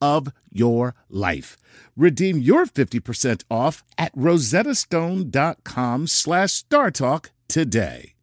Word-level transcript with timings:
of 0.00 0.32
your 0.50 0.94
life. 1.08 1.56
Redeem 1.96 2.38
your 2.38 2.66
50% 2.66 3.44
off 3.50 3.82
at 3.98 4.14
rosettastone.com 4.16 6.06
slash 6.06 6.64
startalk 6.64 7.30
today. 7.48 8.14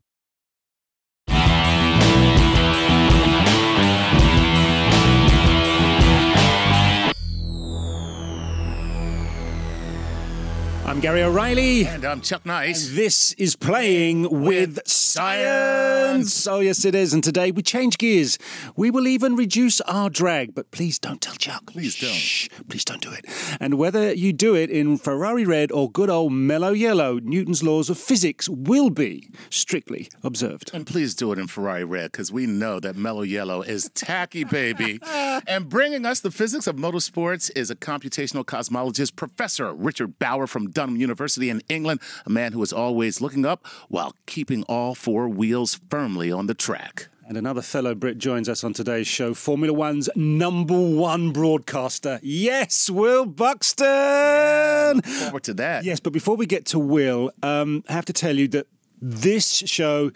I'm 10.88 11.02
Gary 11.02 11.22
O'Reilly. 11.22 11.86
And 11.86 12.06
I'm 12.06 12.22
Chuck 12.22 12.45
Nice. 12.45 12.88
And 12.88 12.97
this 12.97 13.34
is 13.34 13.56
Playing 13.58 14.23
with, 14.23 14.78
with 14.78 14.88
science. 14.88 15.97
Oh, 16.08 16.59
yes, 16.59 16.86
it 16.86 16.95
is. 16.95 17.13
And 17.13 17.23
today 17.23 17.52
we 17.52 17.61
change 17.61 17.97
gears. 17.97 18.38
We 18.75 18.89
will 18.89 19.08
even 19.08 19.36
reduce 19.36 19.81
our 19.81 20.09
drag, 20.09 20.55
but 20.55 20.72
please 20.72 20.97
don't 20.97 21.22
tell 21.22 21.36
Chuck. 21.36 21.66
Please 21.67 22.00
don't. 22.00 22.13
Shh, 22.13 22.47
please 22.69 22.86
don't 22.86 23.02
do 23.02 23.11
it. 23.11 23.25
And 23.59 23.75
whether 23.75 24.13
you 24.13 24.33
do 24.33 24.55
it 24.55 24.69
in 24.69 24.97
Ferrari 24.97 25.45
red 25.45 25.72
or 25.72 25.91
good 25.91 26.09
old 26.09 26.31
mellow 26.33 26.72
yellow, 26.72 27.19
Newton's 27.19 27.61
laws 27.61 27.89
of 27.89 27.97
physics 27.97 28.47
will 28.47 28.89
be 28.89 29.30
strictly 29.50 30.09
observed. 30.23 30.72
And 30.73 30.88
please 30.88 31.13
do 31.13 31.31
it 31.33 31.39
in 31.39 31.47
Ferrari 31.47 31.83
red 31.83 32.11
because 32.11 32.31
we 32.31 32.45
know 32.45 32.80
that 32.80 32.95
mellow 32.95 33.23
yellow 33.23 33.61
is 33.61 33.89
tacky, 33.94 34.44
baby. 34.44 35.00
and 35.47 35.68
bringing 35.69 36.06
us 36.06 36.22
the 36.22 36.31
physics 36.31 36.68
of 36.68 36.78
motorsports 36.78 37.51
is 37.56 37.69
a 37.69 37.75
computational 37.75 38.45
cosmologist, 38.45 39.16
Professor 39.16 39.74
Richard 39.74 40.18
Bower 40.19 40.47
from 40.47 40.72
Durham 40.72 40.95
University 40.95 41.50
in 41.50 41.62
England, 41.69 42.00
a 42.25 42.29
man 42.29 42.53
who 42.53 42.63
is 42.63 42.72
always 42.72 43.22
looking 43.22 43.45
up 43.45 43.66
while 43.89 44.16
keeping 44.25 44.63
all 44.63 44.95
four 44.95 45.28
wheels 45.28 45.75
firmly 45.97 46.31
on 46.31 46.46
the 46.46 46.53
track. 46.53 47.08
And 47.28 47.35
another 47.35 47.63
fellow 47.63 47.96
Brit 47.96 48.19
joins 48.19 48.47
us 48.47 48.63
on 48.63 48.72
today's 48.72 49.08
show, 49.08 49.34
Formula 49.34 49.74
One's 49.74 50.12
number 50.16 50.80
one 50.80 51.31
broadcaster. 51.31 52.19
Yes, 52.22 52.88
Will 52.88 53.25
Buxton! 53.25 55.02
Forward 55.02 55.44
to 55.46 55.56
that. 55.56 55.86
Yes, 55.86 56.00
but 56.00 56.13
before 56.13 56.36
we 56.36 56.46
get 56.46 56.68
to 56.68 56.78
Will, 56.78 57.31
um, 57.41 57.84
I 57.90 57.94
have 57.94 58.06
to 58.06 58.13
tell 58.13 58.36
you 58.36 58.47
that 58.50 58.68
this 59.02 59.58
show 59.66 60.12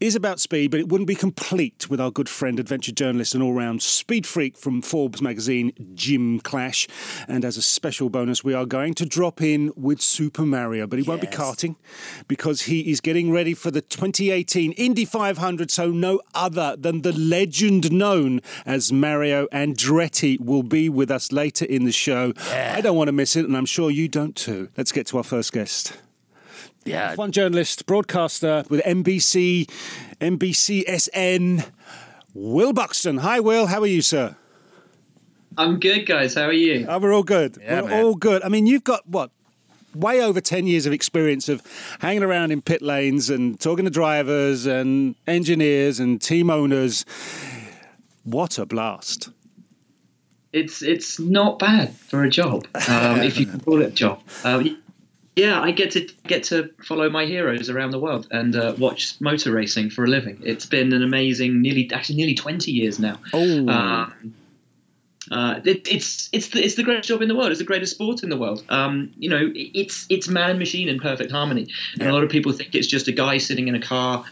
is 0.00 0.14
about 0.14 0.40
speed, 0.40 0.70
but 0.70 0.80
it 0.80 0.88
wouldn't 0.88 1.08
be 1.08 1.14
complete 1.14 1.88
with 1.88 2.00
our 2.00 2.10
good 2.10 2.28
friend, 2.28 2.60
adventure 2.60 2.92
journalist, 2.92 3.34
and 3.34 3.42
all 3.42 3.52
round 3.52 3.82
speed 3.82 4.26
freak 4.26 4.56
from 4.56 4.82
Forbes 4.82 5.22
magazine, 5.22 5.72
Jim 5.94 6.40
Clash. 6.40 6.86
And 7.28 7.44
as 7.44 7.56
a 7.56 7.62
special 7.62 8.10
bonus, 8.10 8.44
we 8.44 8.54
are 8.54 8.66
going 8.66 8.94
to 8.94 9.06
drop 9.06 9.40
in 9.40 9.72
with 9.76 10.00
Super 10.00 10.42
Mario, 10.42 10.86
but 10.86 10.98
he 10.98 11.04
yes. 11.04 11.08
won't 11.08 11.20
be 11.20 11.26
karting 11.26 11.76
because 12.28 12.62
he 12.62 12.90
is 12.90 13.00
getting 13.00 13.32
ready 13.32 13.54
for 13.54 13.70
the 13.70 13.80
2018 13.80 14.72
Indy 14.72 15.04
500. 15.04 15.70
So, 15.70 15.90
no 15.90 16.20
other 16.34 16.76
than 16.76 17.02
the 17.02 17.12
legend 17.12 17.90
known 17.92 18.40
as 18.64 18.92
Mario 18.92 19.46
Andretti 19.48 20.40
will 20.40 20.62
be 20.62 20.88
with 20.88 21.10
us 21.10 21.32
later 21.32 21.64
in 21.64 21.84
the 21.84 21.92
show. 21.92 22.32
Yeah. 22.48 22.74
I 22.76 22.80
don't 22.80 22.96
want 22.96 23.08
to 23.08 23.12
miss 23.12 23.36
it, 23.36 23.44
and 23.44 23.56
I'm 23.56 23.66
sure 23.66 23.90
you 23.90 24.08
don't 24.08 24.36
too. 24.36 24.68
Let's 24.76 24.92
get 24.92 25.06
to 25.08 25.18
our 25.18 25.24
first 25.24 25.52
guest. 25.52 25.96
Yeah. 26.86 27.14
One 27.16 27.32
journalist, 27.32 27.84
broadcaster 27.86 28.64
with 28.70 28.82
NBC, 28.84 29.68
NBCSN, 30.20 31.68
Will 32.32 32.72
Buxton. 32.72 33.18
Hi, 33.18 33.40
Will. 33.40 33.66
How 33.66 33.80
are 33.80 33.86
you, 33.86 34.02
sir? 34.02 34.36
I'm 35.58 35.80
good, 35.80 36.06
guys. 36.06 36.34
How 36.34 36.44
are 36.44 36.52
you? 36.52 36.86
Oh, 36.88 36.98
we're 36.98 37.14
all 37.14 37.22
good. 37.22 37.58
Yeah, 37.60 37.82
we're 37.82 37.88
man. 37.88 38.04
all 38.04 38.14
good. 38.14 38.42
I 38.44 38.48
mean, 38.48 38.66
you've 38.66 38.84
got 38.84 39.06
what? 39.08 39.30
Way 39.94 40.22
over 40.22 40.42
10 40.42 40.66
years 40.66 40.84
of 40.84 40.92
experience 40.92 41.48
of 41.48 41.62
hanging 42.00 42.22
around 42.22 42.52
in 42.52 42.60
pit 42.60 42.82
lanes 42.82 43.30
and 43.30 43.58
talking 43.58 43.86
to 43.86 43.90
drivers 43.90 44.66
and 44.66 45.14
engineers 45.26 45.98
and 45.98 46.20
team 46.20 46.50
owners. 46.50 47.06
What 48.22 48.58
a 48.58 48.66
blast. 48.66 49.30
It's 50.52 50.82
it's 50.82 51.18
not 51.18 51.58
bad 51.58 51.94
for 51.94 52.24
a 52.24 52.28
job, 52.28 52.66
um, 52.88 53.20
if 53.22 53.40
you 53.40 53.46
can 53.46 53.60
call 53.64 53.80
it 53.80 53.88
a 53.88 53.90
job. 53.90 54.20
Um, 54.44 54.82
yeah, 55.36 55.60
I 55.60 55.70
get 55.70 55.90
to 55.92 56.08
get 56.26 56.44
to 56.44 56.70
follow 56.82 57.10
my 57.10 57.26
heroes 57.26 57.68
around 57.68 57.90
the 57.90 57.98
world 57.98 58.26
and 58.30 58.56
uh, 58.56 58.74
watch 58.78 59.20
motor 59.20 59.52
racing 59.52 59.90
for 59.90 60.04
a 60.04 60.08
living. 60.08 60.40
It's 60.42 60.64
been 60.64 60.94
an 60.94 61.02
amazing, 61.02 61.60
nearly 61.60 61.90
actually 61.92 62.16
nearly 62.16 62.34
twenty 62.34 62.72
years 62.72 62.98
now. 62.98 63.20
Oh. 63.34 63.68
Um, 63.68 64.34
uh, 65.30 65.60
it, 65.64 65.86
it's 65.92 66.30
it's 66.32 66.48
the, 66.48 66.64
it's 66.64 66.76
the 66.76 66.82
greatest 66.82 67.08
job 67.08 67.20
in 67.20 67.28
the 67.28 67.34
world. 67.34 67.50
It's 67.50 67.58
the 67.58 67.66
greatest 67.66 67.94
sport 67.94 68.22
in 68.22 68.30
the 68.30 68.36
world. 68.38 68.64
Um, 68.70 69.12
you 69.18 69.28
know, 69.28 69.52
it's 69.54 70.06
it's 70.08 70.26
man 70.26 70.58
machine 70.58 70.88
in 70.88 70.98
perfect 71.00 71.30
harmony. 71.30 71.68
And 71.92 72.02
yeah. 72.02 72.10
a 72.10 72.12
lot 72.12 72.24
of 72.24 72.30
people 72.30 72.52
think 72.52 72.74
it's 72.74 72.86
just 72.86 73.06
a 73.06 73.12
guy 73.12 73.36
sitting 73.36 73.68
in 73.68 73.74
a 73.74 73.80
car 73.80 74.24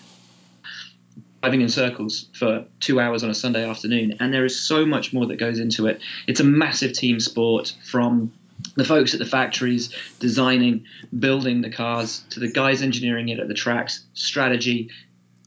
driving 1.42 1.60
in 1.60 1.68
circles 1.68 2.30
for 2.32 2.64
two 2.80 2.98
hours 2.98 3.22
on 3.22 3.28
a 3.28 3.34
Sunday 3.34 3.68
afternoon. 3.68 4.16
And 4.20 4.32
there 4.32 4.46
is 4.46 4.58
so 4.58 4.86
much 4.86 5.12
more 5.12 5.26
that 5.26 5.36
goes 5.36 5.58
into 5.58 5.86
it. 5.86 6.00
It's 6.26 6.40
a 6.40 6.44
massive 6.44 6.94
team 6.94 7.20
sport 7.20 7.74
from 7.84 8.32
the 8.76 8.84
folks 8.84 9.12
at 9.14 9.20
the 9.20 9.26
factories 9.26 9.94
designing, 10.18 10.84
building 11.18 11.60
the 11.60 11.70
cars, 11.70 12.24
to 12.30 12.40
the 12.40 12.50
guys 12.50 12.82
engineering 12.82 13.28
it 13.28 13.38
at 13.38 13.48
the 13.48 13.54
tracks, 13.54 14.04
strategy. 14.14 14.90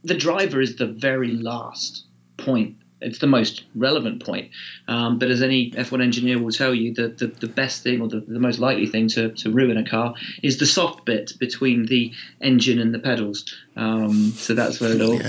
The 0.03 0.15
driver 0.15 0.61
is 0.61 0.75
the 0.77 0.87
very 0.87 1.31
last 1.31 2.05
point. 2.37 2.77
It's 2.99 3.19
the 3.19 3.27
most 3.27 3.63
relevant 3.75 4.25
point. 4.25 4.49
Um, 4.87 5.19
but 5.19 5.29
as 5.29 5.43
any 5.43 5.69
F1 5.71 6.01
engineer 6.01 6.41
will 6.41 6.51
tell 6.51 6.73
you, 6.73 6.95
the, 6.95 7.09
the, 7.09 7.27
the 7.27 7.47
best 7.47 7.83
thing 7.83 8.01
or 8.01 8.07
the, 8.07 8.21
the 8.21 8.39
most 8.39 8.57
likely 8.57 8.87
thing 8.87 9.07
to, 9.09 9.29
to 9.33 9.51
ruin 9.51 9.77
a 9.77 9.87
car 9.87 10.15
is 10.41 10.57
the 10.57 10.65
soft 10.65 11.05
bit 11.05 11.33
between 11.39 11.85
the 11.85 12.11
engine 12.41 12.79
and 12.79 12.95
the 12.95 12.99
pedals. 12.99 13.45
Um, 13.75 14.31
so 14.31 14.55
that's 14.55 14.81
where 14.81 14.93
it 14.95 15.01
all. 15.01 15.19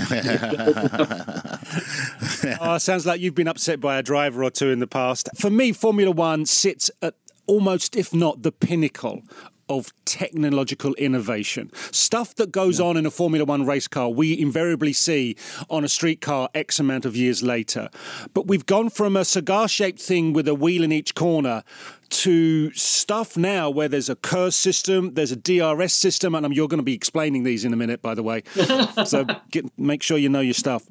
oh, 2.59 2.77
sounds 2.79 3.05
like 3.05 3.21
you've 3.21 3.35
been 3.35 3.47
upset 3.47 3.79
by 3.79 3.97
a 3.97 4.03
driver 4.03 4.43
or 4.43 4.49
two 4.49 4.69
in 4.69 4.79
the 4.79 4.87
past. 4.87 5.29
For 5.35 5.51
me, 5.51 5.71
Formula 5.71 6.09
One 6.09 6.47
sits 6.47 6.89
at 7.03 7.13
almost, 7.49 7.95
if 7.95 8.13
not 8.13 8.43
the 8.43 8.51
pinnacle 8.51 9.23
of 9.67 9.93
technological 10.03 10.95
innovation. 10.95 11.71
Stuff 11.91 12.35
that 12.35 12.51
goes 12.51 12.79
yeah. 12.79 12.85
on 12.85 12.97
in 12.97 13.05
a 13.05 13.11
Formula 13.11 13.45
One 13.45 13.65
race 13.65 13.87
car, 13.87 14.09
we 14.09 14.37
invariably 14.37 14.93
see 14.93 15.35
on 15.69 15.83
a 15.83 15.89
street 15.89 16.21
car 16.21 16.49
X 16.55 16.79
amount 16.79 17.05
of 17.05 17.15
years 17.15 17.43
later. 17.43 17.89
But 18.33 18.47
we've 18.47 18.65
gone 18.65 18.89
from 18.89 19.15
a 19.15 19.23
cigar 19.23 19.67
shaped 19.67 20.01
thing 20.01 20.33
with 20.33 20.47
a 20.47 20.55
wheel 20.55 20.83
in 20.83 20.91
each 20.91 21.15
corner 21.15 21.63
to 22.09 22.71
stuff 22.71 23.37
now 23.37 23.69
where 23.69 23.87
there's 23.87 24.09
a 24.09 24.15
KERS 24.15 24.55
system, 24.55 25.13
there's 25.13 25.31
a 25.31 25.35
DRS 25.35 25.93
system, 25.93 26.35
and 26.35 26.53
you're 26.55 26.67
going 26.67 26.79
to 26.79 26.83
be 26.83 26.93
explaining 26.93 27.43
these 27.43 27.65
in 27.65 27.73
a 27.73 27.75
minute, 27.75 28.01
by 28.01 28.13
the 28.13 28.23
way. 28.23 28.43
so 29.05 29.25
get, 29.51 29.65
make 29.77 30.03
sure 30.03 30.17
you 30.17 30.29
know 30.29 30.39
your 30.39 30.53
stuff. 30.53 30.83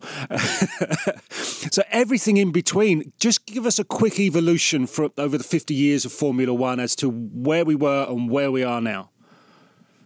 so 1.31 1.83
everything 1.91 2.37
in 2.37 2.53
between. 2.53 3.13
Just 3.19 3.47
give 3.47 3.67
us 3.67 3.79
a 3.79 3.85
quick 3.85 4.19
evolution 4.19 4.87
for 4.87 5.11
over 5.19 5.39
the 5.39 5.45
50 5.45 5.75
years 5.75 6.05
of 6.05 6.13
Formula 6.13 6.53
One 6.53 6.81
as 6.81 6.95
to 6.97 7.11
where 7.11 7.65
we 7.65 7.75
were 7.75 8.07
and 8.09 8.31
where 8.31 8.51
we 8.51 8.63
are 8.63 8.81
now. 8.81 9.11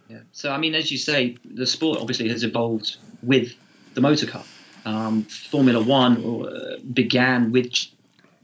Yeah. 0.09 0.19
So 0.31 0.51
I 0.51 0.57
mean, 0.57 0.75
as 0.75 0.91
you 0.91 0.97
say, 0.97 1.37
the 1.45 1.65
sport 1.65 1.99
obviously 1.99 2.29
has 2.29 2.43
evolved 2.43 2.97
with 3.21 3.53
the 3.93 4.01
motor 4.01 4.27
car. 4.27 4.43
Um, 4.85 5.23
Formula 5.23 5.81
One 5.81 6.45
uh, 6.45 6.77
began 6.93 7.51
with 7.51 7.71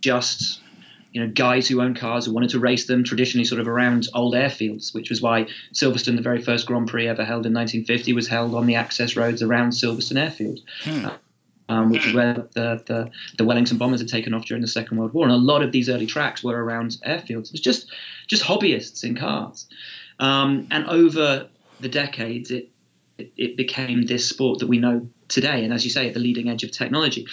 just 0.02 0.62
you 1.12 1.22
know 1.22 1.32
guys 1.32 1.68
who 1.68 1.82
owned 1.82 1.98
cars 1.98 2.26
who 2.26 2.34
wanted 2.34 2.52
to 2.52 2.60
race 2.60 2.86
them 2.86 3.04
traditionally 3.04 3.46
sort 3.46 3.60
of 3.60 3.68
around 3.68 4.08
old 4.14 4.34
airfields, 4.34 4.94
which 4.94 5.10
was 5.10 5.22
why 5.22 5.48
Silverstone, 5.74 6.16
the 6.16 6.22
very 6.22 6.42
first 6.42 6.68
Grand 6.68 6.88
Prix 6.88 7.08
ever 7.08 7.26
held 7.26 7.46
in 7.46 7.54
1950, 7.54 8.14
was 8.14 8.28
held 8.28 8.54
on 8.54 8.66
the 8.66 8.76
access 8.76 9.16
roads 9.16 9.42
around 9.42 9.72
Silverstone 9.72 10.22
Airfield. 10.22 10.60
Hmm. 10.84 11.08
Um, 11.68 11.92
which 11.92 12.08
is 12.08 12.16
where 12.16 12.34
the, 12.34 12.82
the, 12.88 13.12
the, 13.38 13.46
Wellington 13.46 13.78
bombers 13.78 14.00
had 14.00 14.10
taken 14.10 14.34
off 14.34 14.44
during 14.46 14.64
the 14.64 14.68
Second 14.68 14.98
World 14.98 15.14
War. 15.14 15.26
And 15.26 15.32
a 15.32 15.38
lot 15.38 15.62
of 15.62 15.72
these 15.72 15.88
early 15.88 16.08
tracks 16.08 16.44
were 16.44 16.64
around 16.64 16.98
airfields. 17.06 17.50
It 17.50 17.52
was 17.52 17.62
just 17.62 17.92
just 18.26 18.42
hobbyists 18.42 19.04
in 19.04 19.16
cars. 19.16 19.68
Um, 20.20 20.68
and 20.72 20.88
over 20.88 21.48
the 21.80 21.90
decades, 21.90 22.50
it, 22.50 22.72
it, 23.20 23.32
it 23.38 23.56
became 23.56 24.08
this 24.08 24.28
sport 24.28 24.60
that 24.60 24.68
we 24.68 24.80
know 24.80 25.08
today. 25.28 25.64
And 25.64 25.72
as 25.72 25.86
you 25.86 25.92
say, 25.92 26.08
at 26.08 26.16
the 26.16 26.20
leading 26.20 26.50
edge 26.50 26.64
of 26.64 26.72
technology. 26.72 27.28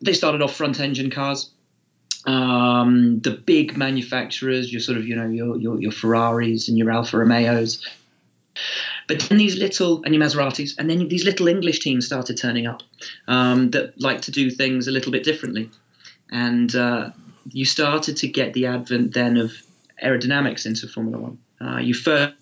They 0.00 0.14
started 0.14 0.40
off 0.40 0.56
front 0.56 0.80
engine 0.80 1.10
cars. 1.10 1.50
Um, 2.26 3.20
the 3.20 3.30
big 3.30 3.76
manufacturers, 3.76 4.72
your 4.72 4.80
sort 4.80 4.98
of, 4.98 5.06
you 5.06 5.14
know, 5.14 5.28
your, 5.28 5.56
your, 5.56 5.80
your 5.80 5.92
Ferraris 5.92 6.68
and 6.68 6.76
your 6.76 6.90
Alfa 6.90 7.18
Romeos. 7.18 7.86
But 9.06 9.20
then 9.20 9.38
these 9.38 9.56
little, 9.56 10.02
and 10.04 10.14
your 10.14 10.24
Maseratis, 10.24 10.76
and 10.78 10.90
then 10.90 11.06
these 11.08 11.24
little 11.24 11.46
English 11.46 11.80
teams 11.80 12.06
started 12.06 12.36
turning 12.36 12.66
up 12.66 12.82
um, 13.28 13.70
that 13.70 14.00
like 14.00 14.22
to 14.22 14.32
do 14.32 14.50
things 14.50 14.88
a 14.88 14.90
little 14.90 15.12
bit 15.12 15.22
differently. 15.22 15.70
And 16.30 16.74
uh, 16.74 17.10
you 17.52 17.64
started 17.64 18.16
to 18.18 18.28
get 18.28 18.54
the 18.54 18.66
advent 18.66 19.14
then 19.14 19.36
of 19.36 19.52
aerodynamics 20.02 20.66
into 20.66 20.88
Formula 20.88 21.18
One. 21.18 21.38
Uh, 21.60 21.78
you 21.78 21.94
first 21.94 22.34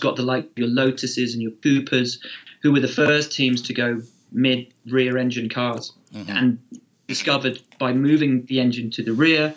got 0.00 0.16
the 0.16 0.22
like 0.22 0.48
your 0.56 0.68
Lotuses 0.68 1.34
and 1.34 1.42
your 1.42 1.52
Coopers, 1.52 2.18
who 2.62 2.72
were 2.72 2.80
the 2.80 2.88
first 2.88 3.32
teams 3.32 3.62
to 3.62 3.74
go 3.74 4.00
mid 4.32 4.72
rear 4.86 5.18
engine 5.18 5.48
cars 5.48 5.92
mm-hmm. 6.12 6.30
and 6.30 6.58
discovered 7.06 7.60
by 7.78 7.92
moving 7.92 8.44
the 8.46 8.60
engine 8.60 8.90
to 8.92 9.02
the 9.02 9.12
rear, 9.12 9.54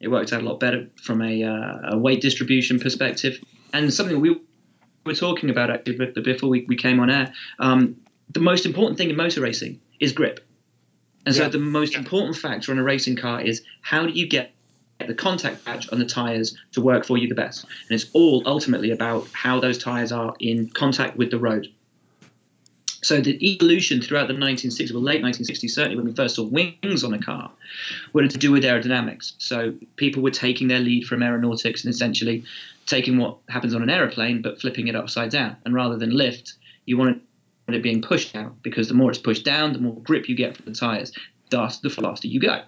it 0.00 0.08
worked 0.08 0.32
out 0.32 0.42
a 0.42 0.44
lot 0.44 0.58
better 0.58 0.88
from 1.02 1.22
a, 1.22 1.44
uh, 1.44 1.92
a 1.92 1.98
weight 1.98 2.20
distribution 2.20 2.80
perspective. 2.80 3.38
And 3.72 3.92
something 3.92 4.20
we 4.20 4.40
were 5.06 5.14
talking 5.14 5.50
about 5.50 5.70
actually 5.70 6.10
before 6.22 6.48
we, 6.48 6.64
we 6.68 6.76
came 6.76 7.00
on 7.00 7.10
air, 7.10 7.32
um, 7.58 7.96
the 8.30 8.40
most 8.40 8.66
important 8.66 8.98
thing 8.98 9.10
in 9.10 9.16
motor 9.16 9.40
racing 9.40 9.80
is 10.00 10.12
grip. 10.12 10.40
And 11.24 11.34
so 11.34 11.42
yeah. 11.42 11.48
the 11.48 11.58
most 11.58 11.92
yeah. 11.92 12.00
important 12.00 12.36
factor 12.36 12.72
on 12.72 12.78
a 12.78 12.82
racing 12.82 13.16
car 13.16 13.40
is 13.40 13.62
how 13.80 14.06
do 14.06 14.12
you 14.12 14.26
get 14.26 14.52
the 15.06 15.14
contact 15.14 15.64
patch 15.64 15.88
on 15.90 15.98
the 15.98 16.06
tires 16.06 16.56
to 16.72 16.80
work 16.80 17.04
for 17.04 17.18
you 17.18 17.28
the 17.28 17.34
best. 17.34 17.64
And 17.64 18.00
it's 18.00 18.10
all 18.12 18.42
ultimately 18.46 18.90
about 18.90 19.26
how 19.32 19.60
those 19.60 19.78
tires 19.78 20.12
are 20.12 20.34
in 20.38 20.68
contact 20.70 21.16
with 21.16 21.30
the 21.30 21.38
road. 21.38 21.68
So 23.02 23.20
the 23.20 23.36
evolution 23.44 24.00
throughout 24.00 24.28
the 24.28 24.34
1960s, 24.34 24.92
well, 24.92 25.02
late 25.02 25.22
1960s, 25.22 25.70
certainly 25.70 25.96
when 25.96 26.06
we 26.06 26.12
first 26.12 26.36
saw 26.36 26.44
wings 26.44 27.02
on 27.02 27.12
a 27.12 27.18
car, 27.18 27.50
were 28.12 28.26
to 28.26 28.38
do 28.38 28.52
with 28.52 28.62
aerodynamics. 28.62 29.32
So 29.38 29.74
people 29.96 30.22
were 30.22 30.30
taking 30.30 30.68
their 30.68 30.78
lead 30.78 31.06
from 31.06 31.22
aeronautics 31.22 31.84
and 31.84 31.92
essentially 31.92 32.44
taking 32.86 33.18
what 33.18 33.38
happens 33.48 33.74
on 33.74 33.82
an 33.82 33.90
aeroplane 33.90 34.40
but 34.40 34.60
flipping 34.60 34.88
it 34.88 34.96
upside 34.96 35.30
down. 35.30 35.56
And 35.64 35.74
rather 35.74 35.96
than 35.96 36.10
lift, 36.10 36.54
you 36.86 36.96
want 36.96 37.22
it 37.68 37.82
being 37.82 38.02
pushed 38.02 38.32
down 38.32 38.56
because 38.62 38.88
the 38.88 38.94
more 38.94 39.10
it's 39.10 39.18
pushed 39.18 39.44
down, 39.44 39.72
the 39.72 39.78
more 39.78 39.96
grip 40.02 40.28
you 40.28 40.36
get 40.36 40.56
from 40.56 40.66
the 40.66 40.78
tires, 40.78 41.12
thus 41.50 41.78
the 41.78 41.90
faster 41.90 42.28
you 42.28 42.38
go 42.38 42.62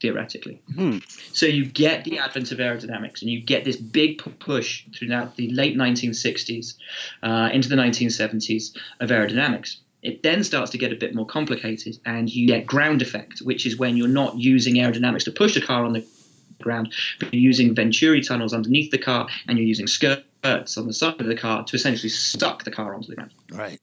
theoretically. 0.00 0.60
Hmm. 0.74 0.98
So 1.32 1.46
you 1.46 1.64
get 1.64 2.04
the 2.04 2.18
advent 2.18 2.52
of 2.52 2.58
aerodynamics, 2.58 3.22
and 3.22 3.30
you 3.30 3.40
get 3.40 3.64
this 3.64 3.76
big 3.76 4.22
push 4.38 4.84
throughout 4.94 5.36
the 5.36 5.50
late 5.50 5.76
1960s 5.76 6.74
uh, 7.22 7.50
into 7.52 7.68
the 7.68 7.76
1970s 7.76 8.76
of 9.00 9.10
aerodynamics. 9.10 9.76
It 10.02 10.22
then 10.22 10.44
starts 10.44 10.70
to 10.72 10.78
get 10.78 10.92
a 10.92 10.96
bit 10.96 11.14
more 11.14 11.26
complicated, 11.26 11.98
and 12.04 12.32
you 12.32 12.46
get 12.46 12.66
ground 12.66 13.02
effect, 13.02 13.40
which 13.40 13.66
is 13.66 13.76
when 13.76 13.96
you're 13.96 14.08
not 14.08 14.38
using 14.38 14.74
aerodynamics 14.74 15.24
to 15.24 15.32
push 15.32 15.54
the 15.54 15.62
car 15.62 15.84
on 15.84 15.92
the 15.92 16.06
ground, 16.62 16.92
but 17.18 17.32
you're 17.32 17.42
using 17.42 17.74
venturi 17.74 18.22
tunnels 18.22 18.52
underneath 18.52 18.90
the 18.90 18.98
car, 18.98 19.28
and 19.48 19.58
you're 19.58 19.66
using 19.66 19.86
skirts 19.86 20.76
on 20.76 20.86
the 20.86 20.92
side 20.92 21.20
of 21.20 21.26
the 21.26 21.36
car 21.36 21.64
to 21.64 21.74
essentially 21.74 22.08
suck 22.08 22.64
the 22.64 22.70
car 22.70 22.94
onto 22.94 23.08
the 23.08 23.16
ground. 23.16 23.32
Right. 23.50 23.80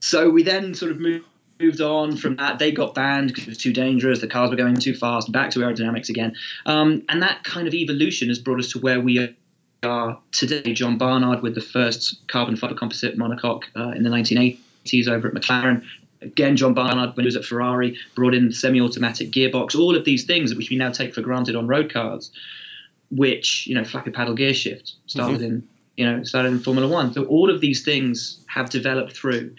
So 0.00 0.30
we 0.30 0.42
then 0.42 0.74
sort 0.74 0.92
of 0.92 1.00
move 1.00 1.24
moved 1.60 1.80
on 1.80 2.16
from 2.16 2.36
that. 2.36 2.58
They 2.58 2.72
got 2.72 2.94
banned 2.94 3.28
because 3.28 3.44
it 3.44 3.48
was 3.48 3.58
too 3.58 3.72
dangerous. 3.72 4.20
The 4.20 4.28
cars 4.28 4.50
were 4.50 4.56
going 4.56 4.76
too 4.76 4.94
fast. 4.94 5.32
Back 5.32 5.50
to 5.52 5.60
aerodynamics 5.60 6.08
again. 6.08 6.34
Um, 6.66 7.02
and 7.08 7.22
that 7.22 7.44
kind 7.44 7.66
of 7.66 7.74
evolution 7.74 8.28
has 8.28 8.38
brought 8.38 8.58
us 8.58 8.70
to 8.72 8.78
where 8.78 9.00
we 9.00 9.34
are 9.82 10.18
today. 10.32 10.72
John 10.72 10.98
Barnard 10.98 11.42
with 11.42 11.54
the 11.54 11.60
first 11.60 12.26
carbon 12.28 12.56
fiber 12.56 12.74
composite 12.74 13.18
monocoque 13.18 13.64
uh, 13.76 13.90
in 13.90 14.02
the 14.02 14.10
1980s 14.10 15.08
over 15.08 15.28
at 15.28 15.34
McLaren. 15.34 15.84
Again, 16.22 16.56
John 16.56 16.74
Barnard, 16.74 17.14
when 17.14 17.24
he 17.24 17.26
was 17.26 17.36
at 17.36 17.44
Ferrari, 17.44 17.98
brought 18.14 18.34
in 18.34 18.52
semi-automatic 18.52 19.30
gearbox. 19.30 19.78
All 19.78 19.96
of 19.96 20.04
these 20.04 20.24
things 20.24 20.54
which 20.54 20.70
we 20.70 20.76
now 20.76 20.90
take 20.90 21.14
for 21.14 21.20
granted 21.20 21.56
on 21.56 21.66
road 21.66 21.92
cars, 21.92 22.30
which 23.10 23.66
you 23.66 23.74
know, 23.74 23.84
flappy 23.84 24.10
paddle 24.10 24.34
gear 24.34 24.54
shift 24.54 24.94
started 25.06 25.40
mm-hmm. 25.40 25.44
in 25.44 25.68
you 25.96 26.06
know 26.06 26.22
started 26.24 26.52
in 26.52 26.58
Formula 26.60 26.88
One. 26.88 27.12
So 27.12 27.24
all 27.24 27.50
of 27.50 27.60
these 27.60 27.84
things 27.84 28.38
have 28.46 28.70
developed 28.70 29.14
through 29.14 29.54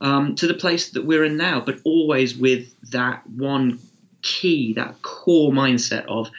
um, 0.00 0.34
to 0.36 0.46
the 0.46 0.54
place 0.54 0.90
that 0.90 1.04
we're 1.04 1.24
in 1.24 1.36
now, 1.36 1.60
but 1.60 1.78
always 1.84 2.36
with 2.36 2.74
that 2.90 3.26
one 3.28 3.78
key, 4.22 4.72
that 4.74 5.02
core 5.02 5.52
mindset 5.52 6.04
of 6.06 6.30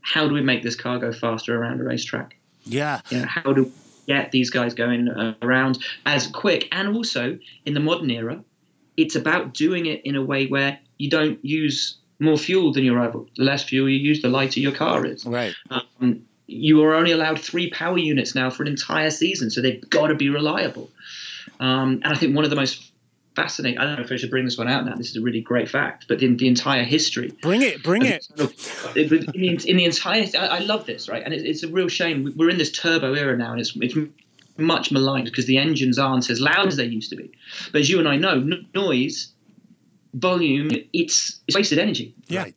how 0.00 0.28
do 0.28 0.34
we 0.34 0.42
make 0.42 0.62
this 0.62 0.76
car 0.76 0.98
go 0.98 1.12
faster 1.12 1.58
around 1.58 1.80
a 1.80 1.84
racetrack? 1.84 2.36
Yeah. 2.64 3.00
You 3.10 3.20
know, 3.20 3.26
how 3.26 3.52
do 3.52 3.64
we 3.64 3.72
get 4.06 4.32
these 4.32 4.50
guys 4.50 4.74
going 4.74 5.08
uh, 5.08 5.34
around 5.42 5.78
as 6.06 6.26
quick? 6.26 6.68
And 6.72 6.94
also 6.96 7.38
in 7.64 7.74
the 7.74 7.80
modern 7.80 8.10
era, 8.10 8.42
it's 8.96 9.16
about 9.16 9.54
doing 9.54 9.86
it 9.86 10.02
in 10.04 10.16
a 10.16 10.22
way 10.22 10.46
where 10.46 10.78
you 10.98 11.10
don't 11.10 11.42
use 11.44 11.96
more 12.20 12.36
fuel 12.36 12.72
than 12.72 12.84
your 12.84 12.96
rival. 12.96 13.28
The 13.36 13.44
less 13.44 13.64
fuel 13.64 13.88
you 13.88 13.98
use, 13.98 14.22
the 14.22 14.28
lighter 14.28 14.60
your 14.60 14.72
car 14.72 15.04
is. 15.04 15.24
Right. 15.24 15.54
Um, 15.70 16.22
you 16.46 16.82
are 16.84 16.94
only 16.94 17.12
allowed 17.12 17.40
three 17.40 17.70
power 17.70 17.98
units 17.98 18.34
now 18.34 18.50
for 18.50 18.62
an 18.62 18.68
entire 18.68 19.10
season, 19.10 19.50
so 19.50 19.60
they've 19.60 19.88
got 19.90 20.08
to 20.08 20.14
be 20.14 20.28
reliable. 20.28 20.90
Um, 21.60 22.00
and 22.04 22.12
I 22.12 22.14
think 22.14 22.34
one 22.36 22.44
of 22.44 22.50
the 22.50 22.56
most 22.56 22.92
fascinating. 23.34 23.78
I 23.78 23.84
don't 23.84 23.96
know 23.96 24.04
if 24.04 24.12
I 24.12 24.16
should 24.16 24.30
bring 24.30 24.44
this 24.44 24.56
one 24.56 24.68
out 24.68 24.84
now. 24.84 24.94
This 24.94 25.10
is 25.10 25.16
a 25.16 25.20
really 25.20 25.40
great 25.40 25.68
fact, 25.68 26.06
but 26.08 26.22
in 26.22 26.36
the 26.36 26.48
entire 26.48 26.84
history, 26.84 27.32
bring 27.42 27.62
it, 27.62 27.82
bring 27.82 28.04
it. 28.04 28.26
In 28.96 29.08
the, 29.08 29.64
in 29.66 29.76
the 29.76 29.84
entire, 29.84 30.26
I, 30.38 30.60
love 30.60 30.86
this, 30.86 31.08
right? 31.08 31.22
And 31.22 31.34
it, 31.34 31.44
it's 31.44 31.62
a 31.62 31.68
real 31.68 31.88
shame. 31.88 32.32
We're 32.36 32.50
in 32.50 32.58
this 32.58 32.70
turbo 32.70 33.14
era 33.14 33.36
now, 33.36 33.52
and 33.52 33.60
it's 33.60 33.76
it's 33.76 33.96
much 34.56 34.92
maligned 34.92 35.26
because 35.26 35.46
the 35.46 35.58
engines 35.58 35.98
aren't 35.98 36.30
as 36.30 36.40
loud 36.40 36.68
as 36.68 36.76
they 36.76 36.84
used 36.84 37.10
to 37.10 37.16
be. 37.16 37.32
But 37.72 37.82
as 37.82 37.90
you 37.90 37.98
and 37.98 38.08
I 38.08 38.16
know, 38.16 38.44
noise, 38.74 39.32
volume, 40.14 40.70
it's, 40.92 41.40
it's 41.48 41.56
wasted 41.56 41.78
energy. 41.78 42.14
Yeah, 42.26 42.44
right? 42.44 42.54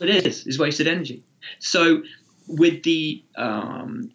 it 0.00 0.26
is. 0.26 0.46
It's 0.46 0.58
wasted 0.58 0.86
energy. 0.86 1.22
So 1.58 2.02
with 2.46 2.82
the 2.82 3.24
um, 3.36 4.10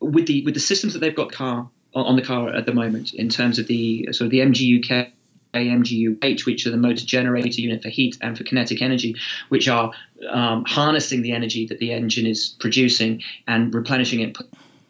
with 0.00 0.26
the 0.26 0.44
with 0.44 0.54
the 0.54 0.60
systems 0.60 0.94
that 0.94 0.98
they've 0.98 1.14
got 1.14 1.30
car 1.30 1.68
on 1.94 2.16
the 2.16 2.22
car 2.22 2.48
at 2.54 2.66
the 2.66 2.72
moment 2.72 3.14
in 3.14 3.28
terms 3.28 3.58
of 3.58 3.66
the 3.66 4.08
sort 4.12 4.26
of 4.26 4.30
the 4.30 4.40
MGUK 4.40 5.12
MGUH, 5.54 6.46
which 6.46 6.66
are 6.66 6.70
the 6.70 6.76
motor 6.76 7.04
generator 7.04 7.60
unit 7.60 7.82
for 7.82 7.88
heat 7.88 8.16
and 8.20 8.36
for 8.36 8.44
kinetic 8.44 8.82
energy, 8.82 9.16
which 9.48 9.68
are 9.68 9.92
um, 10.28 10.64
harnessing 10.64 11.22
the 11.22 11.32
energy 11.32 11.66
that 11.66 11.78
the 11.78 11.92
engine 11.92 12.26
is 12.26 12.54
producing 12.60 13.22
and 13.46 13.74
replenishing 13.74 14.20
it, 14.20 14.36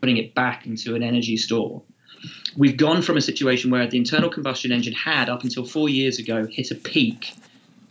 putting 0.01 0.19
it 0.19 0.35
back 0.35 0.67
into 0.67 0.95
an 0.95 1.03
energy 1.03 1.37
store. 1.37 1.83
We've 2.57 2.77
gone 2.77 3.01
from 3.01 3.17
a 3.17 3.23
situation 3.23 3.71
where 3.71 3.87
the 3.87 3.97
internal 3.97 4.29
combustion 4.29 4.73
engine 4.73 4.93
had, 4.93 5.29
up 5.29 5.43
until 5.43 5.65
four 5.65 5.89
years 5.89 6.19
ago, 6.19 6.47
hit 6.47 6.71
a 6.71 6.75
peak 6.75 7.33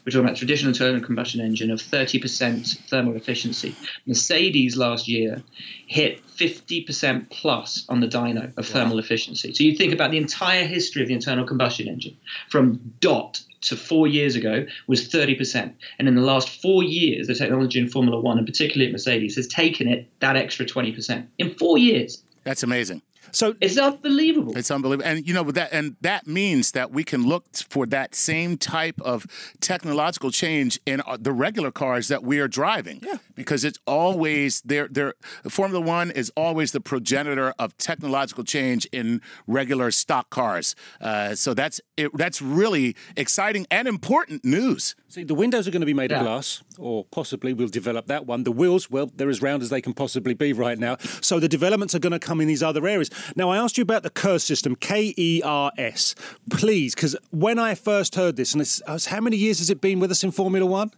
we're 0.09 0.21
talking 0.21 0.25
about 0.25 0.37
traditional 0.37 0.69
internal 0.69 1.01
combustion 1.01 1.39
engine 1.39 1.69
of 1.69 1.79
30% 1.79 2.89
thermal 2.89 3.15
efficiency. 3.15 3.75
Mercedes 4.07 4.75
last 4.75 5.07
year 5.07 5.43
hit 5.85 6.25
50% 6.35 7.29
plus 7.29 7.85
on 7.89 7.99
the 7.99 8.07
dyno 8.07 8.51
of 8.57 8.65
thermal 8.65 8.95
wow. 8.95 9.01
efficiency. 9.01 9.53
So 9.53 9.63
you 9.63 9.75
think 9.75 9.93
about 9.93 10.09
the 10.09 10.17
entire 10.17 10.65
history 10.65 11.03
of 11.03 11.09
the 11.09 11.13
internal 11.13 11.45
combustion 11.45 11.87
engine 11.87 12.17
from 12.49 12.79
dot 12.99 13.39
to 13.61 13.75
four 13.75 14.07
years 14.07 14.35
ago 14.35 14.65
was 14.87 15.07
30%. 15.07 15.73
And 15.99 16.07
in 16.07 16.15
the 16.15 16.21
last 16.21 16.49
four 16.59 16.81
years, 16.81 17.27
the 17.27 17.35
technology 17.35 17.77
in 17.77 17.87
Formula 17.87 18.19
One, 18.19 18.39
and 18.39 18.47
particularly 18.47 18.87
at 18.87 18.91
Mercedes, 18.91 19.35
has 19.35 19.47
taken 19.47 19.87
it 19.87 20.07
that 20.21 20.35
extra 20.35 20.65
20% 20.65 21.27
in 21.37 21.53
four 21.53 21.77
years. 21.77 22.23
That's 22.43 22.63
amazing. 22.63 23.03
So 23.31 23.55
it's 23.61 23.77
unbelievable. 23.77 24.57
It's 24.57 24.71
unbelievable, 24.71 25.07
and 25.09 25.27
you 25.27 25.33
know 25.33 25.43
that, 25.51 25.69
and 25.71 25.95
that 26.01 26.27
means 26.27 26.71
that 26.73 26.91
we 26.91 27.03
can 27.03 27.25
look 27.25 27.45
for 27.69 27.85
that 27.87 28.15
same 28.15 28.57
type 28.57 28.99
of 29.01 29.25
technological 29.61 30.31
change 30.31 30.79
in 30.85 31.01
uh, 31.01 31.17
the 31.19 31.31
regular 31.31 31.71
cars 31.71 32.07
that 32.07 32.23
we 32.23 32.39
are 32.39 32.47
driving. 32.47 32.99
Yeah. 33.03 33.17
because 33.35 33.63
it's 33.63 33.79
always 33.85 34.61
there. 34.61 34.87
There, 34.89 35.13
Formula 35.47 35.83
One 35.83 36.11
is 36.11 36.31
always 36.35 36.71
the 36.71 36.81
progenitor 36.81 37.53
of 37.57 37.77
technological 37.77 38.43
change 38.43 38.85
in 38.91 39.21
regular 39.47 39.91
stock 39.91 40.29
cars. 40.29 40.75
Uh, 40.99 41.35
so 41.35 41.53
that's 41.53 41.79
it, 41.97 42.11
that's 42.17 42.41
really 42.41 42.95
exciting 43.15 43.65
and 43.71 43.87
important 43.87 44.43
news. 44.43 44.95
See, 45.11 45.23
the 45.23 45.33
windows 45.33 45.67
are 45.67 45.71
going 45.71 45.79
to 45.81 45.87
be 45.87 45.93
made 45.95 46.11
Yeah. 46.11 46.19
of 46.19 46.23
glass, 46.25 46.61
or 46.77 47.03
possibly 47.05 47.51
we'll 47.51 47.67
develop 47.67 48.05
that 48.05 48.27
one. 48.27 48.43
The 48.43 48.51
wheels, 48.51 48.91
well, 48.91 49.11
they're 49.15 49.27
as 49.29 49.41
round 49.41 49.63
as 49.63 49.71
they 49.71 49.81
can 49.81 49.93
possibly 49.95 50.35
be 50.35 50.53
right 50.53 50.77
now. 50.77 50.97
So 51.19 51.39
the 51.39 51.47
developments 51.49 51.95
are 51.95 51.99
going 51.99 52.11
to 52.13 52.19
come 52.19 52.39
in 52.39 52.47
these 52.47 52.61
other 52.61 52.85
areas. 52.87 53.09
Now, 53.35 53.49
I 53.49 53.57
asked 53.57 53.75
you 53.75 53.81
about 53.81 54.03
the 54.03 54.11
KERS 54.11 54.43
system, 54.43 54.75
K 54.75 55.15
E 55.17 55.41
R 55.43 55.71
S, 55.79 56.13
please, 56.51 56.93
because 56.93 57.15
when 57.31 57.57
I 57.57 57.73
first 57.73 58.13
heard 58.13 58.35
this, 58.35 58.53
and 58.53 58.61
it's, 58.61 58.83
how 59.07 59.19
many 59.19 59.35
years 59.35 59.57
has 59.57 59.71
it 59.71 59.81
been 59.81 59.99
with 59.99 60.11
us 60.11 60.23
in 60.23 60.29
Formula 60.29 60.63
One? 60.65 60.91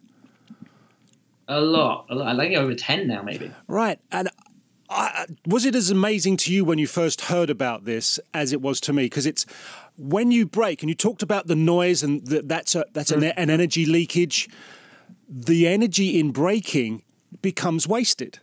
A 1.47 1.61
lot, 1.61 2.05
a 2.09 2.15
lot. 2.15 2.35
I 2.35 2.37
think 2.37 2.57
over 2.57 2.75
ten 2.75 3.07
now, 3.07 3.21
maybe. 3.21 3.49
Right. 3.67 3.97
And 4.11 4.29
I, 4.89 5.25
was 5.45 5.65
it 5.65 5.73
as 5.73 5.89
amazing 5.89 6.35
to 6.37 6.53
you 6.53 6.65
when 6.65 6.77
you 6.79 6.87
first 6.87 7.21
heard 7.21 7.49
about 7.49 7.85
this 7.85 8.19
as 8.33 8.51
it 8.51 8.61
was 8.61 8.81
to 8.81 8.93
me? 8.93 9.05
Because 9.05 9.25
it's 9.25 9.45
when 10.01 10.31
you 10.31 10.45
break, 10.45 10.81
and 10.81 10.89
you 10.89 10.95
talked 10.95 11.21
about 11.21 11.47
the 11.47 11.55
noise, 11.55 12.01
and 12.03 12.25
that 12.27 12.47
that's 12.47 12.75
a, 12.75 12.85
that's 12.93 13.11
an, 13.11 13.23
an 13.23 13.49
energy 13.49 13.85
leakage. 13.85 14.49
The 15.29 15.67
energy 15.67 16.19
in 16.19 16.31
braking 16.31 17.03
becomes 17.41 17.87
wasted. 17.87 18.39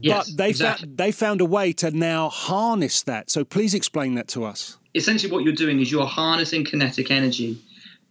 Yes, 0.00 0.30
but 0.30 0.36
they 0.36 0.50
exactly. 0.50 0.86
found 0.86 0.98
they 0.98 1.12
found 1.12 1.40
a 1.40 1.44
way 1.46 1.72
to 1.74 1.90
now 1.90 2.28
harness 2.28 3.02
that. 3.04 3.30
So 3.30 3.44
please 3.44 3.74
explain 3.74 4.14
that 4.16 4.28
to 4.28 4.44
us. 4.44 4.76
essentially 4.94 5.32
what 5.32 5.44
you're 5.44 5.54
doing 5.54 5.80
is 5.80 5.90
you're 5.90 6.06
harnessing 6.06 6.64
kinetic 6.64 7.10
energy 7.10 7.58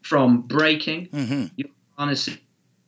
from 0.01 0.41
braking. 0.41 1.07
Mm-hmm. 1.07 1.45
You're 1.55 1.69
harnessing 1.97 2.39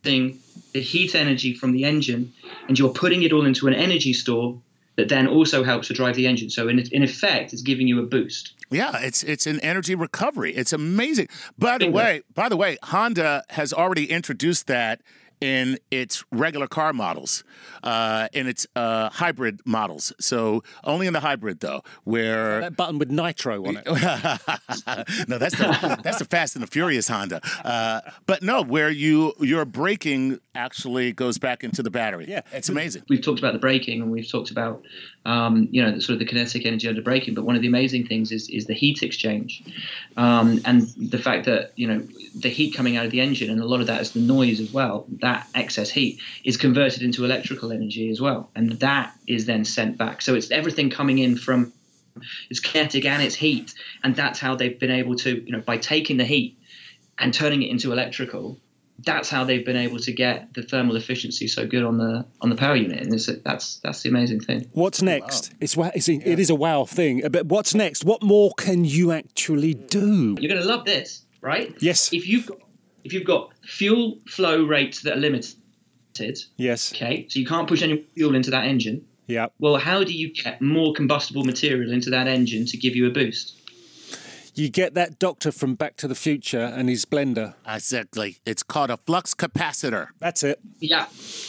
the 0.02 0.36
heat 0.74 1.14
energy 1.14 1.54
from 1.54 1.74
the 1.74 1.84
engine, 1.84 2.34
and 2.68 2.80
you're 2.80 2.94
putting 2.94 3.24
it 3.24 3.32
all 3.34 3.46
into 3.46 3.68
an 3.68 3.74
energy 3.74 4.14
store 4.14 4.60
that 5.00 5.08
then 5.08 5.28
also 5.28 5.64
helps 5.64 5.88
to 5.88 5.94
drive 5.94 6.16
the 6.16 6.28
engine. 6.28 6.50
So 6.50 6.68
in 6.68 6.80
in 6.92 7.04
effect, 7.04 7.54
it's 7.54 7.62
giving 7.62 7.88
you 7.88 8.00
a 8.00 8.04
boost. 8.04 8.54
Yeah, 8.70 8.98
it's 9.00 9.24
it's 9.24 9.48
an 9.48 9.60
energy 9.62 9.96
recovery. 9.96 10.54
It's 10.56 10.74
amazing. 10.74 11.30
By 11.58 11.78
the 11.78 11.86
Bingo. 11.86 11.98
way, 11.98 12.22
by 12.36 12.50
the 12.50 12.58
way, 12.58 12.78
Honda 12.84 13.44
has 13.50 13.72
already 13.74 14.12
introduced 14.12 14.68
that 14.68 15.02
in 15.42 15.78
its 15.92 16.24
regular 16.32 16.68
car 16.68 16.94
models, 16.94 17.44
uh, 17.84 18.28
in 18.34 18.48
its 18.48 18.68
uh, 18.76 19.10
hybrid 19.10 19.62
models. 19.66 20.14
So 20.20 20.64
only 20.84 21.08
in 21.08 21.14
the 21.14 21.20
hybrid 21.22 21.60
though, 21.60 21.82
where 22.04 22.62
That 22.62 22.76
button 22.76 23.00
with 23.00 23.10
nitro 23.10 23.66
on 23.66 23.78
it. 23.78 23.86
no, 25.28 25.38
that's 25.38 25.58
the 25.58 26.00
that's 26.04 26.20
the 26.20 26.26
Fast 26.26 26.56
and 26.56 26.64
the 26.64 26.68
Furious 26.68 27.08
Honda. 27.08 27.42
Uh, 27.64 28.02
but 28.26 28.44
no, 28.44 28.62
where 28.62 28.90
you 28.90 29.34
your 29.40 29.66
braking 29.66 30.40
actually 30.56 31.14
goes 31.14 31.38
back 31.38 31.64
into 31.64 31.82
the 31.82 31.90
battery. 31.90 32.26
Yeah. 32.28 32.42
it's 32.52 32.70
amazing. 32.70 33.04
We've 33.10 33.22
talked 33.22 33.40
about 33.40 33.54
the 33.54 33.60
braking, 33.60 34.02
and 34.02 34.12
we've 34.12 34.30
talked 34.30 34.52
about 34.52 34.84
um, 35.26 35.68
you 35.72 35.84
know 35.84 36.00
sort 36.00 36.14
of 36.14 36.20
the 36.20 36.26
kinetic 36.26 36.66
energy 36.66 36.88
under 36.88 37.02
braking. 37.02 37.34
But 37.34 37.44
one 37.44 37.56
of 37.56 37.62
the 37.62 37.68
amazing 37.68 38.08
things 38.08 38.32
is 38.32 38.50
is 38.50 38.66
the 38.66 38.74
heat 38.74 39.04
exchange, 39.04 39.64
um, 40.18 40.62
and 40.66 40.84
the 40.98 41.18
fact 41.18 41.46
that 41.46 41.74
you 41.76 41.88
know 41.88 42.08
the 42.36 42.50
heat 42.50 42.76
coming 42.76 42.98
out 42.98 43.06
of 43.06 43.12
the 43.12 43.22
engine, 43.22 43.50
and 43.50 43.62
a 43.62 43.66
lot 43.66 43.82
of 43.82 43.88
that 43.88 44.02
is 44.02 44.12
the 44.12 44.20
noise 44.20 44.60
as 44.60 44.72
well. 44.72 45.06
That 45.22 45.48
excess 45.54 45.90
heat 45.90 46.20
is 46.44 46.58
converted 46.58 47.02
into 47.02 47.26
electrical 47.26 47.72
energy 47.72 48.10
as 48.10 48.22
well, 48.22 48.50
and 48.56 48.72
that 48.80 49.14
is 49.28 49.46
then 49.46 49.66
sent 49.66 49.98
back. 49.98 50.22
So 50.22 50.36
it's 50.36 50.52
everything 50.52 50.90
coming 50.90 51.20
in 51.20 51.38
from 51.38 51.74
it's 52.50 52.60
kinetic 52.60 53.06
and 53.06 53.22
it's 53.22 53.36
heat, 53.36 53.74
and 54.04 54.16
that's 54.16 54.40
how 54.40 54.56
they've 54.56 54.80
been 54.80 54.92
able 54.92 55.16
to 55.18 55.44
you 55.46 55.52
know 55.52 55.62
by 55.62 55.78
taking 55.78 56.18
the 56.18 56.26
heat 56.26 56.58
and 57.18 57.34
turning 57.34 57.64
it 57.64 57.70
into 57.70 57.92
electrical. 57.92 58.58
That's 59.06 59.30
how 59.30 59.44
they've 59.44 59.66
been 59.66 59.78
able 59.78 60.00
to 60.00 60.12
get 60.12 60.54
the 60.54 60.64
thermal 60.64 60.96
efficiency 60.96 61.48
so 61.48 61.66
good 61.66 61.84
on 61.84 61.98
the 61.98 62.26
on 62.42 62.50
the 62.50 62.56
power 62.56 62.76
unit, 62.76 63.02
and 63.02 63.14
it's, 63.14 63.28
that's 63.44 63.78
that's 63.80 64.02
the 64.04 64.10
amazing 64.10 64.42
thing. 64.42 64.68
What's 64.74 65.02
next? 65.02 65.54
It's, 65.62 65.78
wa- 65.78 65.92
it's 65.96 66.10
a, 66.10 66.14
it 66.30 66.40
is 66.40 66.50
a 66.50 66.56
wow 66.56 66.86
thing. 66.86 67.24
Uh, 67.26 67.30
but 67.30 67.46
what's 67.46 67.74
next? 67.74 68.04
What 68.06 68.22
more 68.24 68.52
can 68.58 68.86
you 68.86 69.12
actually 69.12 69.74
do? 69.74 70.36
You're 70.40 70.50
going 70.52 70.62
to 70.62 70.68
love 70.68 70.86
this, 70.86 71.26
right? 71.42 71.74
Yes. 71.80 72.12
If 72.14 72.28
you've 72.28 72.46
got 72.48 72.58
if 73.04 73.14
you've 73.14 73.26
got 73.26 73.52
fuel 73.64 74.20
flow 74.28 74.64
rates 74.66 75.02
that 75.04 75.14
are 75.18 75.20
limited, 75.22 75.56
Yes. 76.58 76.92
okay, 76.94 77.26
so 77.30 77.40
you 77.40 77.46
can't 77.46 77.68
push 77.68 77.82
any 77.82 78.04
fuel 78.16 78.36
into 78.36 78.52
that 78.52 78.66
engine. 78.66 79.06
Yeah. 79.28 79.48
Well, 79.60 79.78
how 79.78 80.04
do 80.04 80.12
you 80.12 80.34
get 80.34 80.62
more 80.62 80.92
combustible 80.94 81.44
material 81.44 81.94
into 81.94 82.10
that 82.10 82.28
engine 82.28 82.66
to 82.66 82.78
give 82.78 82.96
you 82.96 83.06
a 83.08 83.12
boost? 83.12 83.59
You 84.60 84.70
get 84.70 84.94
that 84.96 85.20
doctor 85.20 85.52
from 85.52 85.76
Back 85.76 85.96
to 85.98 86.08
the 86.08 86.16
Future 86.16 86.60
and 86.60 86.90
his 86.90 87.06
blender. 87.06 87.54
Exactly. 87.66 88.40
It's 88.46 88.62
called 88.62 88.90
a 88.90 88.98
flux 88.98 89.34
capacitor. 89.34 90.10
That's 90.20 90.44
it. 90.44 90.60
Yeah, 90.80 91.08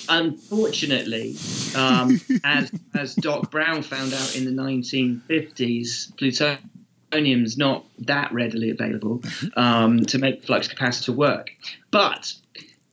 unfortunately, 0.09 1.37
um, 1.77 2.21
as 2.45 2.71
as 2.95 3.15
Doc 3.17 3.51
Brown 3.51 3.83
found 3.83 4.15
out 4.15 4.37
in 4.37 4.45
the 4.45 4.63
1950s, 4.63 6.17
plutonium 6.17 6.71
plutonium's 7.11 7.59
not 7.59 7.85
that 7.99 8.33
readily 8.33 8.71
available 8.71 9.23
um, 9.57 10.05
to 10.07 10.19
make 10.19 10.45
flux 10.45 10.69
capacitor 10.69 11.15
work. 11.15 11.51
But 11.91 12.33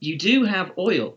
you 0.00 0.18
do 0.18 0.44
have 0.44 0.72
oil. 0.78 1.16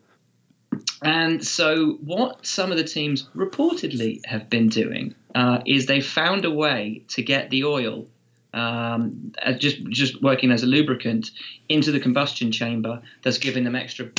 And 1.03 1.43
so, 1.43 1.97
what 2.03 2.45
some 2.45 2.71
of 2.71 2.77
the 2.77 2.83
teams 2.83 3.27
reportedly 3.35 4.23
have 4.25 4.49
been 4.49 4.69
doing 4.69 5.15
uh, 5.35 5.61
is 5.65 5.85
they 5.85 5.99
found 5.99 6.45
a 6.45 6.51
way 6.51 7.03
to 7.09 7.23
get 7.23 7.49
the 7.49 7.63
oil, 7.63 8.07
um, 8.53 9.33
just 9.57 9.83
just 9.85 10.21
working 10.21 10.51
as 10.51 10.63
a 10.63 10.67
lubricant, 10.67 11.31
into 11.69 11.91
the 11.91 11.99
combustion 11.99 12.51
chamber. 12.51 13.01
That's 13.23 13.37
giving 13.37 13.63
them 13.63 13.75
extra 13.75 14.09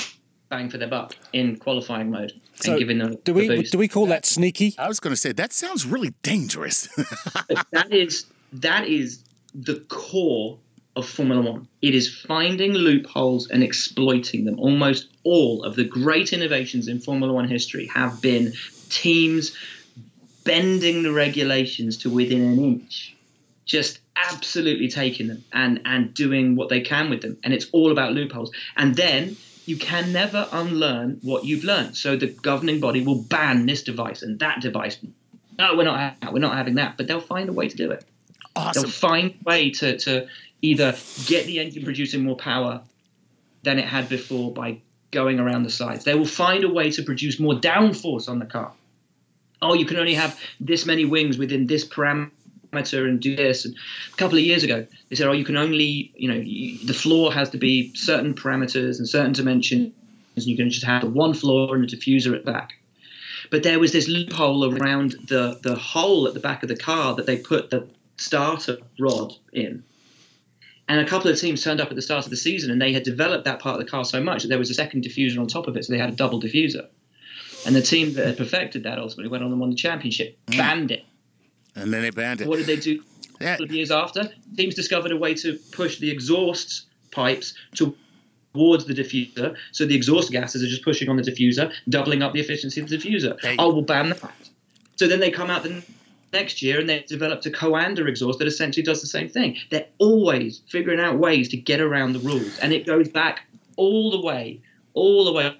bang 0.48 0.68
for 0.68 0.76
their 0.76 0.88
buck 0.88 1.16
in 1.32 1.56
qualifying 1.56 2.10
mode 2.10 2.32
So 2.56 2.72
and 2.72 2.78
giving 2.78 2.98
them 2.98 3.16
Do 3.24 3.32
a 3.32 3.34
we 3.34 3.48
boost. 3.48 3.72
do 3.72 3.78
we 3.78 3.88
call 3.88 4.06
that 4.06 4.26
sneaky? 4.26 4.74
I 4.78 4.86
was 4.86 5.00
going 5.00 5.12
to 5.12 5.16
say 5.16 5.32
that 5.32 5.52
sounds 5.52 5.86
really 5.86 6.12
dangerous. 6.22 6.88
that 7.72 7.88
is 7.90 8.26
that 8.52 8.86
is 8.86 9.24
the 9.54 9.76
core 9.88 10.58
of 10.94 11.08
Formula 11.08 11.40
One. 11.40 11.68
It 11.80 11.94
is 11.94 12.14
finding 12.14 12.72
loopholes 12.72 13.48
and 13.48 13.62
exploiting 13.62 14.44
them. 14.44 14.58
Almost 14.60 15.08
all 15.24 15.64
of 15.64 15.74
the 15.76 15.84
great 15.84 16.32
innovations 16.34 16.86
in 16.86 17.00
Formula 17.00 17.32
One 17.32 17.48
history 17.48 17.86
have 17.86 18.20
been 18.20 18.52
teams 18.90 19.56
bending 20.44 21.02
the 21.02 21.12
regulations 21.12 21.96
to 21.98 22.10
within 22.10 22.42
an 22.42 22.62
inch, 22.62 23.16
just 23.64 24.00
absolutely 24.16 24.88
taking 24.88 25.28
them 25.28 25.44
and 25.52 25.80
and 25.84 26.14
doing 26.14 26.56
what 26.56 26.68
they 26.68 26.80
can 26.80 27.10
with 27.10 27.22
them. 27.22 27.36
And 27.44 27.52
it's 27.52 27.66
all 27.72 27.92
about 27.92 28.12
loopholes. 28.12 28.52
And 28.76 28.94
then 28.94 29.36
you 29.66 29.76
can 29.76 30.12
never 30.12 30.48
unlearn 30.52 31.18
what 31.22 31.44
you've 31.44 31.64
learned. 31.64 31.96
So 31.96 32.16
the 32.16 32.26
governing 32.26 32.80
body 32.80 33.04
will 33.04 33.22
ban 33.22 33.66
this 33.66 33.82
device 33.82 34.22
and 34.22 34.38
that 34.40 34.60
device. 34.60 34.98
No, 35.58 35.76
we're 35.76 35.84
not. 35.84 36.16
We're 36.32 36.40
not 36.40 36.56
having 36.56 36.74
that. 36.76 36.96
But 36.96 37.06
they'll 37.06 37.20
find 37.20 37.48
a 37.48 37.52
way 37.52 37.68
to 37.68 37.76
do 37.76 37.90
it. 37.90 38.04
awesome. 38.56 38.82
They'll 38.82 38.90
find 38.90 39.34
a 39.40 39.44
way 39.44 39.70
to, 39.70 39.98
to 39.98 40.26
either 40.62 40.96
get 41.26 41.46
the 41.46 41.60
engine 41.60 41.84
producing 41.84 42.24
more 42.24 42.36
power 42.36 42.82
than 43.62 43.78
it 43.78 43.86
had 43.86 44.08
before 44.08 44.52
by 44.52 44.80
going 45.12 45.38
around 45.38 45.62
the 45.62 45.70
sides. 45.70 46.04
They 46.04 46.14
will 46.14 46.24
find 46.24 46.64
a 46.64 46.68
way 46.68 46.90
to 46.90 47.02
produce 47.02 47.38
more 47.38 47.54
downforce 47.54 48.28
on 48.28 48.38
the 48.38 48.46
car. 48.46 48.72
Oh, 49.60 49.74
you 49.74 49.86
can 49.86 49.98
only 49.98 50.14
have 50.14 50.40
this 50.58 50.86
many 50.86 51.04
wings 51.04 51.38
within 51.38 51.66
this 51.68 51.84
parameter 51.86 52.30
and 52.72 53.20
do 53.20 53.36
this. 53.36 53.64
And 53.64 53.74
a 54.12 54.16
couple 54.16 54.38
of 54.38 54.44
years 54.44 54.62
ago, 54.62 54.86
they 55.08 55.16
said, 55.16 55.28
oh, 55.28 55.32
you 55.32 55.44
can 55.44 55.56
only, 55.56 56.12
you 56.16 56.28
know, 56.28 56.40
you, 56.42 56.84
the 56.86 56.94
floor 56.94 57.32
has 57.32 57.50
to 57.50 57.58
be 57.58 57.94
certain 57.94 58.34
parameters 58.34 58.98
and 58.98 59.08
certain 59.08 59.32
dimensions, 59.32 59.92
and 60.36 60.44
you 60.44 60.56
can 60.56 60.70
just 60.70 60.84
have 60.84 61.02
the 61.02 61.10
one 61.10 61.34
floor 61.34 61.74
and 61.74 61.84
a 61.84 61.86
diffuser 61.86 62.34
at 62.34 62.44
the 62.44 62.52
back. 62.52 62.74
But 63.50 63.62
there 63.62 63.78
was 63.78 63.92
this 63.92 64.08
loophole 64.08 64.74
around 64.74 65.12
the, 65.28 65.58
the 65.62 65.76
hole 65.76 66.26
at 66.26 66.34
the 66.34 66.40
back 66.40 66.62
of 66.62 66.68
the 66.68 66.76
car 66.76 67.14
that 67.16 67.26
they 67.26 67.36
put 67.36 67.70
the 67.70 67.86
starter 68.16 68.78
rod 68.98 69.34
in. 69.52 69.84
And 70.88 71.00
a 71.00 71.08
couple 71.08 71.30
of 71.30 71.38
teams 71.38 71.62
turned 71.62 71.80
up 71.80 71.90
at 71.90 71.96
the 71.96 72.02
start 72.02 72.24
of 72.24 72.30
the 72.30 72.36
season 72.36 72.70
and 72.70 72.80
they 72.80 72.92
had 72.92 73.02
developed 73.02 73.44
that 73.44 73.60
part 73.60 73.78
of 73.78 73.84
the 73.84 73.90
car 73.90 74.04
so 74.04 74.22
much 74.22 74.42
that 74.42 74.48
there 74.48 74.58
was 74.58 74.70
a 74.70 74.74
second 74.74 75.04
diffuser 75.04 75.38
on 75.38 75.46
top 75.46 75.66
of 75.66 75.76
it, 75.76 75.84
so 75.84 75.92
they 75.92 75.98
had 75.98 76.10
a 76.10 76.16
double 76.16 76.40
diffuser. 76.40 76.86
And 77.66 77.76
the 77.76 77.82
team 77.82 78.14
that 78.14 78.26
had 78.26 78.36
perfected 78.36 78.84
that 78.84 78.98
ultimately 78.98 79.30
went 79.30 79.44
on 79.44 79.52
and 79.52 79.60
won 79.60 79.70
the 79.70 79.76
championship, 79.76 80.38
mm. 80.46 80.56
banned 80.56 80.90
it. 80.90 81.04
And 81.74 81.92
then 81.92 82.02
they 82.02 82.10
banned 82.10 82.40
it. 82.40 82.48
What 82.48 82.58
did 82.58 82.66
they 82.66 82.76
do 82.76 83.02
a 83.40 83.44
Yeah. 83.44 83.56
of 83.60 83.72
years 83.72 83.90
after? 83.90 84.30
Teams 84.56 84.74
discovered 84.74 85.12
a 85.12 85.16
way 85.16 85.34
to 85.34 85.58
push 85.72 85.98
the 85.98 86.10
exhaust 86.10 86.86
pipes 87.10 87.54
towards 87.74 88.84
the 88.84 88.94
diffuser, 88.94 89.56
so 89.72 89.86
the 89.86 89.94
exhaust 89.94 90.30
gases 90.30 90.62
are 90.62 90.68
just 90.68 90.82
pushing 90.84 91.08
on 91.08 91.16
the 91.16 91.22
diffuser, 91.22 91.72
doubling 91.88 92.22
up 92.22 92.32
the 92.32 92.40
efficiency 92.40 92.80
of 92.80 92.88
the 92.88 92.96
diffuser. 92.96 93.40
Hey. 93.40 93.56
Oh, 93.58 93.72
we'll 93.72 93.82
ban 93.82 94.10
that. 94.10 94.20
So 94.96 95.08
then 95.08 95.20
they 95.20 95.30
come 95.30 95.50
out 95.50 95.62
the 95.62 95.82
next 96.32 96.62
year 96.62 96.80
and 96.80 96.88
they 96.88 97.00
developed 97.00 97.44
a 97.46 97.50
Coanda 97.50 98.06
exhaust 98.06 98.38
that 98.38 98.48
essentially 98.48 98.82
does 98.82 99.00
the 99.00 99.06
same 99.06 99.28
thing. 99.28 99.56
They're 99.70 99.86
always 99.98 100.62
figuring 100.68 101.00
out 101.00 101.18
ways 101.18 101.48
to 101.50 101.56
get 101.56 101.80
around 101.80 102.12
the 102.12 102.20
rules, 102.20 102.58
and 102.58 102.72
it 102.72 102.86
goes 102.86 103.08
back 103.08 103.46
all 103.76 104.10
the 104.10 104.20
way, 104.20 104.60
all 104.94 105.24
the 105.24 105.32
way 105.32 105.56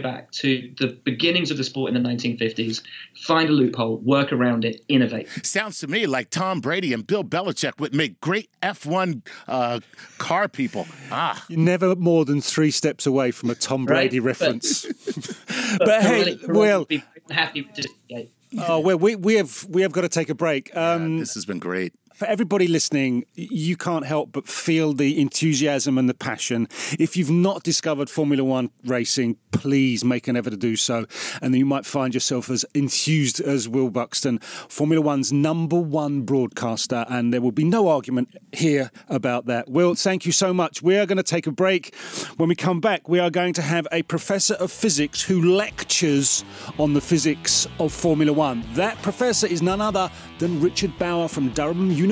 back 0.00 0.30
to 0.30 0.72
the 0.78 0.98
beginnings 1.04 1.50
of 1.50 1.58
the 1.58 1.64
sport 1.64 1.94
in 1.94 2.02
the 2.02 2.08
1950s. 2.08 2.82
Find 3.26 3.48
a 3.50 3.52
loophole, 3.52 3.98
work 3.98 4.32
around 4.32 4.64
it, 4.64 4.80
innovate. 4.88 5.28
Sounds 5.42 5.78
to 5.80 5.86
me 5.88 6.06
like 6.06 6.30
Tom 6.30 6.60
Brady 6.60 6.94
and 6.94 7.06
Bill 7.06 7.22
Belichick 7.24 7.78
would 7.78 7.94
make 7.94 8.18
great 8.20 8.48
F1 8.62 9.26
uh, 9.46 9.80
car 10.18 10.48
people. 10.48 10.86
Ah, 11.10 11.44
You're 11.48 11.58
never 11.60 11.94
more 11.94 12.24
than 12.24 12.40
three 12.40 12.70
steps 12.70 13.04
away 13.06 13.30
from 13.32 13.50
a 13.50 13.54
Tom 13.54 13.84
Right, 13.84 14.08
Brady 14.10 14.18
but- 14.20 14.26
reference. 14.26 14.86
But 15.78 16.02
hey, 16.02 16.38
Will, 16.48 16.84
be 16.84 17.02
happy 17.30 17.62
with 17.62 17.74
this. 17.74 17.86
Yeah. 18.08 18.22
oh 18.68 18.80
well, 18.80 18.98
we 18.98 19.16
we 19.16 19.34
have 19.34 19.66
we 19.70 19.82
have 19.82 19.92
got 19.92 20.02
to 20.02 20.08
take 20.08 20.28
a 20.28 20.34
break. 20.34 20.74
Um, 20.76 21.18
this 21.18 21.32
has 21.34 21.46
been 21.46 21.58
great. 21.58 21.94
For 22.22 22.28
everybody 22.28 22.68
listening, 22.68 23.24
you 23.34 23.76
can't 23.76 24.06
help 24.06 24.30
but 24.30 24.46
feel 24.46 24.92
the 24.92 25.20
enthusiasm 25.20 25.98
and 25.98 26.08
the 26.08 26.14
passion. 26.14 26.68
If 26.96 27.16
you've 27.16 27.32
not 27.32 27.64
discovered 27.64 28.08
Formula 28.08 28.44
One 28.44 28.70
racing, 28.84 29.38
please 29.50 30.04
make 30.04 30.28
an 30.28 30.36
effort 30.36 30.50
to 30.50 30.56
do 30.56 30.76
so. 30.76 31.06
And 31.42 31.52
you 31.52 31.66
might 31.66 31.84
find 31.84 32.14
yourself 32.14 32.48
as 32.48 32.64
enthused 32.74 33.40
as 33.40 33.68
Will 33.68 33.90
Buxton, 33.90 34.38
Formula 34.38 35.02
One's 35.02 35.32
number 35.32 35.80
one 35.80 36.20
broadcaster. 36.20 37.04
And 37.08 37.34
there 37.34 37.40
will 37.40 37.50
be 37.50 37.64
no 37.64 37.88
argument 37.88 38.36
here 38.52 38.92
about 39.08 39.46
that. 39.46 39.68
Will, 39.68 39.96
thank 39.96 40.24
you 40.24 40.30
so 40.30 40.54
much. 40.54 40.80
We 40.80 40.98
are 40.98 41.06
going 41.06 41.16
to 41.16 41.24
take 41.24 41.48
a 41.48 41.52
break. 41.52 41.92
When 42.36 42.48
we 42.48 42.54
come 42.54 42.80
back, 42.80 43.08
we 43.08 43.18
are 43.18 43.30
going 43.30 43.54
to 43.54 43.62
have 43.62 43.88
a 43.90 44.02
professor 44.02 44.54
of 44.54 44.70
physics 44.70 45.22
who 45.22 45.42
lectures 45.42 46.44
on 46.78 46.94
the 46.94 47.00
physics 47.00 47.66
of 47.80 47.92
Formula 47.92 48.32
One. 48.32 48.62
That 48.74 48.96
professor 49.02 49.48
is 49.48 49.60
none 49.60 49.80
other 49.80 50.08
than 50.38 50.60
Richard 50.60 50.96
Bower 51.00 51.26
from 51.26 51.48
Durham 51.48 51.90
University. 51.90 52.11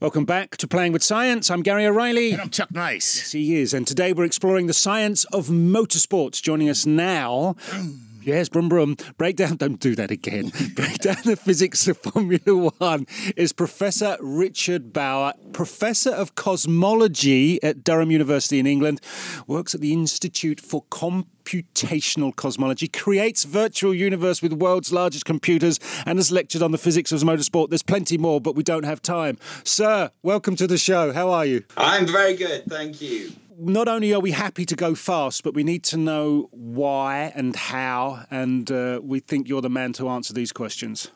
Welcome 0.00 0.26
back 0.26 0.56
to 0.58 0.68
Playing 0.68 0.92
with 0.92 1.02
Science. 1.02 1.50
I'm 1.50 1.60
Gary 1.60 1.84
O'Reilly. 1.84 2.30
And 2.30 2.40
I'm 2.40 2.50
Chuck 2.50 2.70
Nice. 2.70 3.16
Yes, 3.16 3.32
he 3.32 3.56
is. 3.56 3.74
And 3.74 3.84
today 3.84 4.12
we're 4.12 4.26
exploring 4.26 4.68
the 4.68 4.72
science 4.72 5.24
of 5.32 5.48
motorsports. 5.48 6.40
Joining 6.40 6.68
us 6.70 6.86
now. 6.86 7.56
Yes, 8.28 8.50
brum 8.50 8.68
brum. 8.68 8.94
Break 9.16 9.36
down, 9.36 9.56
don't 9.56 9.80
do 9.80 9.94
that 9.94 10.10
again. 10.10 10.52
Break 10.74 10.98
down 10.98 11.16
the 11.24 11.34
physics 11.34 11.88
of 11.88 11.96
Formula 11.96 12.70
One 12.76 13.06
is 13.38 13.54
Professor 13.54 14.18
Richard 14.20 14.92
Bower, 14.92 15.32
Professor 15.54 16.10
of 16.10 16.34
Cosmology 16.34 17.58
at 17.62 17.82
Durham 17.82 18.10
University 18.10 18.58
in 18.58 18.66
England, 18.66 19.00
works 19.46 19.74
at 19.74 19.80
the 19.80 19.94
Institute 19.94 20.60
for 20.60 20.84
Computational 20.90 22.36
Cosmology, 22.36 22.86
creates 22.86 23.44
virtual 23.44 23.94
universe 23.94 24.42
with 24.42 24.52
world's 24.52 24.92
largest 24.92 25.24
computers, 25.24 25.80
and 26.04 26.18
has 26.18 26.30
lectured 26.30 26.60
on 26.60 26.70
the 26.70 26.76
physics 26.76 27.12
of 27.12 27.22
motorsport. 27.22 27.70
There's 27.70 27.82
plenty 27.82 28.18
more, 28.18 28.42
but 28.42 28.54
we 28.54 28.62
don't 28.62 28.84
have 28.84 29.00
time. 29.00 29.38
Sir, 29.64 30.10
welcome 30.22 30.54
to 30.56 30.66
the 30.66 30.76
show. 30.76 31.14
How 31.14 31.30
are 31.30 31.46
you? 31.46 31.64
I'm 31.78 32.06
very 32.06 32.36
good, 32.36 32.66
thank 32.66 33.00
you 33.00 33.32
not 33.58 33.88
only 33.88 34.14
are 34.14 34.20
we 34.20 34.30
happy 34.30 34.64
to 34.64 34.76
go 34.76 34.94
fast, 34.94 35.42
but 35.42 35.54
we 35.54 35.64
need 35.64 35.82
to 35.84 35.96
know 35.96 36.48
why 36.52 37.32
and 37.34 37.54
how, 37.56 38.24
and 38.30 38.70
uh, 38.70 39.00
we 39.02 39.20
think 39.20 39.48
you're 39.48 39.60
the 39.60 39.70
man 39.70 39.92
to 39.94 40.08
answer 40.08 40.32
these 40.32 40.52
questions. 40.52 41.10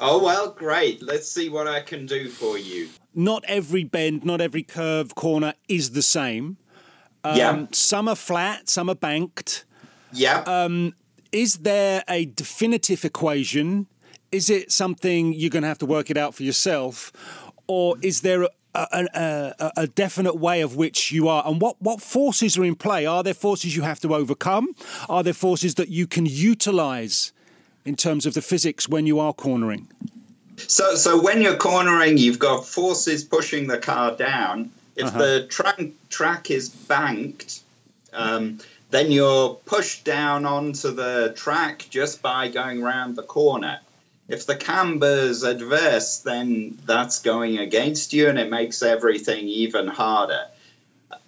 Oh, 0.00 0.22
well, 0.22 0.50
great. 0.50 1.02
Let's 1.02 1.30
see 1.30 1.48
what 1.48 1.68
I 1.68 1.80
can 1.80 2.04
do 2.06 2.28
for 2.28 2.58
you. 2.58 2.88
Not 3.14 3.44
every 3.46 3.84
bend, 3.84 4.24
not 4.24 4.40
every 4.40 4.64
curve, 4.64 5.14
corner 5.14 5.54
is 5.68 5.92
the 5.92 6.02
same. 6.02 6.56
Um, 7.22 7.36
yeah. 7.36 7.66
Some 7.72 8.08
are 8.08 8.16
flat, 8.16 8.68
some 8.68 8.90
are 8.90 8.96
banked. 8.96 9.64
Yeah. 10.12 10.40
Um, 10.46 10.94
is 11.30 11.58
there 11.58 12.02
a 12.08 12.26
definitive 12.26 13.04
equation? 13.04 13.86
Is 14.32 14.50
it 14.50 14.72
something 14.72 15.32
you're 15.32 15.50
going 15.50 15.62
to 15.62 15.68
have 15.68 15.78
to 15.78 15.86
work 15.86 16.10
it 16.10 16.16
out 16.16 16.34
for 16.34 16.42
yourself? 16.42 17.12
Or 17.68 17.96
is 18.02 18.22
there 18.22 18.48
a, 18.74 19.54
a, 19.58 19.72
a, 19.76 19.86
definite 19.86 20.36
way 20.36 20.60
of 20.60 20.76
which 20.76 21.12
you 21.12 21.28
are. 21.28 21.46
And 21.46 21.60
what, 21.60 21.80
what 21.80 22.00
forces 22.00 22.58
are 22.58 22.64
in 22.64 22.74
play? 22.74 23.06
Are 23.06 23.22
there 23.22 23.34
forces 23.34 23.76
you 23.76 23.82
have 23.82 24.00
to 24.00 24.14
overcome? 24.14 24.74
Are 25.08 25.22
there 25.22 25.32
forces 25.32 25.76
that 25.76 25.88
you 25.88 26.06
can 26.06 26.26
utilize 26.26 27.32
in 27.84 27.96
terms 27.96 28.26
of 28.26 28.34
the 28.34 28.42
physics 28.42 28.88
when 28.88 29.06
you 29.06 29.20
are 29.20 29.32
cornering? 29.32 29.88
So 30.56 30.94
so 30.94 31.20
when 31.20 31.42
you're 31.42 31.56
cornering 31.56 32.16
you've 32.16 32.38
got 32.38 32.64
forces 32.64 33.24
pushing 33.24 33.66
the 33.66 33.78
car 33.78 34.16
down. 34.16 34.70
If 34.96 35.06
uh-huh. 35.06 35.18
the 35.18 35.46
track 35.48 35.80
track 36.08 36.50
is 36.50 36.68
banked 36.68 37.60
um, 38.12 38.60
then 38.90 39.10
you're 39.10 39.54
pushed 39.66 40.04
down 40.04 40.46
onto 40.46 40.92
the 40.92 41.32
track 41.36 41.86
just 41.90 42.22
by 42.22 42.48
going 42.48 42.82
around 42.82 43.16
the 43.16 43.24
corner 43.24 43.80
if 44.28 44.46
the 44.46 44.56
camber's 44.56 45.42
adverse, 45.42 46.18
then 46.18 46.78
that's 46.86 47.20
going 47.20 47.58
against 47.58 48.12
you 48.12 48.28
and 48.28 48.38
it 48.38 48.50
makes 48.50 48.82
everything 48.82 49.46
even 49.48 49.86
harder. 49.86 50.46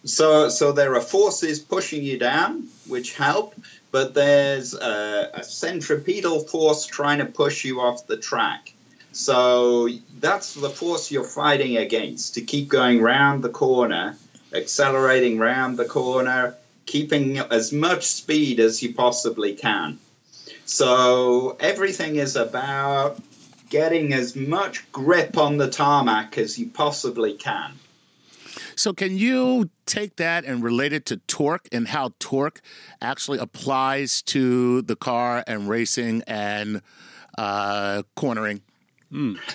So, 0.05 0.49
so 0.49 0.73
there 0.73 0.95
are 0.95 1.01
forces 1.01 1.59
pushing 1.59 2.03
you 2.03 2.19
down, 2.19 2.69
which 2.87 3.15
help, 3.15 3.55
but 3.91 4.15
there's 4.15 4.75
a, 4.75 5.31
a 5.35 5.43
centripetal 5.43 6.41
force 6.41 6.87
trying 6.87 7.19
to 7.19 7.27
push 7.27 7.65
you 7.65 7.81
off 7.81 8.07
the 8.07 8.17
track. 8.17 8.73
So 9.13 9.89
that's 10.21 10.55
the 10.55 10.71
force 10.71 11.11
you're 11.11 11.25
fighting 11.25 11.77
against 11.77 12.35
to 12.35 12.43
keep 12.43 12.69
going 12.69 13.01
round 13.01 13.43
the 13.43 13.49
corner, 13.49 14.17
accelerating 14.53 15.39
round 15.39 15.79
the 15.79 15.87
corner, 15.87 16.55
keeping 16.85 17.39
as 17.39 17.73
much 17.73 18.07
speed 18.07 18.61
as 18.61 18.83
you 18.83 18.95
possibly 18.95 19.55
can. 19.55 19.99
So 20.67 21.57
everything 21.59 22.17
is 22.17 22.37
about 22.37 23.19
getting 23.71 24.13
as 24.13 24.37
much 24.37 24.91
grip 24.93 25.39
on 25.39 25.57
the 25.57 25.69
tarmac 25.69 26.39
as 26.39 26.59
you 26.59 26.67
possibly 26.67 27.35
can. 27.35 27.73
So, 28.75 28.93
can 28.93 29.17
you 29.17 29.71
take 29.87 30.17
that 30.17 30.45
and 30.45 30.63
relate 30.63 30.93
it 30.93 31.07
to 31.07 31.17
torque 31.17 31.69
and 31.73 31.89
how 31.89 32.13
torque 32.19 32.61
actually 33.01 33.39
applies 33.39 34.21
to 34.23 34.83
the 34.83 34.97
car 34.97 35.43
and 35.47 35.69
racing 35.69 36.23
and 36.27 36.83
uh, 37.39 38.03
cornering. 38.15 38.63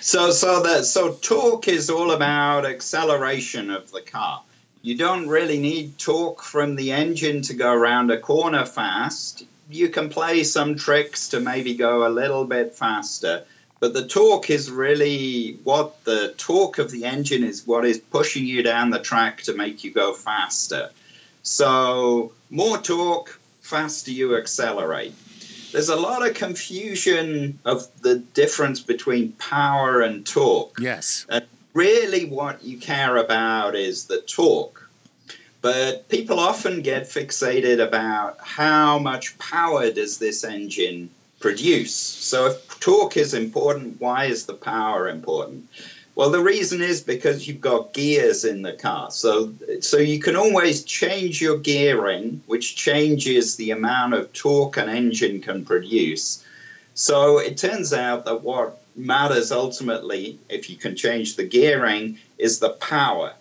So 0.00 0.30
so 0.30 0.62
that 0.62 0.84
so 0.86 1.12
torque 1.12 1.68
is 1.68 1.90
all 1.90 2.12
about 2.12 2.64
acceleration 2.64 3.70
of 3.70 3.90
the 3.92 4.00
car. 4.00 4.42
You 4.80 4.96
don't 4.96 5.28
really 5.28 5.60
need 5.60 5.98
torque 5.98 6.42
from 6.42 6.74
the 6.74 6.92
engine 6.92 7.42
to 7.42 7.54
go 7.54 7.70
around 7.70 8.10
a 8.10 8.18
corner 8.18 8.64
fast. 8.64 9.44
You 9.72 9.88
can 9.88 10.10
play 10.10 10.44
some 10.44 10.76
tricks 10.76 11.28
to 11.28 11.40
maybe 11.40 11.74
go 11.74 12.06
a 12.06 12.10
little 12.10 12.44
bit 12.44 12.74
faster, 12.74 13.44
but 13.80 13.94
the 13.94 14.06
torque 14.06 14.50
is 14.50 14.70
really 14.70 15.58
what 15.64 16.04
the 16.04 16.34
torque 16.36 16.78
of 16.78 16.90
the 16.90 17.04
engine 17.04 17.42
is 17.42 17.66
what 17.66 17.86
is 17.86 17.98
pushing 17.98 18.44
you 18.44 18.62
down 18.62 18.90
the 18.90 19.00
track 19.00 19.42
to 19.42 19.54
make 19.54 19.82
you 19.82 19.90
go 19.90 20.12
faster. 20.12 20.90
So 21.42 22.32
more 22.50 22.78
torque, 22.78 23.40
faster 23.62 24.10
you 24.10 24.36
accelerate. 24.36 25.14
There's 25.72 25.88
a 25.88 25.96
lot 25.96 26.26
of 26.26 26.34
confusion 26.34 27.58
of 27.64 27.88
the 28.02 28.16
difference 28.16 28.80
between 28.80 29.32
power 29.32 30.02
and 30.02 30.26
torque. 30.26 30.78
Yes. 30.78 31.24
And 31.30 31.46
really, 31.72 32.26
what 32.26 32.62
you 32.62 32.76
care 32.76 33.16
about 33.16 33.74
is 33.74 34.04
the 34.04 34.20
torque. 34.20 34.81
But 35.62 36.08
people 36.08 36.40
often 36.40 36.82
get 36.82 37.04
fixated 37.04 37.80
about 37.80 38.38
how 38.40 38.98
much 38.98 39.38
power 39.38 39.90
does 39.90 40.18
this 40.18 40.42
engine 40.42 41.08
produce. 41.38 41.94
So 41.94 42.46
if 42.46 42.80
torque 42.80 43.16
is 43.16 43.32
important, 43.32 44.00
why 44.00 44.24
is 44.24 44.46
the 44.46 44.54
power 44.54 45.08
important? 45.08 45.68
Well, 46.14 46.30
the 46.30 46.42
reason 46.42 46.82
is 46.82 47.00
because 47.00 47.48
you've 47.48 47.60
got 47.60 47.94
gears 47.94 48.44
in 48.44 48.62
the 48.62 48.74
car. 48.74 49.10
So, 49.10 49.52
so 49.80 49.96
you 49.96 50.18
can 50.18 50.36
always 50.36 50.84
change 50.84 51.40
your 51.40 51.58
gearing, 51.58 52.42
which 52.46 52.76
changes 52.76 53.56
the 53.56 53.70
amount 53.70 54.14
of 54.14 54.32
torque 54.32 54.76
an 54.76 54.90
engine 54.90 55.40
can 55.40 55.64
produce. 55.64 56.44
So 56.94 57.38
it 57.38 57.56
turns 57.56 57.94
out 57.94 58.26
that 58.26 58.42
what 58.42 58.82
matters 58.94 59.52
ultimately, 59.52 60.38
if 60.50 60.68
you 60.68 60.76
can 60.76 60.96
change 60.96 61.36
the 61.36 61.44
gearing, 61.44 62.18
is 62.36 62.58
the 62.58 62.70
power, 62.70 63.32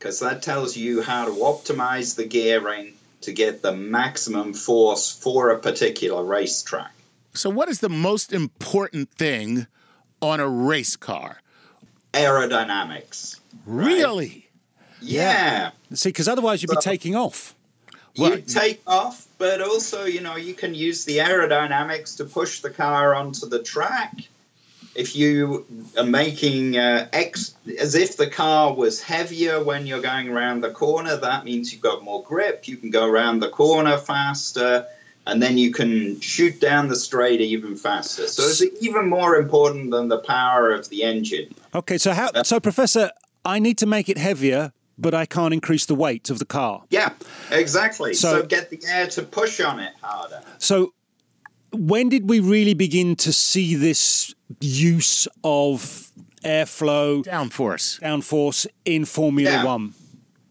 because 0.00 0.20
that 0.20 0.42
tells 0.42 0.78
you 0.78 1.02
how 1.02 1.26
to 1.26 1.30
optimize 1.30 2.16
the 2.16 2.24
gearing 2.24 2.94
to 3.20 3.32
get 3.32 3.60
the 3.60 3.72
maximum 3.72 4.54
force 4.54 5.12
for 5.12 5.50
a 5.50 5.58
particular 5.58 6.24
racetrack. 6.24 6.90
So, 7.34 7.50
what 7.50 7.68
is 7.68 7.80
the 7.80 7.90
most 7.90 8.32
important 8.32 9.10
thing 9.10 9.66
on 10.22 10.40
a 10.40 10.48
race 10.48 10.96
car? 10.96 11.42
Aerodynamics. 12.14 13.38
Really? 13.66 14.48
Yeah. 15.02 15.72
See, 15.92 16.08
because 16.08 16.28
otherwise 16.28 16.62
you'd 16.62 16.70
be 16.70 16.76
taking 16.80 17.14
off. 17.14 17.54
Well, 18.16 18.36
you 18.36 18.42
take 18.42 18.80
off, 18.86 19.28
but 19.38 19.60
also, 19.60 20.04
you 20.04 20.22
know, 20.22 20.36
you 20.36 20.54
can 20.54 20.74
use 20.74 21.04
the 21.04 21.18
aerodynamics 21.18 22.16
to 22.16 22.24
push 22.24 22.60
the 22.60 22.70
car 22.70 23.14
onto 23.14 23.46
the 23.46 23.62
track. 23.62 24.14
If 24.94 25.14
you 25.14 25.64
are 25.96 26.04
making 26.04 26.76
uh, 26.76 27.08
X, 27.12 27.54
as 27.78 27.94
if 27.94 28.16
the 28.16 28.26
car 28.26 28.74
was 28.74 29.00
heavier 29.00 29.62
when 29.62 29.86
you're 29.86 30.00
going 30.00 30.28
around 30.28 30.62
the 30.62 30.70
corner, 30.70 31.16
that 31.16 31.44
means 31.44 31.72
you've 31.72 31.80
got 31.82 32.02
more 32.02 32.22
grip. 32.24 32.66
You 32.66 32.76
can 32.76 32.90
go 32.90 33.06
around 33.06 33.38
the 33.40 33.48
corner 33.50 33.96
faster, 33.98 34.86
and 35.26 35.40
then 35.40 35.58
you 35.58 35.70
can 35.72 36.20
shoot 36.20 36.60
down 36.60 36.88
the 36.88 36.96
straight 36.96 37.40
even 37.40 37.76
faster. 37.76 38.26
So 38.26 38.42
it's 38.42 38.82
even 38.82 39.08
more 39.08 39.36
important 39.36 39.92
than 39.92 40.08
the 40.08 40.18
power 40.18 40.72
of 40.72 40.88
the 40.88 41.04
engine. 41.04 41.54
Okay, 41.74 41.96
so 41.98 42.12
how? 42.12 42.42
So, 42.42 42.58
Professor, 42.58 43.10
I 43.44 43.60
need 43.60 43.78
to 43.78 43.86
make 43.86 44.08
it 44.08 44.18
heavier, 44.18 44.72
but 44.98 45.14
I 45.14 45.24
can't 45.24 45.54
increase 45.54 45.86
the 45.86 45.94
weight 45.94 46.30
of 46.30 46.40
the 46.40 46.44
car. 46.44 46.82
Yeah, 46.90 47.12
exactly. 47.52 48.14
So- 48.14 48.40
so 48.40 48.46
get 48.46 48.70
the 48.70 48.80
air 48.88 49.06
to 49.08 49.22
push 49.22 49.60
on 49.60 49.78
it 49.78 49.92
harder. 50.02 50.42
So, 50.58 50.94
when 51.72 52.08
did 52.08 52.28
we 52.28 52.40
really 52.40 52.74
begin 52.74 53.16
to 53.16 53.32
see 53.32 53.74
this 53.74 54.34
use 54.60 55.28
of 55.44 56.10
airflow, 56.44 57.22
downforce. 57.24 58.00
downforce 58.00 58.66
in 58.84 59.04
Formula 59.04 59.50
Yeah. 59.50 59.64
One? 59.64 59.94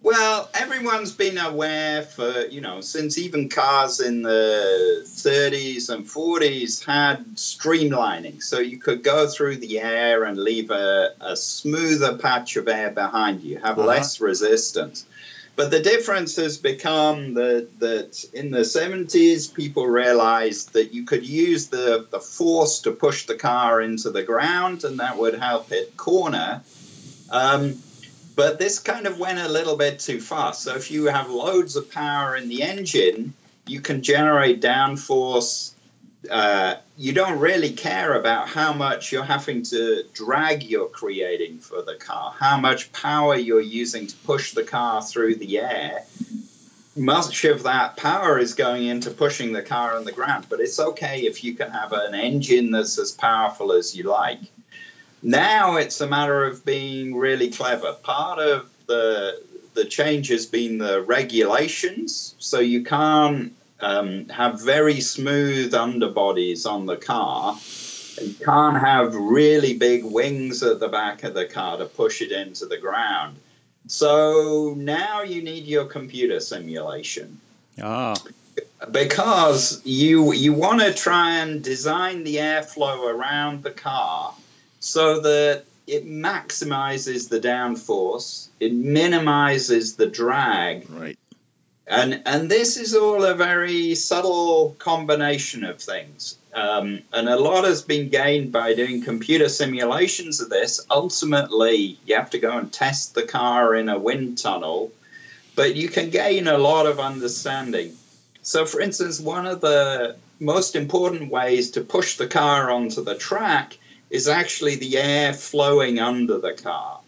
Well, 0.02 0.50
everyone's 0.54 1.12
been 1.12 1.38
aware 1.38 2.04
for, 2.04 2.46
you 2.46 2.62
know, 2.62 2.80
since 2.80 3.18
even 3.18 3.50
cars 3.50 4.00
in 4.00 4.22
the 4.22 5.02
30s 5.06 5.90
and 5.90 6.06
40s 6.06 6.86
had 6.86 7.26
streamlining. 7.36 8.42
So 8.42 8.60
you 8.60 8.78
could 8.78 9.04
go 9.04 9.28
through 9.28 9.58
the 9.58 9.82
air 9.82 10.24
and 10.24 10.38
leave 10.38 10.72
a, 10.72 11.10
a 11.20 11.36
smoother 11.36 12.18
patch 12.18 12.56
of 12.56 12.70
air 12.70 12.92
behind 12.92 13.42
you, 13.44 13.58
have 13.60 13.78
Uh-huh. 13.78 13.88
less 13.88 14.22
resistance. 14.22 15.06
But 15.60 15.72
the 15.72 15.82
difference 15.82 16.38
has 16.38 16.58
become 16.58 17.34
that, 17.34 17.68
that 17.80 18.24
in 18.34 18.50
the 18.50 18.60
70s, 18.60 19.54
people 19.54 19.86
realized 19.88 20.72
that 20.72 20.94
you 20.94 21.04
could 21.04 21.28
use 21.28 21.68
the, 21.68 22.08
the 22.10 22.22
force 22.22 22.80
to 22.84 22.92
push 22.92 23.26
the 23.26 23.36
car 23.36 23.82
into 23.82 24.10
the 24.10 24.24
ground 24.24 24.86
and 24.86 25.02
that 25.02 25.18
would 25.18 25.38
help 25.38 25.74
it 25.74 25.98
corner. 25.98 26.62
Um, 27.30 27.76
but 28.38 28.58
this 28.58 28.80
kind 28.80 29.06
of 29.06 29.20
went 29.20 29.40
a 29.40 29.50
little 29.50 29.76
bit 29.76 30.00
too 30.00 30.22
fast. 30.22 30.62
So 30.62 30.78
if 30.78 30.92
you 30.92 31.08
have 31.08 31.30
loads 31.30 31.76
of 31.76 31.92
power 31.92 32.38
in 32.38 32.48
the 32.48 32.64
engine, 32.64 33.34
you 33.68 33.82
can 33.82 34.02
generate 34.02 34.62
downforce. 34.62 35.74
Uh, 36.30 36.76
you 36.98 37.14
don't 37.14 37.40
really 37.40 37.72
care 37.72 38.16
about 38.16 38.50
how 38.50 38.74
much 38.74 39.12
you're 39.12 39.24
having 39.24 39.64
to 39.64 40.04
drag 40.14 40.64
you're 40.64 40.90
creating 40.90 41.60
for 41.60 41.82
the 41.82 41.96
car, 41.96 42.34
how 42.38 42.60
much 42.60 42.92
power 42.92 43.36
you're 43.36 43.62
using 43.62 44.06
to 44.06 44.16
push 44.18 44.52
the 44.52 44.64
car 44.64 45.02
through 45.02 45.36
the 45.36 45.60
air. 45.60 46.04
Much 46.98 47.46
of 47.46 47.64
that 47.64 47.96
power 47.96 48.38
is 48.38 48.54
going 48.54 48.86
into 48.86 49.10
pushing 49.12 49.54
the 49.54 49.62
car 49.62 49.96
on 49.96 50.04
the 50.04 50.12
ground, 50.12 50.46
but 50.50 50.60
it's 50.60 50.80
okay 50.80 51.22
if 51.22 51.42
you 51.44 51.56
can 51.56 51.72
have 51.72 51.94
an 51.94 52.14
engine 52.14 52.72
that's 52.72 53.00
as 53.00 53.12
powerful 53.12 53.72
as 53.72 53.96
you 53.96 54.04
like. 54.04 54.42
Now 55.22 55.78
it's 55.78 56.02
a 56.02 56.08
matter 56.08 56.44
of 56.44 56.66
being 56.66 57.16
really 57.16 57.50
clever. 57.50 57.94
Part 57.94 58.40
of 58.40 58.70
the 58.88 59.42
the 59.74 59.86
change 59.86 60.28
has 60.30 60.46
been 60.46 60.78
the 60.80 61.02
regulations, 61.02 62.36
so 62.40 62.60
you 62.60 62.84
can't 62.84 63.54
um, 63.82 64.28
have 64.30 64.62
very 64.62 65.00
smooth 65.02 65.74
underbodies 65.74 66.66
on 66.66 66.86
the 66.86 66.98
car. 66.98 67.58
You 68.22 68.36
can't 68.44 68.78
have 68.78 69.16
really 69.16 69.78
big 69.78 70.04
wings 70.04 70.62
at 70.64 70.80
the 70.80 70.90
back 70.90 71.24
of 71.24 71.34
the 71.34 71.46
car 71.46 71.78
to 71.78 71.86
push 71.86 72.22
it 72.22 72.32
into 72.32 72.66
the 72.66 72.78
ground. 72.78 73.38
So 73.88 74.76
now 74.78 75.24
you 75.24 75.42
need 75.42 75.66
your 75.66 75.86
computer 75.86 76.40
simulation 76.40 77.40
Ah, 77.82 78.16
because 78.92 79.82
you 79.86 80.34
you 80.34 80.54
want 80.54 80.82
to 80.82 80.94
try 80.94 81.38
and 81.38 81.64
design 81.64 82.24
the 82.24 82.38
airflow 82.38 83.14
around 83.14 83.64
the 83.64 83.72
car 83.72 84.34
so 84.80 85.22
that 85.22 85.64
it 85.88 86.06
maximizes 86.06 87.30
the 87.30 87.40
downforce, 87.40 88.48
it 88.60 88.74
minimizes 88.74 89.96
the 89.96 90.06
drag, 90.08 90.90
Right. 90.90 91.19
And 91.90 92.22
and 92.26 92.52
this 92.52 92.78
is 92.78 92.96
all 92.96 93.24
a 93.24 93.34
very 93.34 93.96
subtle 93.96 94.76
combination 94.78 95.64
of 95.64 95.82
things. 95.82 96.38
Um, 96.54 97.02
and 97.12 97.28
a 97.28 97.40
lot 97.40 97.64
has 97.64 97.82
been 97.82 98.10
gained 98.10 98.52
by 98.52 98.74
doing 98.74 99.04
computer 99.04 99.50
simulations 99.50 100.40
of 100.40 100.50
this. 100.50 100.86
Ultimately, 100.90 101.98
you 102.06 102.16
have 102.16 102.30
to 102.32 102.40
go 102.40 102.58
and 102.58 102.72
test 102.72 103.16
the 103.16 103.24
car 103.24 103.76
in 103.76 103.90
a 103.90 104.00
wind 104.00 104.38
tunnel, 104.38 104.92
but 105.56 105.76
you 105.76 105.90
can 105.90 106.10
gain 106.10 106.48
a 106.48 106.58
lot 106.58 106.86
of 106.86 107.00
understanding. 107.00 107.96
So, 108.44 108.66
for 108.66 108.82
instance, 108.82 109.20
one 109.20 109.46
of 109.46 109.62
the 109.62 110.16
most 110.40 110.76
important 110.76 111.32
ways 111.32 111.72
to 111.72 111.82
push 111.82 112.18
the 112.18 112.28
car 112.28 112.72
onto 112.72 113.04
the 113.04 113.16
track 113.16 113.78
is 114.10 114.28
actually 114.28 114.76
the 114.76 114.98
air 114.98 115.34
flowing 115.34 116.00
under 116.00 116.40
the 116.40 116.54
car. 116.54 116.99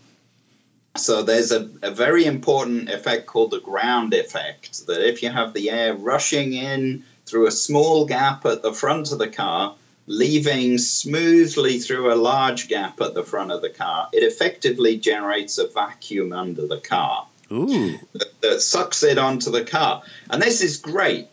So 0.97 1.23
there's 1.23 1.51
a, 1.51 1.69
a 1.81 1.91
very 1.91 2.25
important 2.25 2.89
effect 2.89 3.25
called 3.25 3.51
the 3.51 3.61
ground 3.61 4.13
effect 4.13 4.85
that 4.87 5.07
if 5.07 5.23
you 5.23 5.29
have 5.29 5.53
the 5.53 5.69
air 5.69 5.93
rushing 5.93 6.53
in 6.53 7.03
through 7.25 7.47
a 7.47 7.51
small 7.51 8.05
gap 8.05 8.45
at 8.45 8.61
the 8.61 8.73
front 8.73 9.11
of 9.11 9.19
the 9.19 9.29
car, 9.29 9.75
leaving 10.07 10.77
smoothly 10.77 11.79
through 11.79 12.11
a 12.11 12.15
large 12.15 12.67
gap 12.67 12.99
at 12.99 13.13
the 13.13 13.23
front 13.23 13.51
of 13.51 13.61
the 13.61 13.69
car, 13.69 14.09
it 14.11 14.23
effectively 14.23 14.97
generates 14.97 15.57
a 15.57 15.67
vacuum 15.67 16.33
under 16.33 16.67
the 16.67 16.79
car 16.79 17.25
Ooh. 17.51 17.97
that, 18.13 18.41
that 18.41 18.61
sucks 18.61 19.03
it 19.03 19.17
onto 19.17 19.51
the 19.51 19.63
car. 19.63 20.03
And 20.29 20.41
this 20.41 20.61
is 20.61 20.77
great. 20.77 21.29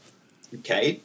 Okay. 0.55 1.01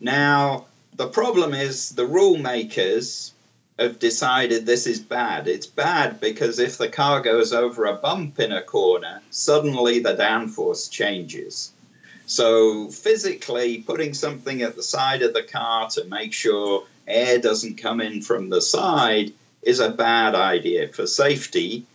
Now, 0.00 0.66
the 0.94 1.08
problem 1.08 1.54
is 1.54 1.90
the 1.90 2.06
rule 2.06 2.38
makers 2.38 3.32
have 3.78 3.98
decided 3.98 4.64
this 4.64 4.86
is 4.86 5.00
bad. 5.00 5.48
It's 5.48 5.66
bad 5.66 6.20
because 6.20 6.58
if 6.58 6.78
the 6.78 6.88
car 6.88 7.20
goes 7.20 7.52
over 7.52 7.84
a 7.84 7.94
bump 7.94 8.40
in 8.40 8.52
a 8.52 8.62
corner, 8.62 9.20
suddenly 9.30 9.98
the 10.00 10.14
downforce 10.14 10.90
changes. 10.90 11.72
So, 12.26 12.88
physically, 12.88 13.78
putting 13.78 14.14
something 14.14 14.62
at 14.62 14.74
the 14.74 14.82
side 14.82 15.22
of 15.22 15.32
the 15.32 15.44
car 15.44 15.88
to 15.90 16.04
make 16.04 16.32
sure 16.32 16.84
air 17.06 17.38
doesn't 17.38 17.78
come 17.78 18.00
in 18.00 18.22
from 18.22 18.48
the 18.48 18.60
side 18.60 19.32
is 19.62 19.78
a 19.78 19.90
bad 19.90 20.34
idea 20.34 20.88
for 20.88 21.06
safety 21.06 21.86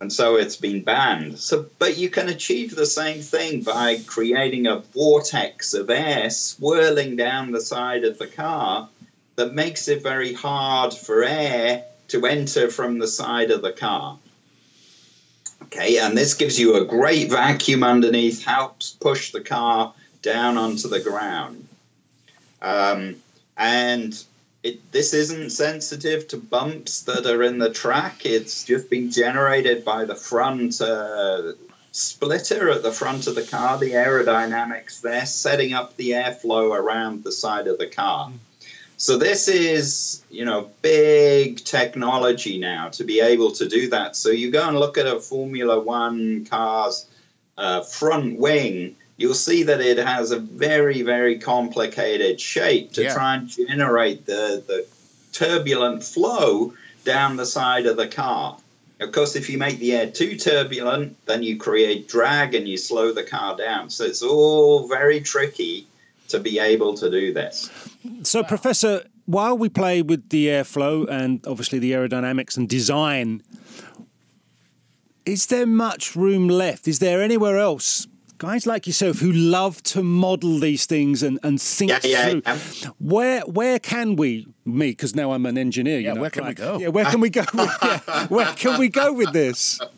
and 0.00 0.12
so 0.12 0.36
it's 0.36 0.56
been 0.56 0.82
banned. 0.82 1.38
So, 1.38 1.66
but 1.78 1.96
you 1.96 2.10
can 2.10 2.28
achieve 2.28 2.74
the 2.74 2.86
same 2.86 3.22
thing 3.22 3.62
by 3.62 3.98
creating 4.06 4.66
a 4.66 4.80
vortex 4.80 5.72
of 5.72 5.88
air 5.88 6.28
swirling 6.28 7.16
down 7.16 7.52
the 7.52 7.60
side 7.60 8.04
of 8.04 8.18
the 8.18 8.26
car, 8.26 8.90
that 9.36 9.54
makes 9.54 9.88
it 9.88 10.02
very 10.02 10.32
hard 10.32 10.92
for 10.92 11.22
air 11.22 11.84
to 12.08 12.26
enter 12.26 12.70
from 12.70 12.98
the 12.98 13.06
side 13.06 13.50
of 13.50 13.62
the 13.62 13.72
car. 13.72 14.18
Okay, 15.62 15.98
and 15.98 16.16
this 16.16 16.34
gives 16.34 16.58
you 16.58 16.76
a 16.76 16.84
great 16.84 17.30
vacuum 17.30 17.82
underneath, 17.82 18.44
helps 18.44 18.92
push 18.92 19.32
the 19.32 19.40
car 19.40 19.94
down 20.22 20.56
onto 20.56 20.88
the 20.88 21.00
ground. 21.00 21.66
Um, 22.62 23.16
and 23.56 24.22
it, 24.62 24.92
this 24.92 25.14
isn't 25.14 25.50
sensitive 25.50 26.28
to 26.28 26.36
bumps 26.36 27.02
that 27.02 27.26
are 27.26 27.42
in 27.42 27.58
the 27.58 27.72
track. 27.72 28.26
It's 28.26 28.64
just 28.64 28.90
been 28.90 29.10
generated 29.10 29.84
by 29.84 30.04
the 30.04 30.14
front 30.14 30.80
uh, 30.80 31.52
splitter 31.92 32.70
at 32.70 32.82
the 32.82 32.92
front 32.92 33.26
of 33.26 33.34
the 33.34 33.42
car, 33.42 33.78
the 33.78 33.92
aerodynamics 33.92 35.00
there, 35.00 35.26
setting 35.26 35.72
up 35.72 35.96
the 35.96 36.10
airflow 36.10 36.76
around 36.78 37.24
the 37.24 37.32
side 37.32 37.66
of 37.66 37.78
the 37.78 37.86
car. 37.86 38.30
So 38.98 39.18
this 39.18 39.46
is, 39.48 40.22
you 40.30 40.44
know, 40.44 40.70
big 40.80 41.62
technology 41.64 42.58
now 42.58 42.88
to 42.90 43.04
be 43.04 43.20
able 43.20 43.50
to 43.52 43.68
do 43.68 43.88
that. 43.90 44.16
So 44.16 44.30
you 44.30 44.50
go 44.50 44.66
and 44.66 44.78
look 44.78 44.96
at 44.96 45.06
a 45.06 45.20
Formula 45.20 45.78
One 45.78 46.46
car's 46.46 47.06
uh, 47.58 47.82
front 47.82 48.38
wing, 48.38 48.96
you'll 49.18 49.34
see 49.34 49.62
that 49.64 49.80
it 49.80 49.98
has 49.98 50.30
a 50.30 50.38
very, 50.38 51.02
very 51.02 51.38
complicated 51.38 52.40
shape 52.40 52.92
to 52.92 53.02
Yeah. 53.02 53.14
try 53.14 53.34
and 53.34 53.48
generate 53.48 54.24
the, 54.26 54.62
the 54.66 54.86
turbulent 55.32 56.02
flow 56.02 56.72
down 57.04 57.36
the 57.36 57.46
side 57.46 57.86
of 57.86 57.96
the 57.96 58.08
car. 58.08 58.58
Of 58.98 59.12
course, 59.12 59.36
if 59.36 59.50
you 59.50 59.58
make 59.58 59.78
the 59.78 59.94
air 59.94 60.10
too 60.10 60.38
turbulent, 60.38 61.16
then 61.26 61.42
you 61.42 61.58
create 61.58 62.08
drag 62.08 62.54
and 62.54 62.66
you 62.66 62.78
slow 62.78 63.12
the 63.12 63.22
car 63.22 63.56
down. 63.56 63.90
So 63.90 64.04
it's 64.04 64.22
all 64.22 64.88
very 64.88 65.20
tricky 65.20 65.86
to 66.28 66.40
be 66.40 66.58
able 66.58 66.94
to 66.94 67.10
do 67.10 67.32
this. 67.32 67.70
So, 68.22 68.42
Professor, 68.44 69.04
while 69.26 69.56
we 69.56 69.68
play 69.68 70.02
with 70.02 70.28
the 70.30 70.46
airflow 70.46 71.08
and 71.08 71.44
obviously 71.46 71.78
the 71.78 71.92
aerodynamics 71.92 72.56
and 72.56 72.68
design, 72.68 73.42
is 75.24 75.46
there 75.46 75.66
much 75.66 76.14
room 76.16 76.48
left? 76.48 76.86
Is 76.86 76.98
there 77.00 77.22
anywhere 77.22 77.58
else? 77.58 78.06
Guys 78.38 78.66
like 78.66 78.86
yourself 78.86 79.18
who 79.18 79.32
love 79.32 79.82
to 79.82 80.02
model 80.02 80.58
these 80.60 80.84
things 80.84 81.22
and, 81.22 81.38
and 81.42 81.60
think 81.60 81.90
Yeah, 81.90 82.00
yeah, 82.04 82.28
through. 82.28 82.42
yeah. 82.44 82.58
Where 82.98 83.40
where 83.42 83.78
can 83.78 84.14
we 84.14 84.46
me 84.66 84.90
because 84.90 85.14
now 85.14 85.32
I'm 85.32 85.46
an 85.46 85.56
engineer. 85.56 85.98
You 85.98 86.08
Yeah, 86.08 86.12
know, 86.12 86.20
where 86.20 86.30
can 86.30 86.46
we 86.46 86.52
go? 86.52 86.78
Yeah, 86.78 86.88
where 86.88 87.06
can 87.06 87.20
we 87.20 87.30
go? 87.30 87.44
With, 87.54 87.70
yeah, 87.82 88.26
where 88.26 88.52
can 88.52 88.78
we 88.78 88.88
go 88.90 89.12
with 89.12 89.32
this? 89.32 89.80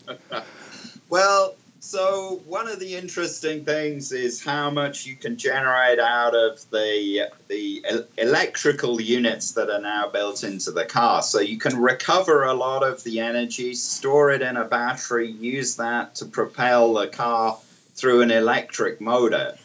Well, 1.11 1.55
so 1.89 2.43
one 2.45 2.69
of 2.69 2.79
the 2.81 2.97
interesting 2.97 3.65
things 3.65 4.13
is 4.13 4.45
how 4.45 4.69
much 4.69 5.07
you 5.07 5.17
can 5.17 5.39
generate 5.39 5.99
out 5.99 6.35
of 6.35 6.61
the 6.71 7.31
the 7.49 7.83
el- 7.89 8.05
electrical 8.19 9.01
units 9.01 9.53
that 9.53 9.71
are 9.71 9.81
now 9.81 10.07
built 10.07 10.45
into 10.45 10.71
the 10.71 10.85
car. 10.85 11.23
So 11.23 11.41
you 11.41 11.57
can 11.57 11.81
recover 11.81 12.45
a 12.45 12.53
lot 12.53 12.83
of 12.83 13.03
the 13.05 13.21
energy, 13.21 13.73
store 13.73 14.33
it 14.33 14.43
in 14.43 14.59
a 14.59 14.67
battery, 14.67 15.31
use 15.31 15.77
that 15.77 16.17
to 16.17 16.27
propel 16.27 16.93
the 16.93 17.07
car 17.07 17.59
through 17.95 18.21
an 18.21 18.33
electric 18.33 19.01
motor. 19.01 19.57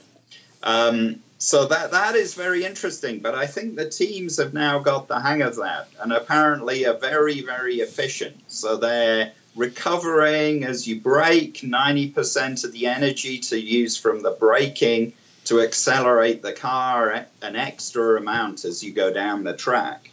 Um, 0.64 1.20
so 1.40 1.66
that 1.66 1.92
that 1.92 2.16
is 2.16 2.36
very 2.36 2.64
interesting, 2.64 3.20
but 3.20 3.36
I 3.36 3.48
think 3.48 3.76
the 3.76 3.90
teams 3.90 4.38
have 4.38 4.54
now 4.54 4.80
got 4.80 5.10
the 5.10 5.20
hang 5.20 5.42
of 5.42 5.58
that, 5.58 5.90
and 6.00 6.14
apparently 6.14 6.86
are 6.86 6.98
very 6.98 7.42
very 7.42 7.82
efficient. 7.82 8.38
So 8.48 8.78
they're 8.78 9.34
recovering 9.56 10.63
as 10.63 10.88
you 10.88 11.00
brake 11.00 11.60
90% 11.62 12.63
of 12.63 12.72
the 12.72 12.88
energy 12.88 13.39
to 13.39 13.60
use 13.60 13.98
from 13.98 14.22
the 14.22 14.32
braking 14.32 15.13
to 15.46 15.62
accelerate 15.62 16.42
the 16.42 16.54
car 16.54 17.26
an 17.42 17.56
extra 17.56 18.18
amount 18.18 18.66
as 18.66 18.84
you 18.84 18.92
go 18.92 19.13
down 19.13 19.44
the 19.44 19.56
track. 19.56 20.10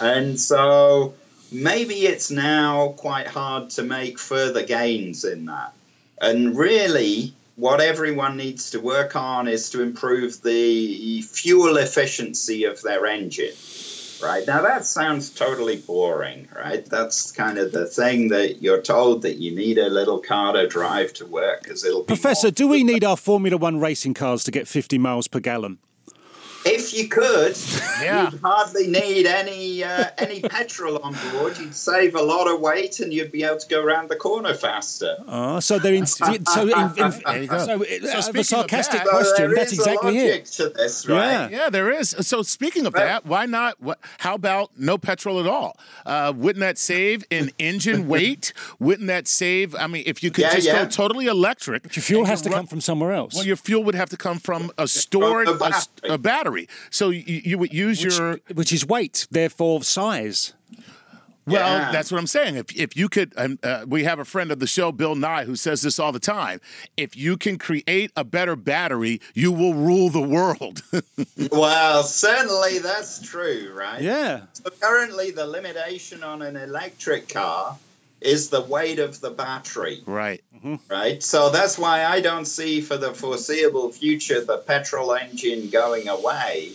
And 0.00 0.38
so 0.38 1.14
maybe 1.50 2.06
it's 2.06 2.30
now 2.30 2.94
quite 2.96 3.26
hard 3.26 3.70
to 3.70 3.82
make 3.82 4.18
further 4.18 4.62
gains 4.64 5.24
in 5.24 5.46
that. 5.46 5.72
And 6.20 6.56
really, 6.56 7.34
what 7.56 7.80
everyone 7.80 8.36
needs 8.36 8.70
to 8.70 8.80
work 8.80 9.16
on 9.16 9.48
is 9.48 9.70
to 9.70 9.82
improve 9.82 10.42
the 10.42 11.22
fuel 11.22 11.76
efficiency 11.78 12.64
of 12.64 12.80
their 12.82 13.06
engine. 13.06 13.54
Right 14.22 14.46
now, 14.46 14.60
that 14.62 14.84
sounds 14.84 15.30
totally 15.30 15.76
boring, 15.76 16.48
right? 16.54 16.84
That's 16.84 17.32
kind 17.32 17.58
of 17.58 17.72
the 17.72 17.86
thing 17.86 18.28
that 18.28 18.62
you're 18.62 18.82
told 18.82 19.22
that 19.22 19.36
you 19.36 19.54
need 19.54 19.78
a 19.78 19.88
little 19.88 20.18
car 20.18 20.52
to 20.52 20.66
drive 20.66 21.12
to 21.14 21.26
work 21.26 21.62
because 21.62 21.84
it'll 21.84 22.02
be 22.02 22.06
Professor, 22.06 22.50
do 22.50 22.68
we 22.68 22.84
need 22.84 23.04
our 23.04 23.16
Formula 23.16 23.56
One 23.56 23.80
racing 23.80 24.14
cars 24.14 24.44
to 24.44 24.50
get 24.50 24.68
50 24.68 24.98
miles 24.98 25.26
per 25.26 25.40
gallon? 25.40 25.78
If 26.64 26.92
you 26.92 27.08
could, 27.08 27.56
Yeah. 28.02 28.30
you'd 28.30 28.40
hardly 28.42 28.86
need 28.86 29.26
any 29.26 29.82
uh, 29.82 30.10
any 30.18 30.40
petrol 30.56 30.98
on 30.98 31.16
board. 31.32 31.56
You'd 31.58 31.74
save 31.74 32.14
a 32.14 32.20
lot 32.22 32.48
of 32.48 32.60
weight, 32.60 33.00
and 33.00 33.12
you'd 33.12 33.32
be 33.32 33.44
able 33.44 33.56
to 33.58 33.68
go 33.68 33.82
around 33.82 34.10
the 34.10 34.16
corner 34.16 34.52
faster. 34.52 35.16
Oh, 35.26 35.60
so 35.60 35.78
they're 35.78 35.94
in, 35.94 36.04
so 36.06 36.26
in, 36.26 36.34
in, 36.34 36.42
There 36.44 36.50
so, 36.50 36.86
So 36.98 37.82
uh, 37.82 38.20
speaking 38.20 38.32
the 38.32 38.38
of 38.40 38.46
sarcastic 38.46 39.00
that- 39.00 39.08
question. 39.08 39.34
there 39.38 39.54
That's 39.54 39.72
exactly 39.72 40.18
a 40.18 40.34
it. 40.34 40.44
to 40.46 40.68
this, 40.68 41.08
right? 41.08 41.50
Yeah. 41.50 41.58
Yeah, 41.64 41.70
there 41.70 41.90
is. 41.90 42.10
So 42.20 42.42
speaking 42.42 42.84
of 42.86 42.92
that, 42.92 43.24
why 43.24 43.46
not? 43.46 43.80
What, 43.80 43.98
how 44.18 44.34
about 44.34 44.70
no 44.78 44.98
petrol 44.98 45.40
at 45.40 45.46
all? 45.46 45.78
Uh, 46.04 46.32
wouldn't 46.36 46.60
that 46.60 46.76
save 46.76 47.24
in 47.30 47.52
engine 47.58 48.06
weight? 48.06 48.52
Wouldn't 48.78 49.08
that 49.08 49.28
save? 49.28 49.74
I 49.74 49.86
mean, 49.86 50.02
if 50.06 50.22
you 50.22 50.30
could 50.30 50.42
Yeah, 50.42 50.54
just 50.56 50.66
yeah. 50.66 50.84
go 50.84 50.90
totally 50.90 51.26
electric, 51.26 51.96
Your 51.96 52.02
fuel 52.02 52.24
has 52.26 52.42
to 52.42 52.50
run- 52.50 52.58
come 52.60 52.66
from 52.66 52.80
somewhere 52.82 53.12
else. 53.12 53.34
Well, 53.34 53.46
your 53.46 53.56
fuel 53.56 53.82
would 53.84 53.94
have 53.94 54.10
to 54.10 54.16
come 54.18 54.38
from 54.38 54.70
a 54.76 54.86
stored 54.86 55.48
From 55.48 55.62
a 55.62 55.64
a, 55.64 55.68
s- 55.68 55.86
battery. 55.86 56.10
a 56.14 56.18
battery. 56.18 56.49
So 56.90 57.10
you, 57.10 57.22
you 57.44 57.58
would 57.58 57.72
use 57.72 58.04
which, 58.04 58.18
your 58.18 58.40
which 58.54 58.72
is 58.72 58.86
weight, 58.86 59.26
therefore 59.30 59.82
size. 59.82 60.52
Well, 61.46 61.78
Yeah. 61.78 61.90
that's 61.90 62.12
what 62.12 62.18
I'm 62.18 62.26
saying. 62.26 62.56
If 62.56 62.76
if 62.76 62.96
you 62.96 63.08
could, 63.08 63.32
um, 63.36 63.58
uh, 63.62 63.84
we 63.88 64.04
have 64.04 64.18
a 64.20 64.24
friend 64.24 64.52
of 64.52 64.58
the 64.60 64.66
show, 64.66 64.92
Bill 64.92 65.14
Nye, 65.14 65.44
who 65.44 65.56
says 65.56 65.80
this 65.82 65.98
all 65.98 66.12
the 66.12 66.20
time. 66.20 66.60
If 66.96 67.16
you 67.16 67.36
can 67.36 67.56
create 67.58 68.12
a 68.14 68.24
better 68.24 68.54
battery, 68.56 69.20
you 69.34 69.50
will 69.50 69.74
rule 69.74 70.10
the 70.10 70.20
world. 70.20 70.82
Well, 71.50 72.02
certainly 72.04 72.78
that's 72.78 73.20
true, 73.22 73.72
right? 73.74 74.00
Yeah. 74.02 74.42
So 74.52 74.70
currently, 74.80 75.30
the 75.30 75.46
limitation 75.46 76.22
on 76.22 76.42
an 76.42 76.56
electric 76.56 77.28
car 77.30 77.76
is 78.20 78.50
the 78.50 78.60
weight 78.60 78.98
of 78.98 79.20
the 79.20 79.30
battery. 79.30 80.02
right. 80.06 80.42
right? 80.90 81.22
So 81.22 81.50
that's 81.50 81.78
why 81.78 82.04
I 82.04 82.20
don't 82.20 82.44
see 82.44 82.80
for 82.80 82.96
the 82.96 83.12
foreseeable 83.14 83.92
future 83.92 84.44
the 84.44 84.58
petrol 84.58 85.14
engine 85.14 85.70
going 85.70 86.08
away. 86.08 86.72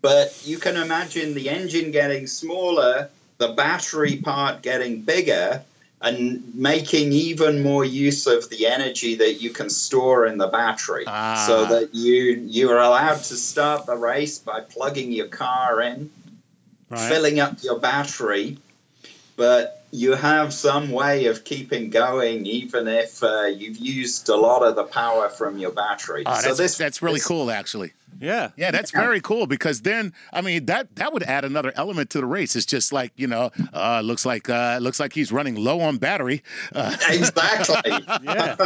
But 0.00 0.40
you 0.44 0.58
can 0.58 0.76
imagine 0.76 1.34
the 1.34 1.48
engine 1.48 1.90
getting 1.92 2.26
smaller, 2.26 3.10
the 3.38 3.48
battery 3.48 4.16
part 4.16 4.62
getting 4.62 5.02
bigger, 5.02 5.62
and 6.00 6.52
making 6.54 7.12
even 7.12 7.62
more 7.62 7.84
use 7.84 8.26
of 8.26 8.50
the 8.50 8.66
energy 8.66 9.14
that 9.14 9.34
you 9.34 9.50
can 9.50 9.70
store 9.70 10.26
in 10.26 10.36
the 10.38 10.48
battery. 10.48 11.04
Ah. 11.06 11.44
So 11.46 11.66
that 11.66 11.94
you 11.94 12.42
you 12.46 12.70
are 12.70 12.80
allowed 12.80 13.22
to 13.24 13.36
start 13.36 13.86
the 13.86 13.96
race 13.96 14.38
by 14.40 14.60
plugging 14.60 15.12
your 15.12 15.28
car 15.28 15.80
in, 15.80 16.10
Right. 16.90 17.08
filling 17.08 17.40
up 17.40 17.62
your 17.62 17.78
battery, 17.78 18.58
but 19.36 19.81
you 19.92 20.14
have 20.14 20.52
some 20.54 20.90
way 20.90 21.26
of 21.26 21.44
keeping 21.44 21.90
going 21.90 22.46
even 22.46 22.88
if 22.88 23.22
uh, 23.22 23.42
you've 23.44 23.76
used 23.76 24.28
a 24.30 24.36
lot 24.36 24.62
of 24.62 24.74
the 24.74 24.84
power 24.84 25.28
from 25.28 25.58
your 25.58 25.70
battery. 25.70 26.22
Ah, 26.26 26.36
so 26.36 26.48
that's, 26.48 26.58
this 26.58 26.78
that's 26.78 27.02
really 27.02 27.16
this- 27.16 27.26
cool, 27.26 27.50
actually. 27.50 27.92
Yeah. 28.20 28.50
Yeah, 28.56 28.70
that's 28.70 28.90
very 28.90 29.20
cool 29.20 29.46
because 29.46 29.82
then 29.82 30.12
I 30.32 30.42
mean 30.42 30.66
that 30.66 30.94
that 30.96 31.12
would 31.12 31.22
add 31.22 31.44
another 31.44 31.72
element 31.74 32.10
to 32.10 32.20
the 32.20 32.26
race. 32.26 32.54
It's 32.54 32.66
just 32.66 32.92
like 32.92 33.12
you 33.16 33.26
know, 33.26 33.50
uh, 33.72 34.00
looks 34.04 34.24
like 34.24 34.48
uh, 34.48 34.78
looks 34.80 35.00
like 35.00 35.12
he's 35.12 35.32
running 35.32 35.56
low 35.56 35.80
on 35.80 35.96
battery. 35.98 36.42
Uh, 36.74 36.96
Exactly. 37.08 37.92
Yeah. 38.22 38.56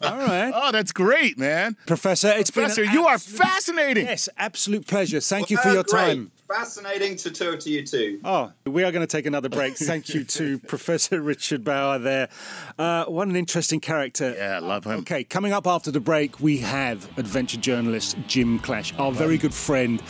All 0.00 0.16
right. 0.16 0.52
oh, 0.54 0.72
that's 0.72 0.92
great, 0.92 1.38
man. 1.38 1.76
Professor, 1.86 2.28
it's 2.28 2.50
Professor, 2.50 2.82
been 2.82 2.90
an 2.90 2.94
you 2.94 3.06
are 3.06 3.18
fascinating. 3.18 4.06
Yes, 4.06 4.28
absolute 4.38 4.86
pleasure. 4.86 5.20
Thank 5.20 5.50
you 5.50 5.56
for 5.58 5.70
your 5.70 5.82
great. 5.82 6.06
time. 6.06 6.30
Fascinating 6.48 7.16
to 7.16 7.30
talk 7.30 7.58
to 7.60 7.70
you 7.70 7.84
too. 7.84 8.20
Oh, 8.24 8.52
we 8.66 8.84
are 8.84 8.92
going 8.92 9.06
to 9.06 9.10
take 9.10 9.26
another 9.26 9.48
break. 9.48 9.76
Thank 9.76 10.10
you 10.10 10.22
to 10.24 10.58
Professor 10.68 11.20
Richard 11.20 11.64
Bower 11.64 11.98
there. 11.98 12.28
Uh, 12.78 13.04
what 13.06 13.26
an 13.26 13.34
interesting 13.34 13.80
character. 13.80 14.34
Yeah, 14.36 14.60
love 14.60 14.84
him. 14.84 15.00
Okay, 15.00 15.24
coming 15.24 15.52
up 15.52 15.66
after 15.66 15.90
the 15.90 16.00
break, 16.00 16.38
we 16.38 16.58
have 16.58 17.06
adventure 17.18 17.58
journalist 17.58 18.16
Jim 18.28 18.58
Clash, 18.60 18.94
our 18.98 19.10
very 19.10 19.38
good 19.38 19.54
friend. 19.54 20.00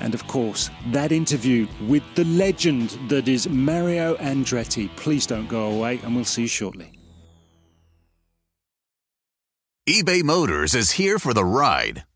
And 0.00 0.14
of 0.14 0.26
course, 0.26 0.70
that 0.92 1.12
interview 1.12 1.66
with 1.86 2.02
the 2.14 2.24
legend 2.24 2.90
that 3.08 3.28
is 3.28 3.48
Mario 3.48 4.16
Andretti. 4.16 4.94
Please 4.96 5.26
don't 5.26 5.48
go 5.48 5.72
away, 5.72 6.00
and 6.04 6.14
we'll 6.14 6.24
see 6.24 6.42
you 6.42 6.48
shortly. 6.48 6.92
eBay 9.88 10.22
Motors 10.22 10.74
is 10.74 10.92
here 10.92 11.18
for 11.18 11.32
the 11.32 11.44
ride. 11.44 12.04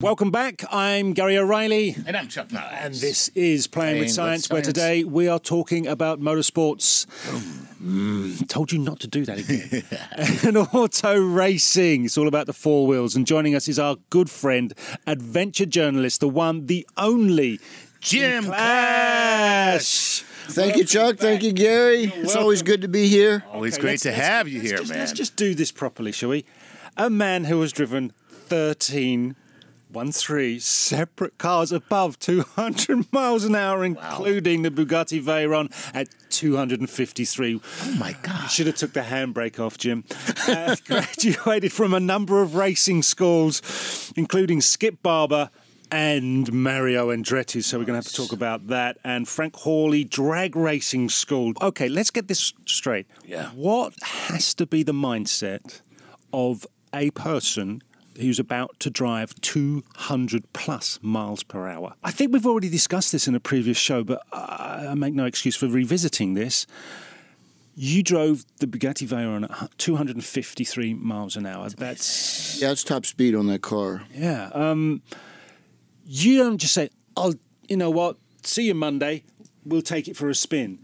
Welcome 0.00 0.30
back. 0.30 0.62
I'm 0.70 1.12
Gary 1.12 1.36
O'Reilly. 1.36 1.96
And 2.06 2.16
I'm 2.16 2.28
Chuck 2.28 2.52
Nice. 2.52 2.72
And 2.72 2.94
this 2.94 3.26
is 3.34 3.66
Playing, 3.66 3.94
Playing 3.94 3.98
with 3.98 4.06
with 4.06 4.14
Science, 4.14 4.48
where 4.48 4.62
today 4.62 5.02
we 5.02 5.26
are 5.26 5.40
talking 5.40 5.88
about 5.88 6.20
motorsports. 6.20 7.04
Mm, 7.82 8.46
told 8.46 8.70
you 8.70 8.78
not 8.78 9.00
to 9.00 9.08
do 9.08 9.24
that 9.24 9.38
again. 9.40 9.82
and 10.46 10.56
auto 10.72 11.18
racing. 11.20 12.04
It's 12.04 12.16
all 12.16 12.28
about 12.28 12.46
the 12.46 12.52
four 12.52 12.86
wheels. 12.86 13.16
And 13.16 13.26
joining 13.26 13.56
us 13.56 13.66
is 13.66 13.80
our 13.80 13.96
good 14.08 14.30
friend, 14.30 14.72
adventure 15.08 15.66
journalist, 15.66 16.20
the 16.20 16.28
one, 16.28 16.66
the 16.66 16.86
only 16.96 17.58
Jim 18.00 18.44
Clash. 18.44 20.20
Thank 20.46 20.76
you, 20.76 20.84
Chuck. 20.84 21.16
Thank 21.16 21.42
you, 21.42 21.50
Gary. 21.52 22.04
It's 22.04 22.36
always 22.36 22.62
good 22.62 22.82
to 22.82 22.88
be 22.88 23.08
here. 23.08 23.42
Always 23.52 23.74
Okay, 23.74 23.80
great 23.82 23.90
let's- 23.94 24.02
to 24.04 24.10
let's- 24.10 24.22
have 24.22 24.46
you 24.46 24.58
let's 24.60 24.68
here, 24.70 24.78
just- 24.78 24.90
man. 24.90 24.98
Let's 25.00 25.12
just 25.12 25.34
do 25.34 25.56
this 25.56 25.72
properly, 25.72 26.12
shall 26.12 26.28
we? 26.28 26.44
A 26.96 27.10
man 27.10 27.46
who 27.46 27.60
has 27.62 27.72
driven 27.72 28.12
13, 28.30 29.34
one 29.90 30.12
three 30.12 30.58
separate 30.58 31.38
cars 31.38 31.72
above 31.72 32.18
200 32.18 33.12
miles 33.12 33.44
an 33.44 33.54
hour, 33.54 33.84
including 33.84 34.62
the 34.62 34.70
Bugatti 34.70 35.22
Veyron 35.22 35.70
at 35.94 36.08
253. 36.30 37.60
oh 37.64 37.96
my 37.98 38.10
You 38.10 38.14
God. 38.22 38.46
should 38.50 38.66
have 38.66 38.76
took 38.76 38.92
the 38.92 39.00
handbrake 39.00 39.58
off, 39.58 39.78
Jim. 39.78 40.04
Uh, 40.46 40.76
graduated 40.86 41.72
from 41.72 41.94
a 41.94 42.00
number 42.00 42.42
of 42.42 42.54
racing 42.54 43.02
schools, 43.02 44.12
including 44.16 44.60
Skip 44.60 45.02
Barber 45.02 45.50
and 45.90 46.52
Mario 46.52 47.08
Andretti. 47.08 47.64
So 47.64 47.78
we're 47.78 47.84
going 47.86 47.98
to 48.00 48.06
have 48.06 48.12
to 48.12 48.14
talk 48.14 48.32
about 48.32 48.66
that. 48.66 48.98
And 49.04 49.26
Frank 49.26 49.56
Hawley 49.56 50.04
Drag 50.04 50.54
Racing 50.54 51.08
School. 51.08 51.54
Okay, 51.62 51.88
let's 51.88 52.10
get 52.10 52.28
this 52.28 52.52
straight. 52.66 53.06
Yeah. 53.24 53.48
What 53.54 53.94
has 54.02 54.52
to 54.54 54.66
be 54.66 54.82
the 54.82 54.92
mindset 54.92 55.80
of 56.32 56.66
a 56.92 57.10
person 57.12 57.82
who's 58.18 58.38
about 58.38 58.78
to 58.80 58.90
drive 58.90 59.34
200 59.40 60.52
plus 60.52 60.98
miles 61.02 61.42
per 61.42 61.68
hour. 61.68 61.94
I 62.02 62.10
think 62.10 62.32
we've 62.32 62.46
already 62.46 62.68
discussed 62.68 63.12
this 63.12 63.28
in 63.28 63.34
a 63.34 63.40
previous 63.40 63.76
show, 63.76 64.02
but 64.04 64.22
I 64.32 64.94
make 64.96 65.14
no 65.14 65.24
excuse 65.24 65.56
for 65.56 65.66
revisiting 65.68 66.34
this. 66.34 66.66
You 67.74 68.02
drove 68.02 68.44
the 68.58 68.66
Bugatti 68.66 69.06
Veyron 69.06 69.44
at 69.62 69.78
253 69.78 70.94
miles 70.94 71.36
an 71.36 71.46
hour. 71.46 71.68
That's 71.68 72.60
Yeah, 72.60 72.72
it's 72.72 72.82
top 72.82 73.06
speed 73.06 73.34
on 73.36 73.46
that 73.46 73.62
car. 73.62 74.02
yeah. 74.12 74.50
Um, 74.52 75.00
you 76.04 76.38
don't 76.38 76.58
just 76.58 76.74
say, 76.74 76.90
"I'll," 77.16 77.34
you 77.68 77.76
know 77.76 77.90
what? 77.90 78.16
See 78.42 78.64
you 78.64 78.74
Monday. 78.74 79.22
We'll 79.64 79.82
take 79.82 80.08
it 80.08 80.16
for 80.16 80.28
a 80.28 80.34
spin." 80.34 80.80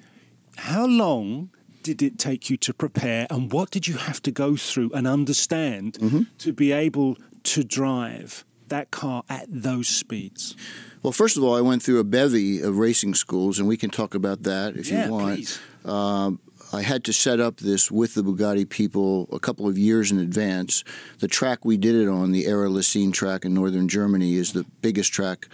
How 0.57 0.87
long 0.87 1.51
did 1.85 2.03
it 2.03 2.19
take 2.19 2.51
you 2.51 2.57
to 2.57 2.75
prepare, 2.75 3.29
and 3.31 3.53
what 3.53 3.71
did 3.71 3.87
you 3.87 3.95
have 3.95 4.21
to 4.23 4.33
go 4.33 4.57
through 4.57 4.91
and 4.93 5.07
understand 5.07 5.99
to 6.39 6.53
be 6.53 6.73
able 6.73 7.17
to 7.45 7.63
drive 7.63 8.45
that 8.69 8.91
car 8.91 9.23
at 9.29 9.47
those 9.49 9.87
speeds? 9.87 10.57
Well, 11.03 11.13
first 11.13 11.37
of 11.37 11.45
all, 11.45 11.55
I 11.55 11.61
went 11.61 11.83
through 11.83 12.01
a 12.01 12.05
bevy 12.05 12.61
of 12.61 12.79
racing 12.79 13.15
schools, 13.15 13.59
and 13.59 13.69
we 13.69 13.77
can 13.77 13.91
talk 13.91 14.15
about 14.15 14.43
that 14.45 14.77
if 14.77 14.91
Yeah, 14.91 15.07
you 15.07 15.13
want. 15.13 15.61
Um, 15.85 16.41
I 16.73 16.81
had 16.81 17.05
to 17.05 17.13
set 17.13 17.39
up 17.39 17.59
this 17.59 17.91
with 17.91 18.15
the 18.15 18.23
Bugatti 18.25 18.69
people 18.69 19.29
a 19.31 19.39
couple 19.39 19.69
of 19.69 19.77
years 19.77 20.11
in 20.11 20.19
advance. 20.19 20.83
The 21.21 21.29
track 21.29 21.65
we 21.65 21.77
did 21.77 21.95
it 21.95 22.09
on, 22.09 22.33
the 22.33 22.47
Ehra-Lessien 22.47 23.13
track 23.13 23.45
in 23.45 23.53
northern 23.53 23.87
Germany, 23.87 24.35
is 24.35 24.55
the 24.55 24.65
biggest 24.81 25.13
track 25.13 25.47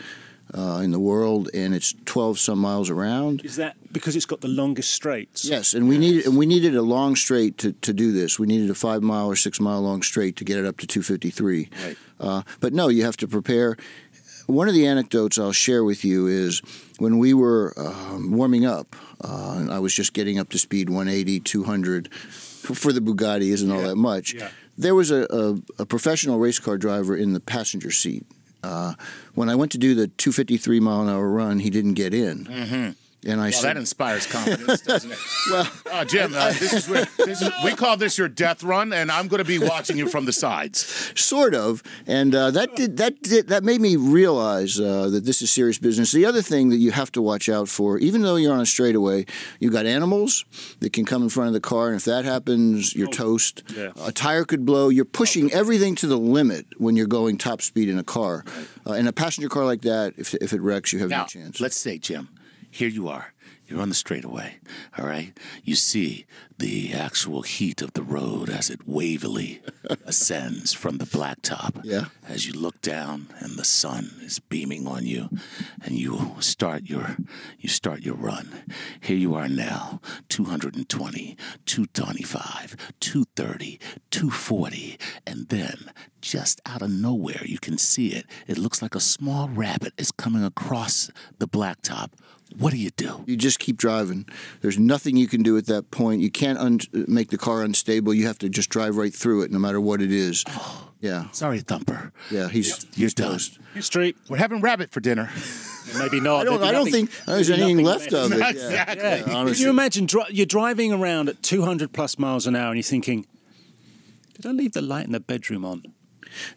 uh, 0.54 0.80
in 0.82 0.90
the 0.90 1.00
world, 1.00 1.48
and 1.54 1.74
it's 1.74 1.94
12 2.04 2.38
some 2.38 2.58
miles 2.58 2.90
around. 2.90 3.42
Is 3.44 3.56
that 3.56 3.76
because 3.92 4.16
it's 4.16 4.26
got 4.26 4.40
the 4.40 4.48
longest 4.48 4.92
straights? 4.92 5.44
Yes, 5.44 5.74
and 5.74 5.88
we 5.88 5.98
needed 5.98 6.26
and 6.26 6.36
we 6.36 6.46
needed 6.46 6.74
a 6.74 6.82
long 6.82 7.16
straight 7.16 7.58
to, 7.58 7.72
to 7.72 7.92
do 7.92 8.12
this. 8.12 8.38
We 8.38 8.46
needed 8.46 8.70
a 8.70 8.74
five 8.74 9.02
mile 9.02 9.26
or 9.26 9.36
six 9.36 9.60
mile 9.60 9.80
long 9.80 10.02
straight 10.02 10.36
to 10.36 10.44
get 10.44 10.58
it 10.58 10.66
up 10.66 10.78
to 10.78 10.86
253. 10.86 11.68
Right. 11.84 11.96
Uh, 12.18 12.42
but 12.60 12.72
no, 12.72 12.88
you 12.88 13.04
have 13.04 13.16
to 13.18 13.28
prepare. 13.28 13.76
One 14.46 14.66
of 14.66 14.74
the 14.74 14.86
anecdotes 14.86 15.38
I'll 15.38 15.52
share 15.52 15.84
with 15.84 16.04
you 16.04 16.26
is 16.26 16.60
when 16.98 17.18
we 17.18 17.34
were 17.34 17.72
um, 17.76 18.32
warming 18.32 18.66
up, 18.66 18.96
uh, 19.22 19.54
and 19.56 19.72
I 19.72 19.78
was 19.78 19.94
just 19.94 20.12
getting 20.12 20.38
up 20.38 20.48
to 20.50 20.58
speed 20.58 20.88
180, 20.90 21.40
200. 21.40 22.12
For 22.12 22.74
for 22.74 22.92
the 22.92 23.00
Bugatti, 23.00 23.52
isn't 23.52 23.70
all 23.70 23.82
that 23.82 23.96
much. 23.96 24.34
Yeah. 24.34 24.50
There 24.76 24.94
was 24.94 25.10
a, 25.10 25.26
a, 25.30 25.82
a 25.82 25.86
professional 25.86 26.38
race 26.38 26.58
car 26.58 26.78
driver 26.78 27.16
in 27.16 27.32
the 27.32 27.40
passenger 27.40 27.90
seat. 27.90 28.24
Uh, 28.62 28.94
when 29.34 29.48
I 29.48 29.54
went 29.54 29.72
to 29.72 29.78
do 29.78 29.94
the 29.94 30.08
253 30.08 30.80
mile 30.80 31.02
an 31.02 31.08
hour 31.08 31.28
run, 31.28 31.60
he 31.60 31.70
didn't 31.70 31.94
get 31.94 32.12
in. 32.12 32.44
Mm-hmm. 32.44 32.90
And 33.26 33.38
I 33.40 33.44
Well, 33.44 33.52
said, 33.52 33.68
that 33.68 33.76
inspires 33.76 34.26
confidence, 34.26 34.80
doesn't 34.80 35.10
it? 35.12 35.18
well, 35.50 35.70
Uh, 35.92 36.04
Jim, 36.06 36.32
uh, 36.34 36.48
this 36.52 36.72
is 36.72 36.88
where 36.88 37.04
this 37.18 37.42
is, 37.42 37.50
we 37.62 37.72
call 37.74 37.96
this 37.98 38.16
your 38.16 38.28
death 38.28 38.62
run, 38.62 38.92
and 38.94 39.10
I'm 39.12 39.28
going 39.28 39.40
to 39.40 39.44
be 39.44 39.58
watching 39.58 39.98
you 39.98 40.08
from 40.08 40.24
the 40.24 40.32
sides. 40.32 41.12
sort 41.20 41.54
of, 41.54 41.82
and 42.06 42.34
uh, 42.34 42.50
that 42.52 42.74
did 42.76 42.96
that 42.96 43.20
did 43.22 43.48
that 43.48 43.62
made 43.62 43.80
me 43.82 43.96
realize 43.96 44.80
uh, 44.80 45.10
that 45.10 45.24
this 45.26 45.42
is 45.42 45.50
serious 45.50 45.78
business. 45.78 46.12
The 46.12 46.24
other 46.24 46.40
thing 46.40 46.70
that 46.70 46.76
you 46.78 46.92
have 46.92 47.12
to 47.12 47.20
watch 47.20 47.48
out 47.50 47.68
for, 47.68 47.98
even 47.98 48.22
though 48.22 48.36
you're 48.36 48.54
on 48.54 48.60
a 48.60 48.66
straightaway, 48.66 49.26
you've 49.58 49.72
got 49.72 49.84
animals 49.84 50.44
that 50.80 50.92
can 50.94 51.04
come 51.04 51.22
in 51.22 51.28
front 51.28 51.48
of 51.48 51.52
the 51.54 51.60
car, 51.60 51.88
and 51.88 51.96
if 51.96 52.04
that 52.06 52.24
happens, 52.24 52.94
you're 52.94 53.08
toast. 53.10 53.62
Yeah. 53.76 53.90
A 54.02 54.12
tire 54.12 54.44
could 54.44 54.64
blow. 54.64 54.88
You're 54.88 55.04
pushing 55.04 55.52
everything 55.52 55.94
to 55.96 56.06
the 56.06 56.16
limit 56.18 56.64
when 56.78 56.96
you're 56.96 57.06
going 57.06 57.36
top 57.36 57.60
speed 57.60 57.88
in 57.90 57.98
a 57.98 58.04
car. 58.04 58.44
Uh, 58.86 58.94
in 58.94 59.06
a 59.06 59.12
passenger 59.12 59.48
car 59.50 59.66
like 59.66 59.82
that, 59.82 60.14
if 60.16 60.32
if 60.36 60.52
it 60.54 60.62
wrecks, 60.62 60.92
you 60.94 61.00
have 61.00 61.10
Now, 61.10 61.22
no 61.22 61.26
chance. 61.26 61.60
let's 61.60 61.76
say, 61.76 61.98
Jim, 61.98 62.28
here 62.70 62.88
you 62.88 63.08
are. 63.08 63.32
You're 63.66 63.80
on 63.80 63.88
the 63.88 63.94
straightaway, 63.94 64.58
all 64.98 65.06
right? 65.06 65.36
You 65.62 65.76
see 65.76 66.26
the 66.58 66.92
actual 66.92 67.42
heat 67.42 67.80
of 67.82 67.92
the 67.92 68.02
road 68.02 68.50
as 68.50 68.68
it 68.68 68.80
wavily 68.86 69.62
ascends 70.04 70.72
from 70.72 70.98
the 70.98 71.04
blacktop. 71.04 71.80
Yeah. 71.84 72.06
As 72.26 72.48
you 72.48 72.52
look 72.52 72.80
down 72.80 73.28
and 73.38 73.56
the 73.56 73.64
sun 73.64 74.10
is 74.22 74.40
beaming 74.40 74.88
on 74.88 75.06
you 75.06 75.30
and 75.84 75.94
you 75.94 76.34
start 76.40 76.86
your 76.86 77.16
you 77.60 77.68
start 77.68 78.00
your 78.00 78.16
run. 78.16 78.64
Here 79.00 79.16
you 79.16 79.36
are 79.36 79.48
now, 79.48 80.00
220, 80.28 81.36
225, 81.64 82.76
230, 82.98 83.78
240, 84.10 84.98
and 85.26 85.48
then 85.48 85.92
just 86.20 86.60
out 86.66 86.82
of 86.82 86.90
nowhere 86.90 87.42
you 87.44 87.58
can 87.58 87.78
see 87.78 88.08
it. 88.08 88.26
It 88.48 88.58
looks 88.58 88.82
like 88.82 88.96
a 88.96 89.00
small 89.00 89.48
rabbit 89.48 89.92
is 89.96 90.10
coming 90.10 90.42
across 90.44 91.10
the 91.38 91.46
blacktop. 91.48 92.10
What 92.58 92.72
do 92.72 92.78
you 92.78 92.90
do? 92.90 93.22
You 93.26 93.36
just 93.36 93.58
keep 93.58 93.76
driving. 93.76 94.26
There's 94.60 94.78
nothing 94.78 95.16
you 95.16 95.28
can 95.28 95.42
do 95.42 95.56
at 95.56 95.66
that 95.66 95.90
point. 95.90 96.20
You 96.20 96.30
can't 96.30 96.58
un- 96.58 96.80
make 96.92 97.30
the 97.30 97.38
car 97.38 97.62
unstable. 97.62 98.12
You 98.12 98.26
have 98.26 98.38
to 98.38 98.48
just 98.48 98.68
drive 98.70 98.96
right 98.96 99.14
through 99.14 99.42
it, 99.42 99.50
no 99.52 99.58
matter 99.58 99.80
what 99.80 100.00
it 100.02 100.12
is. 100.12 100.44
Yeah, 101.02 101.30
Sorry, 101.32 101.60
Thumper. 101.60 102.12
yeah. 102.30 102.48
He's 102.50 102.68
You're 102.94 103.06
he's 103.06 103.14
done. 103.14 103.30
toast. 103.30 103.58
Street, 103.80 104.18
We're 104.28 104.36
having 104.36 104.60
rabbit 104.60 104.90
for 104.90 105.00
dinner. 105.00 105.30
maybe 105.96 106.20
not. 106.20 106.40
I 106.40 106.44
don't. 106.44 106.60
There'd 106.60 106.68
I 106.68 106.72
don't 106.78 106.90
think 106.90 107.10
there's 107.24 107.48
anything 107.48 107.78
nothing 107.82 107.86
left 107.86 108.12
of 108.12 108.32
it. 108.32 108.38
Yeah. 108.38 108.50
Exactly. 108.50 109.02
Yeah, 109.02 109.22
Can 109.46 109.54
you 109.54 109.70
imagine 109.70 110.04
dri- 110.04 110.26
you're 110.28 110.44
driving 110.44 110.92
around 110.92 111.30
at 111.30 111.42
200 111.42 111.94
plus 111.94 112.18
miles 112.18 112.46
an 112.46 112.54
hour 112.54 112.66
and 112.68 112.76
you're 112.76 112.82
thinking, 112.82 113.24
did 114.34 114.44
I 114.44 114.50
leave 114.50 114.72
the 114.72 114.82
light 114.82 115.06
in 115.06 115.12
the 115.12 115.20
bedroom 115.20 115.64
on? 115.64 115.84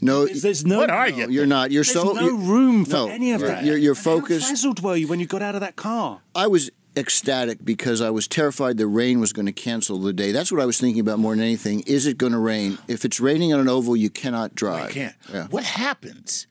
No, 0.02 0.26
There's, 0.26 0.42
there's 0.42 0.66
no. 0.66 0.78
What 0.78 0.90
are 0.90 1.10
no, 1.10 1.18
you? 1.18 1.30
you're 1.30 1.46
not. 1.46 1.72
You're 1.72 1.84
There's 1.84 1.94
so 1.94 2.14
no 2.14 2.22
you- 2.22 2.38
room 2.38 2.86
for 2.86 2.92
no, 2.92 3.08
any 3.08 3.32
of 3.32 3.42
right. 3.42 3.48
that. 3.50 3.66
You're, 3.66 3.78
you're 3.78 3.96
How 3.96 4.02
focused. 4.02 4.48
frazzled 4.48 4.82
were 4.82 4.96
you 4.96 5.08
when 5.08 5.20
you 5.20 5.26
got 5.28 5.42
out 5.42 5.56
of 5.56 5.62
that 5.62 5.76
car? 5.76 6.22
I 6.36 6.48
was 6.48 6.70
ecstatic 6.96 7.66
because 7.66 8.02
I 8.02 8.12
was 8.12 8.28
terrified 8.28 8.78
the 8.78 8.86
rain 8.86 9.20
was 9.20 9.34
going 9.34 9.48
to 9.48 9.52
cancel 9.52 9.98
the 10.00 10.14
day. 10.14 10.32
That's 10.32 10.52
what 10.52 10.62
I 10.62 10.66
was 10.66 10.80
thinking 10.80 11.00
about 11.02 11.18
more 11.18 11.34
than 11.36 11.44
anything. 11.44 11.82
Is 11.88 12.06
it 12.06 12.18
going 12.20 12.34
to 12.34 12.38
rain? 12.40 12.78
If 12.88 13.04
it's 13.04 13.20
raining 13.20 13.52
on 13.54 13.60
an 13.60 13.68
oval, 13.68 13.96
you 13.96 14.10
cannot 14.12 14.54
drive. 14.54 14.90
I 14.90 14.92
can't. 14.92 15.16
Yeah. 15.34 15.48
What 15.48 15.64
happens 15.64 16.46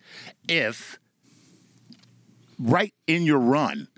if 0.49 0.99
right 2.59 2.93
in 3.07 3.23
your 3.25 3.39
run, 3.39 3.79
like 3.79 3.92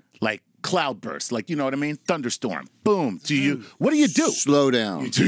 cloudburst, 0.65 1.31
like 1.31 1.49
you 1.49 1.55
know 1.55 1.63
what 1.65 1.73
I 1.73 1.77
mean, 1.77 1.95
thunderstorm, 2.07 2.67
boom? 2.83 3.19
Do 3.23 3.35
you? 3.35 3.63
What 3.77 3.91
do 3.91 3.97
you 3.97 4.07
do? 4.07 4.27
Slow 4.31 4.71
down. 4.71 5.11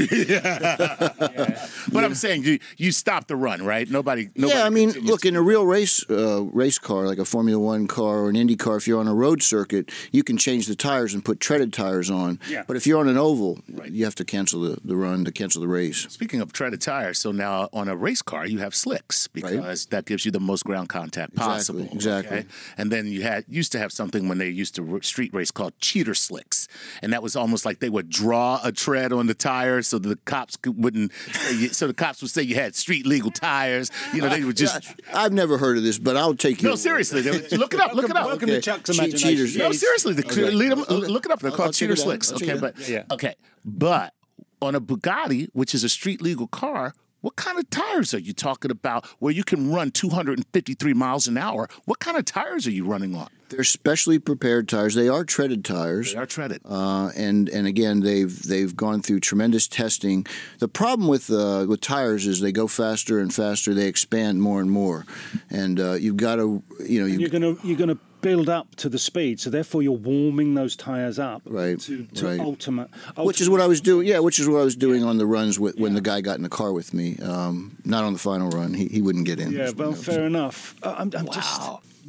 But 1.92 2.04
I'm 2.04 2.14
saying 2.14 2.44
you 2.44 2.58
you 2.76 2.92
stop 2.92 3.26
the 3.28 3.36
run, 3.36 3.62
right? 3.64 3.88
Nobody. 3.90 4.28
nobody 4.34 4.58
yeah, 4.58 4.66
I 4.66 4.70
mean, 4.70 4.88
continues 4.88 5.10
look, 5.10 5.20
to- 5.22 5.28
in 5.28 5.36
a 5.36 5.42
real 5.42 5.64
race 5.64 6.04
uh, 6.10 6.42
race 6.52 6.78
car, 6.78 7.06
like 7.06 7.18
a 7.18 7.24
Formula 7.24 7.58
One 7.58 7.86
car 7.86 8.18
or 8.22 8.28
an 8.28 8.36
Indy 8.36 8.56
car, 8.56 8.76
if 8.76 8.86
you're 8.86 9.00
on 9.00 9.08
a 9.08 9.14
road 9.14 9.42
circuit, 9.42 9.90
you 10.12 10.22
can 10.22 10.36
change 10.36 10.66
the 10.66 10.74
tires 10.76 11.14
and 11.14 11.24
put 11.24 11.40
treaded 11.40 11.72
tires 11.72 12.10
on. 12.10 12.38
Yeah. 12.48 12.64
But 12.66 12.76
if 12.76 12.86
you're 12.86 13.00
on 13.00 13.08
an 13.08 13.16
oval, 13.16 13.58
Right. 13.72 13.90
you 13.90 14.04
have 14.04 14.14
to 14.16 14.24
cancel 14.24 14.60
the, 14.62 14.78
the 14.84 14.96
run 14.96 15.24
to 15.24 15.32
cancel 15.32 15.60
the 15.62 15.68
race. 15.68 16.06
Speaking 16.10 16.40
of 16.40 16.52
treaded 16.52 16.80
tires, 16.80 17.18
so 17.18 17.32
now 17.32 17.68
on 17.72 17.88
a 17.88 17.96
race 17.96 18.22
car 18.22 18.46
you 18.46 18.58
have 18.58 18.74
slicks 18.74 19.28
because 19.28 19.86
that 19.86 20.04
gives 20.04 20.24
you 20.26 20.30
the 20.32 20.40
most 20.40 20.64
ground 20.64 20.88
contact 20.88 21.34
possible. 21.36 21.86
exactly. 21.92 22.38
okay? 22.38 22.46
And 22.76 22.90
then 22.90 23.06
you 23.06 23.22
had 23.22 23.44
used 23.48 23.72
to 23.72 23.78
have 23.78 23.92
something 23.92 24.28
when 24.28 24.38
they 24.38 24.48
used 24.48 24.74
to 24.76 24.82
r- 24.94 25.02
street 25.02 25.27
race 25.34 25.50
called 25.50 25.78
cheater 25.80 26.14
slicks, 26.14 26.68
and 27.02 27.12
that 27.12 27.22
was 27.22 27.36
almost 27.36 27.64
like 27.64 27.80
they 27.80 27.88
would 27.88 28.08
draw 28.10 28.60
a 28.64 28.72
tread 28.72 29.12
on 29.12 29.26
the 29.26 29.34
tire 29.34 29.82
so 29.82 29.98
the 29.98 30.16
cops 30.24 30.56
could, 30.56 30.82
wouldn't. 30.82 31.12
You, 31.52 31.68
so 31.68 31.86
the 31.86 31.94
cops 31.94 32.20
would 32.22 32.30
say 32.30 32.42
you 32.42 32.54
had 32.54 32.74
street 32.76 33.06
legal 33.06 33.30
tires. 33.30 33.90
You 34.12 34.22
know, 34.22 34.28
they 34.28 34.44
would 34.44 34.56
just. 34.56 34.94
I've 35.12 35.32
never 35.32 35.58
heard 35.58 35.76
of 35.76 35.82
this, 35.82 35.98
but 35.98 36.16
I'll 36.16 36.34
take 36.34 36.62
you. 36.62 36.68
No, 36.70 36.74
seriously, 36.76 37.20
they 37.22 37.30
would- 37.32 37.52
look 37.52 37.74
it 37.74 37.80
up. 37.80 37.94
Look 37.94 38.10
it 38.10 38.16
up. 38.16 38.26
Welcome 38.26 38.48
Okay. 38.50 38.56
to 38.56 38.62
Chuck's 38.62 38.90
Che- 38.90 38.96
imagination. 38.98 39.28
cheaters. 39.28 39.56
No, 39.56 39.72
seriously, 39.72 40.14
the, 40.14 40.24
Okay. 40.24 40.50
lead 40.50 40.72
'em- 40.72 40.80
Okay. 40.82 40.94
look 40.94 41.24
it 41.26 41.32
up. 41.32 41.40
They're 41.40 41.50
called 41.50 41.74
cheater 41.74 41.96
slicks. 41.96 42.32
Okay, 42.32 42.58
but 42.58 42.78
Yeah. 42.88 43.04
okay, 43.10 43.34
but 43.64 44.14
on 44.60 44.74
a 44.74 44.80
Bugatti, 44.80 45.48
which 45.52 45.74
is 45.74 45.84
a 45.84 45.88
street 45.88 46.20
legal 46.20 46.46
car, 46.48 46.94
what 47.20 47.36
kind 47.36 47.58
of 47.58 47.68
tires 47.70 48.12
are 48.14 48.18
you 48.20 48.32
talking 48.32 48.70
about? 48.70 49.06
Where 49.18 49.32
you 49.32 49.44
can 49.44 49.70
run 49.72 49.90
253 49.90 50.94
miles 50.94 51.26
an 51.26 51.36
hour? 51.36 51.68
What 51.84 51.98
kind 52.00 52.16
of 52.16 52.24
tires 52.24 52.66
are 52.66 52.70
you 52.72 52.84
running 52.84 53.14
on? 53.14 53.28
They're 53.48 53.64
specially 53.64 54.18
prepared 54.18 54.68
tires. 54.68 54.94
They 54.94 55.08
are 55.08 55.24
treaded 55.24 55.64
tires. 55.64 56.12
They 56.12 56.18
are 56.18 56.26
treaded. 56.26 56.60
Uh, 56.64 57.10
and 57.16 57.48
and 57.48 57.66
again, 57.66 58.00
they've 58.00 58.42
they've 58.42 58.74
gone 58.76 59.00
through 59.02 59.20
tremendous 59.20 59.66
testing. 59.66 60.26
The 60.58 60.68
problem 60.68 61.08
with 61.08 61.30
uh, 61.30 61.64
with 61.68 61.80
tires 61.80 62.26
is 62.26 62.40
they 62.40 62.52
go 62.52 62.66
faster 62.66 63.18
and 63.18 63.32
faster. 63.32 63.74
They 63.74 63.86
expand 63.86 64.42
more 64.42 64.60
and 64.60 64.70
more, 64.70 65.06
and 65.50 65.80
uh, 65.80 65.92
you've 65.94 66.16
got 66.18 66.36
to 66.36 66.62
you 66.86 67.00
know 67.00 67.06
you 67.06 67.18
you're 67.20 67.30
gonna 67.30 67.56
you're 67.64 67.78
gonna 67.78 67.98
build 68.20 68.48
up 68.48 68.74
to 68.74 68.88
the 68.88 68.98
speed, 68.98 69.38
so 69.40 69.48
therefore 69.48 69.80
you're 69.80 69.92
warming 69.92 70.54
those 70.54 70.74
tires 70.74 71.20
up 71.20 71.40
Right, 71.44 71.78
to, 71.80 72.04
to 72.04 72.26
right. 72.26 72.40
ultimate, 72.40 72.90
which 73.16 73.40
is 73.40 73.48
what 73.48 73.60
I 73.60 73.66
was 73.68 73.80
doing. 73.80 74.08
Yeah, 74.08 74.18
which 74.18 74.40
is 74.40 74.48
what 74.48 74.60
I 74.60 74.64
was 74.64 74.74
doing 74.76 75.04
on 75.04 75.18
the 75.18 75.26
runs 75.26 75.58
with, 75.60 75.78
when 75.78 75.94
the 75.94 76.00
guy 76.00 76.20
got 76.20 76.36
in 76.36 76.42
the 76.42 76.48
car 76.48 76.72
with 76.72 76.92
me. 76.92 77.16
Um, 77.18 77.76
not 77.84 78.02
on 78.04 78.12
the 78.14 78.18
final 78.18 78.50
run. 78.50 78.74
He, 78.74 78.86
he 78.88 79.00
wouldn't 79.02 79.24
get 79.24 79.38
in. 79.38 79.52
Yeah, 79.52 79.70
well, 79.70 79.92
fair 79.92 80.24
enough. 80.26 80.74
Uh, 80.82 80.96
I'm, 80.98 81.12
I'm 81.16 81.26
just. 81.30 81.60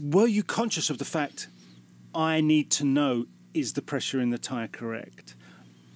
Were 0.02 0.28
you 0.28 0.44
conscious 0.44 0.90
of 0.90 0.98
the 0.98 1.06
fact? 1.06 1.50
I 2.16 2.40
need 2.40 2.72
to 2.72 2.86
know: 2.86 3.26
is 3.54 3.74
the 3.74 3.82
pressure 3.82 4.22
in 4.22 4.30
the 4.30 4.38
tire 4.38 4.68
correct? 4.68 5.36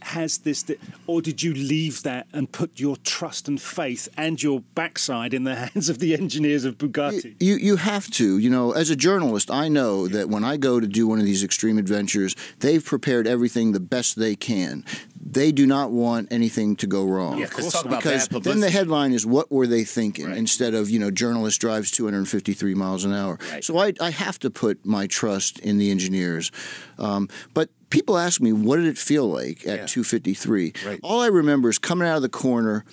Has 0.01 0.39
this, 0.39 0.66
or 1.08 1.22
did 1.22 1.41
you 1.41 1.54
leave 1.54 2.04
that 2.04 2.28
and 2.34 2.51
put 2.51 2.78
your 2.78 2.97
trust 2.97 3.47
and 3.47 3.62
faith 3.62 4.10
and 4.18 4.43
your 4.43 4.60
backside 4.76 5.34
in 5.34 5.45
the 5.45 5.56
hands 5.72 5.88
of 5.88 5.99
the 5.99 6.14
engineers 6.14 6.66
of 6.66 6.78
Bugatti? 6.78 7.36
You 7.39 7.56
you 7.56 7.78
have 7.78 8.10
to. 8.12 8.38
You 8.38 8.49
know, 8.49 8.74
as 8.74 8.89
a 8.89 8.97
journalist, 8.97 9.49
I 9.49 9.70
know 9.70 10.10
that 10.10 10.28
when 10.28 10.43
I 10.43 10.58
go 10.58 10.82
to 10.82 10.88
do 10.88 11.08
one 11.08 11.20
of 11.20 11.26
these 11.26 11.41
extreme 11.41 11.78
adventures, 11.78 12.36
they've 12.60 12.84
prepared 12.84 13.26
everything 13.26 13.72
the 13.72 13.80
best 13.80 14.18
they 14.18 14.36
can. 14.36 14.84
They 15.26 15.51
do 15.51 15.65
not 15.65 15.91
want 15.91 16.28
anything 16.32 16.76
to 16.78 16.88
go 16.88 17.05
wrong. 17.05 17.39
Yeah, 17.39 17.45
'cause 17.47 17.71
talk 17.71 17.86
about 17.86 18.01
because 18.03 18.28
bad 18.28 18.43
then 18.43 18.59
the 18.59 18.69
headline 18.69 19.13
is 19.13 19.26
what 19.26 19.51
were 19.51 19.65
they 19.67 19.84
thinking 19.86 20.26
Right. 20.28 20.38
instead 20.38 20.74
of 20.74 20.89
you 20.89 20.99
know 20.99 21.11
journalist 21.11 21.61
drives 21.61 21.91
253 21.91 22.74
miles 22.76 23.05
an 23.05 23.13
hour. 23.13 23.39
Right. 23.51 23.63
So 23.63 23.78
I 23.78 23.93
I 24.01 24.09
have 24.11 24.38
to 24.39 24.49
put 24.49 24.86
my 24.86 25.07
trust 25.07 25.59
in 25.59 25.78
the 25.78 25.91
engineers. 25.91 26.51
Um, 26.99 27.30
but 27.53 27.69
people 27.89 28.17
ask 28.17 28.41
me 28.41 28.51
what 28.51 28.78
did 28.78 28.88
it 28.88 28.97
feel 28.97 29.28
like 29.32 29.65
at 29.65 29.80
Yeah. 29.80 29.86
253. 29.86 30.74
Right. 30.86 30.99
All 31.03 31.21
I 31.21 31.28
remember 31.28 31.69
is 31.69 31.78
coming 31.78 32.07
out 32.07 32.17
of 32.17 32.21
the 32.21 32.30
corner 32.30 32.84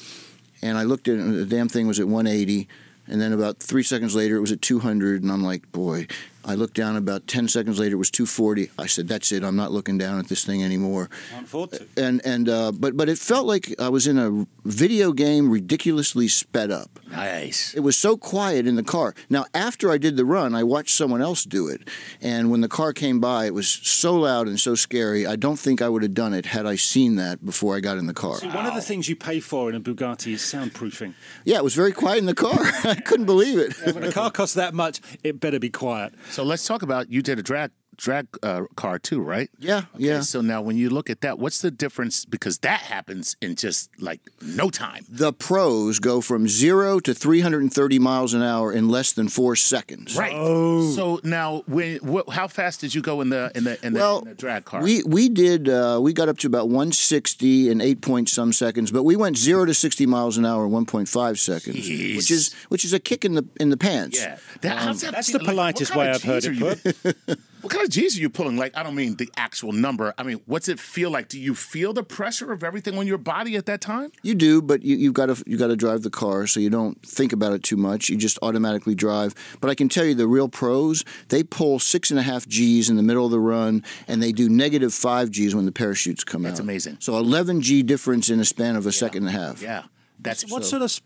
and 0.62 0.76
I 0.78 0.84
looked 0.84 1.08
at 1.08 1.14
it, 1.16 1.20
and 1.20 1.34
the 1.34 1.46
damn 1.46 1.68
thing 1.68 1.86
was 1.88 1.98
at 1.98 2.06
180. 2.06 2.68
And 3.08 3.20
then 3.20 3.32
about 3.32 3.58
three 3.58 3.82
seconds 3.82 4.14
later, 4.14 4.36
it 4.36 4.40
was 4.40 4.52
at 4.52 4.62
200. 4.62 5.22
And 5.22 5.32
I'm 5.32 5.42
like, 5.42 5.72
boy. 5.72 6.06
I 6.44 6.54
looked 6.54 6.74
down. 6.74 6.96
About 6.96 7.26
10 7.26 7.48
seconds 7.48 7.78
later, 7.78 7.94
it 7.94 7.98
was 7.98 8.10
240. 8.10 8.70
I 8.78 8.86
said, 8.86 9.08
that's 9.08 9.32
it. 9.32 9.44
I'm 9.44 9.56
not 9.56 9.72
looking 9.72 9.98
down 9.98 10.18
at 10.18 10.28
this 10.28 10.44
thing 10.44 10.62
anymore. 10.62 11.08
Can't 11.30 11.44
afford 11.46 11.72
to. 11.72 11.86
And 11.96 12.20
and 12.24 12.48
uh, 12.48 12.72
but 12.72 12.96
but 12.96 13.08
it 13.08 13.18
felt 13.18 13.46
like 13.46 13.74
I 13.78 13.88
was 13.88 14.06
in 14.06 14.18
a 14.18 14.46
video 14.64 15.12
game, 15.12 15.50
ridiculously 15.50 16.28
sped 16.28 16.70
up. 16.70 16.98
Nice. 17.10 17.74
It 17.74 17.80
was 17.80 17.96
so 17.96 18.16
quiet 18.16 18.66
in 18.66 18.76
the 18.76 18.82
car. 18.82 19.14
Now, 19.28 19.44
after 19.54 19.90
I 19.90 19.98
did 19.98 20.16
the 20.16 20.24
run, 20.24 20.54
I 20.54 20.62
watched 20.62 20.94
someone 20.94 21.20
else 21.20 21.44
do 21.44 21.68
it. 21.68 21.88
And 22.20 22.50
when 22.50 22.60
the 22.60 22.68
car 22.68 22.92
came 22.92 23.20
by, 23.20 23.46
it 23.46 23.54
was 23.54 23.68
so 23.68 24.14
loud 24.14 24.46
and 24.46 24.60
so 24.60 24.74
scary. 24.74 25.26
I 25.26 25.36
don't 25.36 25.58
think 25.58 25.82
I 25.82 25.88
would 25.88 26.02
have 26.02 26.14
done 26.14 26.32
it 26.34 26.46
had 26.46 26.66
I 26.66 26.76
seen 26.76 27.16
that 27.16 27.44
before 27.44 27.76
I 27.76 27.80
got 27.80 27.98
in 27.98 28.06
the 28.06 28.14
car. 28.14 28.36
See, 28.36 28.48
one 28.48 28.66
of 28.66 28.74
the 28.74 28.82
things 28.82 29.08
you 29.08 29.16
pay 29.16 29.40
for 29.40 29.68
in 29.68 29.74
a 29.74 29.80
Bugatti 29.80 30.32
is 30.34 30.40
soundproofing. 30.40 31.14
Yeah, 31.44 31.56
it 31.56 31.64
was 31.64 31.74
very 31.74 31.92
quiet 31.92 32.18
in 32.18 32.26
the 32.26 32.34
car. 32.34 32.58
I 32.84 32.94
couldn't 32.94 33.26
believe 33.26 33.58
it. 33.58 33.74
when 33.94 34.04
a 34.04 34.12
car 34.12 34.30
costs 34.30 34.54
that 34.54 34.74
much, 34.74 35.00
it 35.24 35.40
better 35.40 35.58
be 35.58 35.70
quiet. 35.70 36.14
So 36.30 36.44
let's 36.44 36.64
talk 36.64 36.82
about 36.82 37.10
you 37.10 37.22
did 37.22 37.38
a 37.40 37.42
drag 37.42 37.72
drag 38.00 38.26
uh, 38.42 38.62
car 38.76 38.98
too, 38.98 39.20
right? 39.20 39.50
Yeah, 39.58 39.78
Okay, 39.94 40.04
yeah. 40.08 40.20
So 40.22 40.40
now 40.40 40.62
when 40.62 40.76
you 40.76 40.88
look 40.90 41.10
at 41.10 41.20
that, 41.20 41.38
what's 41.38 41.60
the 41.60 41.70
difference? 41.70 42.24
Because 42.24 42.58
that 42.60 42.80
happens 42.80 43.36
in 43.40 43.54
just 43.56 43.90
like 44.00 44.20
no 44.40 44.70
time. 44.70 45.04
The 45.08 45.32
pros 45.32 45.98
go 45.98 46.20
from 46.20 46.48
zero 46.48 46.98
to 47.00 47.12
330 47.14 47.98
miles 47.98 48.32
an 48.34 48.42
hour 48.42 48.72
in 48.72 48.88
less 48.88 49.12
than 49.12 49.28
four 49.28 49.54
seconds. 49.56 50.16
Right. 50.16 50.32
Oh. 50.34 50.90
So 50.92 51.20
now, 51.24 51.62
when 51.66 51.96
what, 51.98 52.30
how 52.30 52.48
fast 52.48 52.80
did 52.80 52.94
you 52.94 53.02
go 53.02 53.20
in 53.20 53.28
the 53.28 53.50
in 53.54 53.64
the 53.64 53.84
in 53.86 53.92
the, 53.92 54.00
Well, 54.00 54.18
in 54.20 54.28
the 54.28 54.34
drag 54.34 54.64
car? 54.64 54.82
we 54.82 55.02
we 55.04 55.28
did 55.28 55.68
uh, 55.68 55.98
we 56.02 56.12
got 56.12 56.28
up 56.28 56.38
to 56.38 56.46
about 56.46 56.68
160 56.68 57.68
in 57.70 57.80
eight 57.80 58.00
point 58.00 58.28
some 58.28 58.52
seconds, 58.52 58.90
but 58.90 59.02
we 59.04 59.16
went 59.16 59.36
zero 59.36 59.64
to 59.66 59.74
60 59.74 60.06
miles 60.06 60.36
an 60.38 60.46
hour 60.46 60.64
in 60.66 60.70
1.5 60.72 61.38
seconds, 61.38 61.76
Jeez. 61.88 62.16
which 62.16 62.30
is 62.30 62.54
which 62.68 62.84
is 62.84 62.92
a 62.92 62.98
kick 63.00 63.24
in 63.24 63.34
the 63.34 63.44
in 63.60 63.68
the 63.70 63.76
pants. 63.76 64.18
yeah. 64.20 64.38
That, 64.62 64.78
how's 64.78 65.00
that 65.02 65.12
That's 65.12 65.32
the 65.32 65.38
Like, 65.38 65.46
politest 65.48 65.92
kind 65.92 66.00
way 66.00 66.10
I've 66.10 66.22
heard 66.22 66.42
Gs 66.42 66.46
it 66.46 67.06
are 67.06 67.30
you- 67.30 67.36
What 67.60 67.72
kind 67.72 67.84
of 67.84 67.90
G's 67.90 68.16
are 68.16 68.20
you 68.20 68.30
pulling? 68.30 68.56
Like, 68.56 68.76
I 68.76 68.82
don't 68.82 68.94
mean 68.94 69.16
the 69.16 69.28
actual 69.36 69.72
number. 69.72 70.14
I 70.16 70.22
mean, 70.22 70.40
what's 70.46 70.68
it 70.68 70.80
feel 70.80 71.10
like? 71.10 71.28
Do 71.28 71.38
you 71.38 71.54
feel 71.54 71.92
the 71.92 72.02
pressure 72.02 72.52
of 72.52 72.64
everything 72.64 72.96
on 72.96 73.06
your 73.06 73.18
body 73.18 73.56
at 73.56 73.66
that 73.66 73.80
time? 73.80 74.10
You 74.22 74.34
do, 74.34 74.62
but 74.62 74.82
you, 74.82 74.96
you've 74.96 75.14
got 75.14 75.26
to 75.26 75.42
you 75.46 75.58
got 75.58 75.66
to 75.68 75.76
drive 75.76 76.02
the 76.02 76.10
car, 76.10 76.46
so 76.46 76.60
you 76.60 76.70
don't 76.70 77.00
think 77.06 77.32
about 77.32 77.52
it 77.52 77.62
too 77.62 77.76
much. 77.76 78.08
You 78.08 78.16
just 78.16 78.38
automatically 78.42 78.94
drive. 78.94 79.34
But 79.60 79.70
I 79.70 79.74
can 79.74 79.88
tell 79.88 80.04
you, 80.04 80.14
the 80.14 80.26
real 80.26 80.48
pros 80.48 81.04
they 81.28 81.42
pull 81.42 81.78
six 81.78 82.10
and 82.10 82.18
a 82.18 82.22
half 82.22 82.46
G's 82.46 82.88
in 82.88 82.96
the 82.96 83.02
middle 83.02 83.24
of 83.24 83.30
the 83.30 83.40
run, 83.40 83.84
and 84.08 84.22
they 84.22 84.32
do 84.32 84.48
negative 84.48 84.94
five 84.94 85.30
G's 85.30 85.54
when 85.54 85.66
the 85.66 85.72
parachutes 85.72 86.24
come 86.24 86.42
That's 86.42 86.52
out. 86.52 86.56
That's 86.56 86.60
amazing. 86.60 86.96
So 87.00 87.18
11 87.18 87.60
G 87.60 87.82
difference 87.82 88.30
in 88.30 88.40
a 88.40 88.44
span 88.44 88.76
of 88.76 88.86
a 88.86 88.92
second 88.92 89.26
and 89.26 89.36
a 89.36 89.38
half. 89.38 89.62
Yeah. 89.62 89.84
That's 90.18 90.50
What 90.50 90.64
sort 90.64 90.82
of 90.82 91.00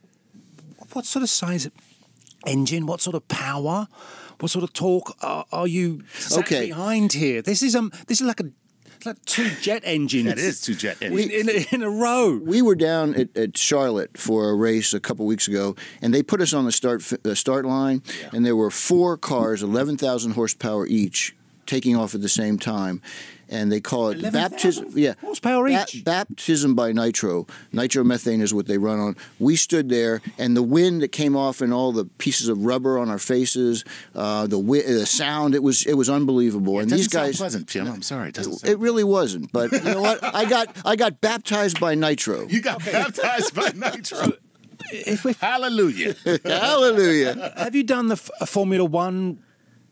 what 0.92 1.04
sort 1.04 1.22
of 1.22 1.30
size 1.30 1.68
engine? 2.46 2.86
What 2.86 3.00
sort 3.00 3.16
of 3.16 3.26
power? 3.28 3.88
What 4.40 4.50
sort 4.50 4.64
of 4.64 4.72
torque 4.72 5.14
are, 5.22 5.44
are 5.52 5.66
you 5.66 6.02
Okay. 6.32 6.66
behind 6.66 7.12
here? 7.12 7.42
This 7.42 7.62
is 7.62 7.74
um 7.74 7.90
this 8.06 8.20
is 8.20 8.26
like 8.26 8.40
a 8.40 8.50
like 9.04 9.22
two 9.26 9.50
jet 9.60 9.82
engines. 9.84 10.28
That 10.28 10.38
is 10.38 10.62
two 10.62 10.74
jet 10.74 10.96
in, 11.02 11.12
engines. 11.12 11.66
in, 11.72 11.80
in 11.80 11.82
a 11.82 11.90
row. 11.90 12.38
We 12.42 12.62
were 12.62 12.74
down 12.74 13.14
at, 13.14 13.36
at 13.36 13.56
Charlotte 13.58 14.16
for 14.16 14.48
a 14.48 14.54
race 14.54 14.94
a 14.94 15.00
couple 15.00 15.26
weeks 15.26 15.46
ago, 15.46 15.76
and 16.00 16.14
they 16.14 16.22
put 16.22 16.40
us 16.40 16.54
on 16.54 16.64
the 16.64 16.72
start 16.72 17.02
the 17.22 17.36
start 17.36 17.64
line, 17.66 18.02
and 18.32 18.46
there 18.46 18.56
were 18.56 18.70
four 18.70 19.16
cars, 19.18 19.62
eleven 19.62 19.96
thousand 19.98 20.32
horsepower 20.32 20.86
each, 20.86 21.34
taking 21.66 21.96
off 21.96 22.14
at 22.14 22.20
the 22.22 22.28
same 22.28 22.58
time, 22.58 23.00
and 23.48 23.70
they 23.70 23.80
call 23.80 24.08
it 24.08 24.18
11,000 24.18 24.32
baptism. 24.50 24.86
Yeah, 24.94 25.14
horsepower 25.20 25.68
ba- 25.68 25.84
each? 25.88 26.04
baptism 26.04 26.74
by 26.74 26.92
nitro. 26.92 27.46
Nitromethane 27.72 28.40
is 28.40 28.52
what 28.54 28.66
they 28.66 28.78
run 28.78 28.98
on. 29.00 29.16
We 29.38 29.56
stood 29.56 29.88
there, 29.88 30.20
and 30.38 30.56
the 30.56 30.62
wind 30.62 31.02
that 31.02 31.08
came 31.12 31.36
off 31.36 31.60
and 31.60 31.72
all 31.72 31.92
the 31.92 32.04
pieces 32.04 32.48
of 32.48 32.64
rubber 32.64 32.98
on 32.98 33.08
our 33.10 33.18
faces, 33.18 33.84
uh, 34.14 34.42
the 34.46 34.56
wi- 34.58 34.86
the 34.86 35.06
sound, 35.06 35.54
it 35.54 35.62
was 35.62 35.84
it 35.86 35.94
was 35.94 36.08
unbelievable. 36.10 36.78
It 36.78 36.82
and 36.82 36.90
doesn't 36.90 36.98
these 36.98 37.08
guys. 37.08 37.36
sound 37.36 37.36
pleasant, 37.36 37.66
Jim. 37.68 37.86
I'm 37.88 38.02
sorry. 38.02 38.28
It 38.30 38.34
doesn't. 38.34 38.64
It 38.68 38.78
really 38.78 39.04
wasn't, 39.04 39.52
but 39.52 39.72
you 39.72 39.80
know 39.80 40.00
what? 40.02 40.22
I 40.22 40.44
got 40.48 40.74
I 40.84 40.96
got 40.96 41.20
baptized 41.20 41.78
by 41.80 41.94
nitro. 41.94 42.46
you 42.48 42.60
got 42.62 42.84
baptized 42.84 43.54
by 43.54 43.70
nitro. 43.74 44.32
If 44.90 45.24
we, 45.24 45.32
Hallelujah. 45.40 46.14
Hallelujah. 46.44 47.52
have 47.56 47.74
you 47.74 47.82
done 47.84 48.08
the 48.08 48.14
f- 48.16 48.30
a 48.40 48.46
Formula 48.46 48.84
One 48.84 49.38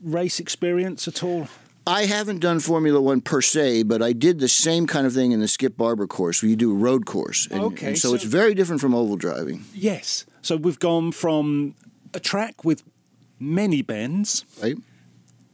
race 0.02 0.40
experience 0.40 1.06
at 1.08 1.22
all? 1.22 1.48
I 1.86 2.04
haven't 2.04 2.38
done 2.38 2.60
Formula 2.60 3.00
One 3.00 3.20
per 3.20 3.40
se, 3.40 3.82
but 3.84 4.02
I 4.02 4.12
did 4.12 4.38
the 4.38 4.48
same 4.48 4.86
kind 4.86 5.04
of 5.06 5.12
thing 5.12 5.32
in 5.32 5.40
the 5.40 5.48
Skip 5.48 5.76
Barber 5.76 6.06
course, 6.06 6.40
where 6.42 6.48
you 6.50 6.54
do 6.56 6.70
a 6.70 6.74
road 6.76 7.06
course. 7.06 7.48
And, 7.50 7.60
Okay, 7.62 7.88
and 7.88 7.98
so, 7.98 8.10
so- 8.10 8.14
it's 8.14 8.24
very 8.24 8.54
different 8.54 8.80
from 8.80 8.94
oval 8.94 9.16
driving. 9.16 9.64
Yes. 9.74 10.24
So 10.42 10.56
we've 10.56 10.78
gone 10.78 11.10
from 11.12 11.74
a 12.14 12.20
track 12.20 12.64
with 12.64 12.82
many 13.40 13.82
bends 13.82 14.44
Right. 14.62 14.76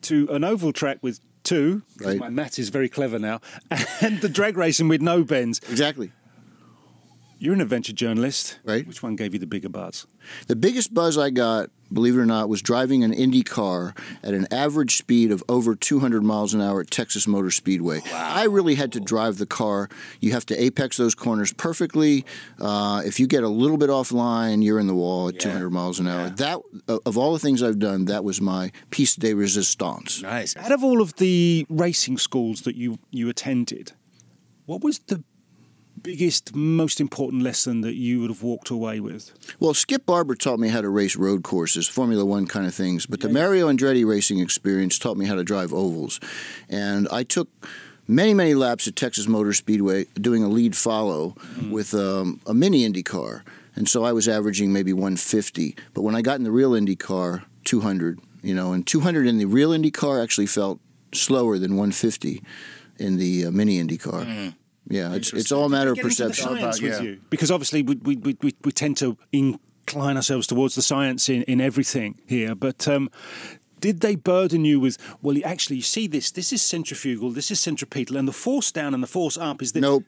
to 0.02 0.28
an 0.30 0.44
oval 0.44 0.72
track 0.72 0.98
with 1.02 1.20
two. 1.44 1.82
Right. 2.00 2.18
My 2.18 2.28
math 2.28 2.58
is 2.58 2.68
very 2.68 2.90
clever 2.90 3.18
now, 3.18 3.40
and 4.02 4.20
the 4.20 4.28
drag 4.28 4.58
racing 4.58 4.88
with 4.88 5.00
no 5.00 5.24
bends. 5.24 5.60
Exactly. 5.70 6.12
You're 7.40 7.54
an 7.54 7.60
adventure 7.60 7.92
journalist, 7.92 8.58
Right. 8.64 8.86
Which 8.86 9.00
one 9.02 9.14
gave 9.14 9.32
you 9.32 9.38
the 9.38 9.46
bigger 9.46 9.68
buzz? 9.68 10.06
The 10.48 10.56
biggest 10.56 10.92
buzz 10.92 11.16
I 11.16 11.30
got, 11.30 11.70
believe 11.92 12.16
it 12.16 12.18
or 12.18 12.26
not, 12.26 12.48
was 12.48 12.60
driving 12.62 13.04
an 13.04 13.12
Indy 13.12 13.44
car 13.44 13.94
at 14.24 14.34
an 14.34 14.48
average 14.52 14.96
speed 14.96 15.30
of 15.30 15.44
over 15.48 15.76
200 15.76 16.24
miles 16.24 16.52
an 16.52 16.60
hour 16.60 16.80
at 16.80 16.90
Texas 16.90 17.28
Motor 17.28 17.52
Speedway. 17.52 18.00
I 18.12 18.44
really 18.44 18.74
had 18.74 18.90
to 18.92 19.00
drive 19.00 19.38
the 19.38 19.46
car. 19.46 19.88
You 20.18 20.32
have 20.32 20.46
to 20.46 20.60
apex 20.60 20.96
those 20.96 21.14
corners 21.14 21.52
perfectly. 21.52 22.24
Uh, 22.60 23.02
if 23.06 23.20
you 23.20 23.28
get 23.28 23.44
a 23.44 23.48
little 23.48 23.78
bit 23.78 23.88
offline, 23.88 24.64
you're 24.64 24.80
in 24.80 24.88
the 24.88 24.94
wall 24.94 25.28
at 25.28 25.38
200 25.38 25.70
miles 25.70 26.00
an 26.00 26.08
hour. 26.08 26.30
That, 26.30 26.58
of 27.06 27.16
all 27.16 27.32
the 27.32 27.38
things 27.38 27.62
I've 27.62 27.78
done, 27.78 28.06
that 28.06 28.24
was 28.24 28.40
my 28.40 28.72
piece 28.90 29.14
de 29.14 29.32
resistance. 29.32 30.22
Nice. 30.22 30.56
Out 30.56 30.72
of 30.72 30.82
all 30.82 31.00
of 31.00 31.14
the 31.16 31.66
racing 31.68 32.18
schools 32.18 32.62
that 32.62 32.74
you 32.74 32.98
you 33.12 33.28
attended, 33.28 33.92
what 34.66 34.82
was 34.82 34.98
the 34.98 35.22
biggest, 36.02 36.54
most 36.54 37.00
important 37.00 37.42
lesson 37.42 37.80
that 37.82 37.94
you 37.94 38.20
would 38.20 38.30
have 38.30 38.42
walked 38.42 38.70
away 38.70 39.00
with? 39.00 39.32
Well, 39.60 39.74
Skip 39.74 40.06
Barber 40.06 40.34
taught 40.34 40.58
me 40.58 40.68
how 40.68 40.80
to 40.80 40.88
race 40.88 41.16
road 41.16 41.42
courses, 41.42 41.88
Formula 41.88 42.24
One 42.24 42.46
kind 42.46 42.66
of 42.66 42.74
things, 42.74 43.06
but 43.06 43.20
the 43.20 43.28
Mario 43.28 43.68
Andretti 43.68 44.06
racing 44.06 44.38
experience 44.38 44.98
taught 44.98 45.16
me 45.16 45.26
how 45.26 45.34
to 45.34 45.44
drive 45.44 45.72
ovals. 45.72 46.20
And 46.68 47.08
I 47.10 47.22
took 47.22 47.48
many, 48.06 48.34
many 48.34 48.54
laps 48.54 48.88
at 48.88 48.96
Texas 48.96 49.28
Motor 49.28 49.52
Speedway 49.52 50.06
doing 50.14 50.42
a 50.42 50.48
lead 50.48 50.76
follow 50.76 51.36
with 51.70 51.94
um, 51.94 52.40
a 52.46 52.54
mini 52.54 52.84
Indy 52.84 53.02
car. 53.02 53.44
And 53.76 53.88
so 53.88 54.04
I 54.04 54.12
was 54.12 54.26
averaging 54.26 54.72
maybe 54.72 54.92
150. 54.92 55.76
But 55.94 56.02
when 56.02 56.16
I 56.16 56.22
got 56.22 56.36
in 56.36 56.44
the 56.44 56.50
real 56.50 56.74
Indy 56.74 56.96
car, 56.96 57.44
200, 57.64 58.18
you 58.42 58.54
know, 58.54 58.72
and 58.72 58.86
200 58.86 59.26
in 59.26 59.38
the 59.38 59.44
real 59.44 59.72
Indy 59.72 59.90
car 59.90 60.20
actually 60.20 60.46
felt 60.46 60.80
slower 61.12 61.58
than 61.58 61.72
150 61.72 62.42
in 62.98 63.18
the 63.18 63.46
uh, 63.46 63.50
mini 63.50 63.78
Indy 63.78 63.98
car. 63.98 64.22
Yeah, 64.88 65.14
it's, 65.14 65.32
it's 65.32 65.52
all 65.52 65.66
a 65.66 65.68
matter 65.68 65.90
of 65.90 65.96
Get 65.96 66.06
into 66.06 66.22
the 66.22 66.28
perception. 66.28 66.58
science 66.58 66.78
about- 66.78 66.82
with 66.82 67.02
yeah. 67.02 67.10
you 67.10 67.20
because 67.30 67.50
obviously 67.50 67.82
we 67.82 67.96
we, 67.96 68.16
we, 68.16 68.36
we 68.40 68.54
we 68.64 68.72
tend 68.72 68.96
to 68.98 69.16
incline 69.32 70.16
ourselves 70.16 70.46
towards 70.46 70.74
the 70.74 70.82
science 70.82 71.28
in, 71.28 71.42
in 71.42 71.60
everything 71.60 72.20
here, 72.26 72.54
but. 72.54 72.88
Um, 72.88 73.10
did 73.80 74.00
they 74.00 74.16
burden 74.16 74.64
you 74.64 74.80
with? 74.80 74.98
Well, 75.22 75.36
you 75.36 75.44
actually, 75.44 75.76
you 75.76 75.82
see 75.82 76.08
this. 76.08 76.32
This 76.32 76.52
is 76.52 76.62
centrifugal. 76.62 77.30
This 77.30 77.52
is 77.52 77.60
centripetal, 77.60 78.16
and 78.16 78.26
the 78.26 78.32
force 78.32 78.72
down 78.72 78.92
and 78.92 79.00
the 79.00 79.06
force 79.06 79.38
up 79.38 79.62
is 79.62 79.70
this. 79.70 79.82
Nope. 79.82 80.02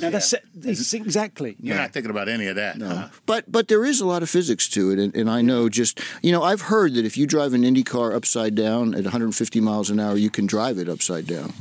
Now 0.00 0.10
that's 0.10 0.34
it's 0.54 0.94
exactly. 0.94 1.56
You're 1.60 1.76
not 1.76 1.92
thinking 1.92 2.10
about 2.10 2.28
any 2.28 2.46
of 2.46 2.56
that. 2.56 2.78
No. 2.78 2.88
huh? 2.88 3.08
But 3.26 3.50
but 3.50 3.68
there 3.68 3.84
is 3.84 4.00
a 4.00 4.06
lot 4.06 4.22
of 4.22 4.30
physics 4.30 4.68
to 4.70 4.90
it, 4.90 4.98
and, 4.98 5.14
and 5.14 5.28
I 5.28 5.42
know 5.42 5.68
just 5.68 6.00
you 6.22 6.32
know 6.32 6.42
I've 6.42 6.62
heard 6.62 6.94
that 6.94 7.04
if 7.04 7.16
you 7.16 7.26
drive 7.26 7.52
an 7.52 7.64
Indy 7.64 7.82
car 7.82 8.14
upside 8.14 8.54
down 8.54 8.94
at 8.94 9.02
150 9.04 9.60
miles 9.60 9.90
an 9.90 10.00
hour, 10.00 10.16
you 10.16 10.30
can 10.30 10.46
drive 10.46 10.78
it 10.78 10.88
upside 10.88 11.26
down 11.26 11.52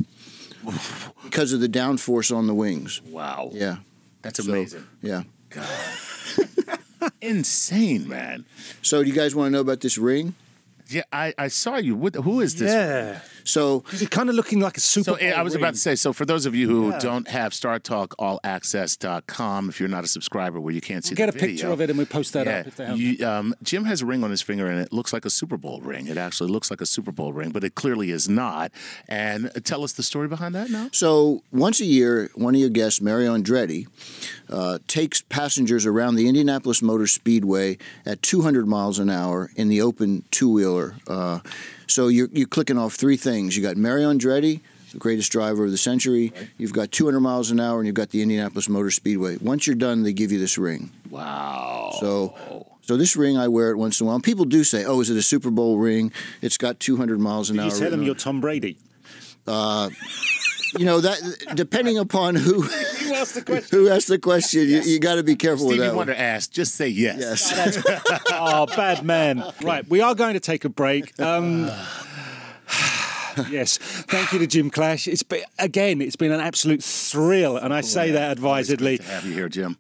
because 1.24 1.54
of 1.54 1.60
the 1.62 1.70
downforce 1.70 2.36
on 2.36 2.48
the 2.48 2.54
wings. 2.54 3.02
Wow. 3.04 3.50
Yeah, 3.54 3.78
That's 4.22 4.44
So, 4.44 4.52
amazing. 4.52 4.86
yeah. 5.02 5.24
Insane, 7.22 8.08
man. 8.08 8.46
So 8.82 9.02
do 9.04 9.10
you 9.10 9.16
guys 9.16 9.34
want 9.36 9.48
to 9.48 9.52
know 9.52 9.62
about 9.62 9.82
this 9.82 9.98
ring? 9.98 10.36
Yeah, 10.88 11.04
I, 11.14 11.34
I 11.38 11.48
saw 11.50 11.78
you. 11.78 11.96
What, 11.96 12.16
who 12.16 12.42
is 12.42 12.56
this? 12.56 12.72
Yeah, 12.72 13.20
So 13.44 13.82
because 13.82 14.02
it's 14.02 14.10
kind 14.10 14.30
of 14.30 14.36
looking 14.36 14.60
like 14.60 14.78
a 14.78 14.80
super. 14.80 15.12
So 15.12 15.18
I 15.18 15.42
was 15.42 15.54
Bowl 15.54 15.62
about 15.62 15.74
to 15.74 15.80
say, 15.80 15.96
so 15.96 16.14
for 16.14 16.26
those 16.26 16.46
of 16.46 16.56
you 16.56 16.68
who 16.68 16.98
don't 17.00 17.28
have 17.28 17.54
StarTalkAllAccess.com, 17.54 19.70
if 19.70 19.80
you're 19.80 19.90
not 19.90 20.04
a 20.04 20.08
subscriber 20.08 20.60
where 20.60 20.74
you 20.74 20.82
can't 20.82 21.04
see 21.04 21.12
We'll 21.12 21.28
get 21.28 21.34
the 21.34 21.40
a 21.40 21.42
picture 21.42 21.70
of 21.70 21.82
it 21.82 21.90
and 21.90 21.98
we 21.98 22.06
post 22.06 22.34
that 22.34 22.46
yeah, 22.46 22.60
up 22.60 22.68
if 22.68 22.76
they 22.76 22.94
you, 22.94 23.26
um, 23.26 23.56
Jim 23.64 23.86
has 23.86 24.02
a 24.02 24.06
ring 24.06 24.24
on 24.24 24.30
his 24.32 24.42
finger 24.42 24.68
and 24.68 24.80
it 24.80 24.94
looks 24.94 25.14
like 25.14 25.26
a 25.26 25.30
Super 25.30 25.58
Bowl 25.58 25.82
ring. 25.82 26.08
It 26.08 26.18
actually 26.18 26.52
looks 26.52 26.70
like 26.70 26.82
a 26.82 26.86
Super 26.86 27.12
Bowl 27.12 27.34
ring, 27.34 27.50
but 27.52 27.64
it 27.64 27.76
clearly 27.76 28.12
is 28.12 28.30
not. 28.30 28.72
And 29.08 29.52
tell 29.64 29.84
us 29.84 29.94
the 29.94 30.04
story 30.04 30.28
behind 30.28 30.54
that 30.56 30.70
now. 30.70 30.90
So 30.92 31.44
once 31.52 31.80
a 31.80 31.86
year, 31.86 32.30
one 32.36 32.56
of 32.56 32.62
your 32.62 32.70
guests, 32.70 33.02
Mario 33.02 33.38
Andretti, 33.38 33.88
uh, 34.50 34.80
takes 34.88 35.22
passengers 35.22 35.86
around 35.86 36.16
the 36.16 36.28
Indianapolis 36.28 36.82
Motor 36.82 37.08
Speedway 37.08 37.78
at 38.06 38.22
200 38.22 38.68
miles 38.68 39.00
an 39.00 39.10
hour 39.10 39.52
in 39.56 39.70
the 39.70 39.82
open 39.82 40.24
two-wheeler. 40.32 40.96
Uh, 41.08 41.40
so 41.90 42.08
you're, 42.08 42.30
you're 42.32 42.48
clicking 42.48 42.78
off 42.78 42.94
three 42.96 43.18
things. 43.18 43.56
You 43.58 43.64
got 43.64 43.78
Mario 43.78 44.12
Andretti, 44.12 44.62
the 44.92 44.98
greatest 44.98 45.32
driver 45.32 45.66
of 45.66 45.72
the 45.72 45.78
century. 45.78 46.32
You've 46.58 46.74
got 46.74 46.92
200 46.92 47.20
miles 47.20 47.52
an 47.52 47.60
hour, 47.60 47.80
and 47.80 47.88
you've 47.88 47.96
got 47.96 48.10
the 48.10 48.22
Indianapolis 48.22 48.70
Motor 48.70 48.92
Speedway. 48.92 49.38
Once 49.38 49.68
you're 49.68 49.76
done, 49.76 50.04
they 50.04 50.14
give 50.14 50.32
you 50.32 50.40
this 50.40 50.58
ring. 50.58 50.92
Wow. 51.10 51.92
So. 52.00 52.66
So 52.82 52.98
this 52.98 53.16
ring 53.16 53.38
I 53.38 53.48
wear 53.50 53.70
it 53.70 53.78
once 53.78 54.02
in 54.02 54.06
a 54.06 54.08
while. 54.08 54.16
And 54.16 54.24
people 54.24 54.46
do 54.46 54.64
say, 54.64 54.84
"Oh, 54.84 55.00
is 55.00 55.12
it 55.12 55.16
a 55.18 55.22
Super 55.22 55.52
Bowl 55.52 55.78
ring? 55.78 56.12
It's 56.42 56.58
got 56.58 56.80
200 56.80 57.20
miles 57.20 57.52
an 57.52 57.58
Did 57.58 57.62
hour." 57.66 57.72
you 57.72 57.78
tell 57.78 57.92
them 57.92 58.02
you're. 58.02 58.16
Tom 58.16 58.42
Brady? 58.42 58.78
Uh, 59.46 59.92
you 60.78 60.86
know 60.86 61.02
that 61.02 61.20
depending 61.56 61.98
upon 61.98 62.36
who 62.36 62.64
You 63.10 63.16
asked 63.16 63.36
the 63.36 63.42
question. 63.42 63.80
who 63.80 63.90
asked 63.90 64.08
the 64.08 64.20
question, 64.20 64.62
you, 64.62 64.82
you 64.82 65.00
got 65.00 65.16
to 65.16 65.24
be 65.24 65.36
careful 65.36 65.68
with 65.68 65.76
Stevie 65.76 65.88
that. 65.88 65.96
Wonder 65.96 66.14
One. 66.14 66.22
asked, 66.22 66.54
just 66.54 66.76
say 66.76 66.88
yes. 66.88 67.52
Yes. 67.52 67.84
oh, 68.32 68.66
bad 68.68 69.04
man. 69.04 69.44
Right, 69.64 69.88
we 69.90 70.02
are 70.02 70.14
going 70.16 70.34
to 70.34 70.40
take 70.40 70.66
a 70.66 70.70
break. 70.70 71.20
Um, 71.20 71.66
yes, 73.50 73.78
thank 73.78 74.32
you 74.32 74.40
to 74.40 74.48
Jim 74.48 74.70
Clash. 74.70 75.08
It's 75.08 75.24
been, 75.24 75.44
again, 75.58 76.02
it's 76.02 76.16
been 76.16 76.32
an 76.32 76.40
absolute 76.40 76.84
thrill, 76.84 77.58
and 77.58 77.74
I 77.74 77.82
say 77.82 78.12
that 78.12 78.32
advisedly. 78.32 78.98
To 78.98 79.04
have 79.04 79.26
you 79.26 79.34
here, 79.34 79.50
Jim. 79.50 79.78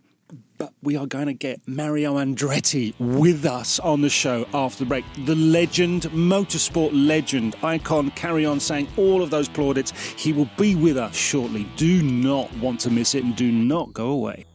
But 0.59 0.73
we 0.83 0.97
are 0.97 1.07
going 1.07 1.27
to 1.27 1.33
get 1.33 1.65
Mario 1.69 2.15
Andretti 2.15 2.93
with 2.99 3.45
us 3.45 3.79
on 3.79 4.01
the 4.01 4.09
show 4.09 4.45
after 4.53 4.83
the 4.83 4.89
break. 4.89 5.05
The 5.25 5.35
legend, 5.35 6.03
motorsport 6.11 6.91
legend, 6.91 7.55
icon, 7.63 8.11
carry 8.11 8.45
on 8.45 8.59
saying 8.59 8.89
all 8.97 9.23
of 9.23 9.29
those 9.29 9.47
plaudits. 9.47 9.91
He 10.17 10.33
will 10.33 10.49
be 10.57 10.75
with 10.75 10.97
us 10.97 11.15
shortly. 11.15 11.65
Do 11.77 12.03
not 12.03 12.53
want 12.57 12.81
to 12.81 12.89
miss 12.89 13.15
it 13.15 13.23
and 13.23 13.37
do 13.37 13.49
not 13.49 13.93
go 13.93 14.09
away. 14.09 14.45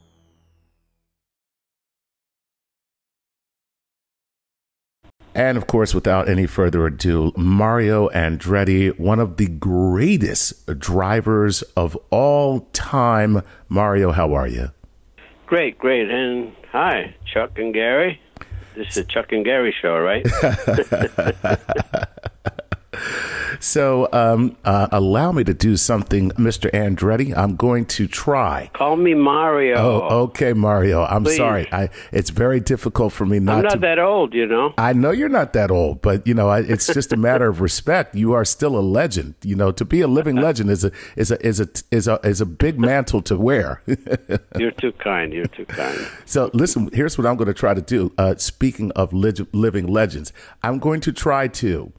And 5.35 5.57
of 5.57 5.67
course, 5.67 5.95
without 5.95 6.29
any 6.29 6.47
further 6.47 6.87
ado, 6.87 7.33
Mario 7.35 8.11
Andretti, 8.11 8.97
one 8.99 9.21
of 9.21 9.39
the 9.39 9.49
greatest 9.49 10.67
drivers 10.79 11.63
of 11.79 11.97
all 12.11 12.69
time. 12.75 13.41
Mario, 13.71 14.13
how 14.13 14.35
are 14.35 14.47
you? 14.47 14.71
Great, 15.47 15.79
great. 15.79 16.11
And 16.11 16.55
hi, 16.73 17.15
Chuck 17.27 17.59
and 17.59 17.75
Gary. 17.75 18.21
This 18.75 18.89
is 18.89 18.97
a 18.99 19.05
Chuck 19.05 19.31
and 19.33 19.45
Gary 19.45 19.75
show, 19.81 19.99
right? 19.99 20.25
So, 23.61 24.09
um, 24.13 24.57
uh, 24.65 24.89
allow 24.91 25.33
me 25.33 25.45
to 25.45 25.55
do 25.55 25.77
something, 25.77 26.31
Mr. 26.33 26.71
Andretti. 26.73 27.37
I'm 27.37 27.57
going 27.57 27.87
to 27.87 28.07
try. 28.07 28.71
Call 28.73 28.97
me 28.97 29.15
Mario. 29.15 29.77
Oh, 29.77 30.19
okay, 30.25 30.53
Mario. 30.53 31.05
I'm 31.05 31.25
Please. 31.25 31.37
sorry. 31.37 31.69
I, 31.73 31.89
it's 32.13 32.31
very 32.31 32.61
difficult 32.61 33.13
for 33.13 33.27
me 33.27 33.39
not 33.39 33.53
to. 33.53 33.57
I'm 33.59 33.63
not 33.65 33.73
to. 33.75 33.79
that 33.81 33.99
old, 33.99 34.35
you 34.35 34.47
know. 34.47 34.75
I 34.79 34.93
know 34.93 35.11
you're 35.11 35.29
not 35.29 35.53
that 35.53 35.71
old, 35.71 36.03
but 36.03 36.27
you 36.27 36.35
know 36.35 36.49
I, 36.49 36.61
it's 36.61 36.87
just 36.87 37.13
a 37.13 37.17
matter 37.17 37.49
of 37.49 37.61
respect. 37.61 38.15
You 38.15 38.33
are 38.33 38.45
still 38.45 38.77
a 38.79 38.81
legend. 38.83 39.35
You 39.43 39.57
know, 39.57 39.73
to 39.73 39.85
be 39.85 40.01
a 40.01 40.09
living 40.09 40.37
legend 40.37 40.71
is 40.71 40.85
a 40.85 40.93
is 41.17 41.31
a 41.31 41.47
is 41.47 41.61
a 41.61 41.69
is 41.91 42.09
a 42.09 42.21
is 42.25 42.41
a 42.41 42.47
big 42.47 42.79
mantle 42.79 43.23
to 43.23 43.37
wear. 43.37 43.83
You're 44.59 44.73
too 44.73 44.93
kind. 44.93 45.33
You're 45.33 45.47
too 45.47 45.67
kind. 45.67 46.07
So 46.25 46.51
listen, 46.53 46.91
here's 46.93 47.17
what 47.19 47.27
I'm 47.27 47.37
going 47.37 47.49
to 47.49 47.55
try 47.55 47.75
to 47.75 47.83
do. 47.83 48.13
Uh, 48.19 48.35
speaking 48.37 48.91
of 48.93 49.13
leg- 49.13 49.47
living 49.53 49.87
legends, 49.87 50.33
I'm 50.63 50.79
going 50.79 51.01
to 51.03 51.13
try 51.13 51.49
to, 51.49 51.93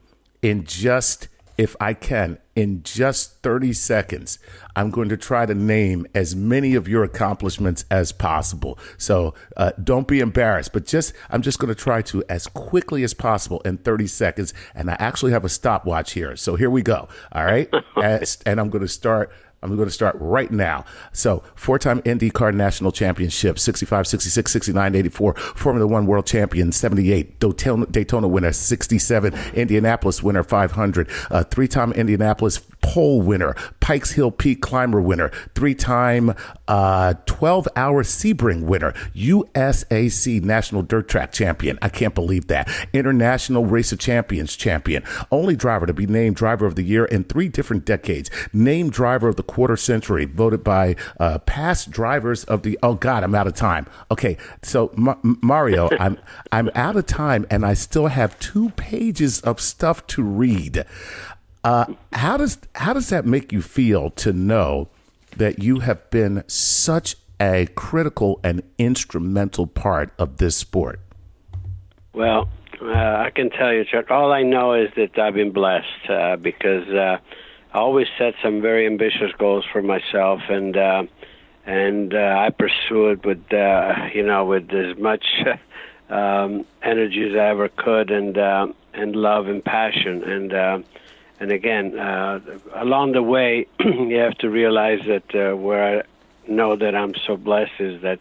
in 0.46 0.64
just 0.64 1.26
if 1.58 1.74
I 1.80 1.92
can, 1.94 2.38
in 2.54 2.82
just 2.82 3.42
30 3.42 3.72
seconds, 3.72 4.38
I'm 4.76 4.90
going 4.90 5.08
to 5.08 5.16
try 5.16 5.46
to 5.46 5.54
name 5.54 6.06
as 6.14 6.36
many 6.36 6.74
of 6.74 6.86
your 6.86 7.02
accomplishments 7.02 7.84
as 7.90 8.12
possible. 8.12 8.78
So 8.98 9.34
uh, 9.56 9.72
don't 9.82 10.06
be 10.06 10.20
embarrassed, 10.20 10.72
but 10.72 10.86
just 10.86 11.14
I'm 11.30 11.42
just 11.42 11.58
going 11.58 11.74
to 11.74 11.74
try 11.74 12.02
to 12.02 12.22
as 12.28 12.46
quickly 12.46 13.02
as 13.04 13.14
possible 13.14 13.60
in 13.62 13.78
30 13.78 14.06
seconds. 14.06 14.54
And 14.74 14.90
I 14.90 14.96
actually 14.98 15.32
have 15.32 15.44
a 15.44 15.48
stopwatch 15.48 16.12
here, 16.12 16.36
so 16.36 16.56
here 16.56 16.70
we 16.70 16.82
go. 16.82 17.08
All 17.32 17.44
right, 17.44 17.68
and 18.46 18.60
I'm 18.60 18.70
going 18.70 18.82
to 18.82 18.88
start. 18.88 19.32
I'm 19.70 19.76
going 19.76 19.88
to 19.88 19.94
start 19.94 20.16
right 20.18 20.50
now. 20.50 20.84
So, 21.12 21.42
four 21.54 21.78
time 21.78 22.00
IndyCar 22.02 22.54
National 22.54 22.92
Championship, 22.92 23.58
65, 23.58 24.06
66, 24.06 24.50
69, 24.52 24.94
84, 24.94 25.34
Formula 25.34 25.86
One 25.86 26.06
World 26.06 26.26
Champion, 26.26 26.72
78, 26.72 27.40
Daytona, 27.40 27.86
Daytona 27.86 28.28
winner, 28.28 28.52
67, 28.52 29.34
Indianapolis 29.54 30.22
winner, 30.22 30.42
500, 30.42 31.10
uh, 31.30 31.44
three 31.44 31.68
time 31.68 31.92
Indianapolis 31.92 32.60
pole 32.86 33.20
winner, 33.20 33.56
Pikes 33.80 34.12
Hill 34.12 34.30
Peak 34.30 34.62
climber 34.62 35.00
winner, 35.02 35.32
three 35.56 35.74
time 35.74 36.34
uh, 36.68 37.14
12 37.26 37.66
hour 37.74 38.04
Sebring 38.04 38.62
winner, 38.62 38.92
USAC 39.14 40.40
National 40.42 40.82
Dirt 40.82 41.08
Track 41.08 41.32
champion. 41.32 41.80
I 41.82 41.88
can't 41.88 42.14
believe 42.14 42.46
that. 42.46 42.68
International 42.92 43.66
Race 43.66 43.90
of 43.90 43.98
Champions 43.98 44.54
champion. 44.54 45.02
Only 45.32 45.56
driver 45.56 45.86
to 45.86 45.92
be 45.92 46.06
named 46.06 46.36
Driver 46.36 46.64
of 46.64 46.76
the 46.76 46.84
Year 46.84 47.04
in 47.06 47.24
three 47.24 47.48
different 47.48 47.84
decades. 47.84 48.30
Named 48.52 48.92
Driver 48.92 49.28
of 49.28 49.34
the 49.34 49.42
Quarter 49.42 49.76
Century, 49.76 50.24
voted 50.24 50.62
by 50.62 50.94
uh, 51.18 51.38
past 51.40 51.90
drivers 51.90 52.44
of 52.44 52.62
the. 52.62 52.78
Oh, 52.84 52.94
God, 52.94 53.24
I'm 53.24 53.34
out 53.34 53.48
of 53.48 53.54
time. 53.54 53.86
Okay, 54.12 54.36
so 54.62 54.92
Ma- 54.96 55.16
Mario, 55.22 55.88
I'm, 55.98 56.18
I'm 56.52 56.70
out 56.76 56.96
of 56.96 57.06
time 57.06 57.46
and 57.50 57.66
I 57.66 57.74
still 57.74 58.06
have 58.06 58.38
two 58.38 58.70
pages 58.70 59.40
of 59.40 59.60
stuff 59.60 60.06
to 60.08 60.22
read. 60.22 60.84
Uh, 61.66 61.84
how 62.12 62.36
does 62.36 62.58
how 62.76 62.92
does 62.92 63.08
that 63.08 63.26
make 63.26 63.50
you 63.50 63.60
feel 63.60 64.10
to 64.10 64.32
know 64.32 64.88
that 65.36 65.58
you 65.58 65.80
have 65.80 66.08
been 66.10 66.44
such 66.46 67.16
a 67.40 67.66
critical 67.74 68.38
and 68.44 68.62
instrumental 68.78 69.66
part 69.66 70.12
of 70.16 70.36
this 70.36 70.56
sport? 70.56 71.00
Well, 72.12 72.48
uh, 72.80 72.86
I 72.86 73.32
can 73.34 73.50
tell 73.50 73.72
you, 73.72 73.84
Chuck. 73.84 74.12
All 74.12 74.32
I 74.32 74.44
know 74.44 74.74
is 74.74 74.90
that 74.94 75.18
I've 75.18 75.34
been 75.34 75.50
blessed 75.50 76.08
uh, 76.08 76.36
because 76.36 76.88
uh, 76.88 77.18
I 77.74 77.78
always 77.78 78.06
set 78.16 78.34
some 78.40 78.62
very 78.62 78.86
ambitious 78.86 79.32
goals 79.36 79.64
for 79.72 79.82
myself, 79.82 80.42
and 80.48 80.76
uh, 80.76 81.02
and 81.64 82.14
uh, 82.14 82.36
I 82.46 82.50
pursue 82.50 83.08
it 83.08 83.26
with 83.26 83.42
you 84.14 84.22
know 84.22 84.44
with 84.44 84.70
as 84.70 84.96
much 84.98 85.26
um, 86.10 86.64
energy 86.84 87.28
as 87.28 87.34
I 87.34 87.48
ever 87.48 87.68
could, 87.70 88.12
and 88.12 88.36
and 88.36 89.16
love 89.16 89.48
and 89.48 89.64
passion, 89.64 90.22
and 90.22 90.84
and 91.40 91.50
again, 91.50 91.98
uh, 91.98 92.40
along 92.74 93.12
the 93.12 93.22
way, 93.22 93.66
you 93.80 94.16
have 94.16 94.38
to 94.38 94.50
realize 94.50 95.00
that 95.06 95.34
uh, 95.34 95.56
where 95.56 96.00
I 96.00 96.02
know 96.50 96.76
that 96.76 96.94
I'm 96.94 97.14
so 97.26 97.36
blessed 97.36 97.80
is 97.80 98.02
that 98.02 98.20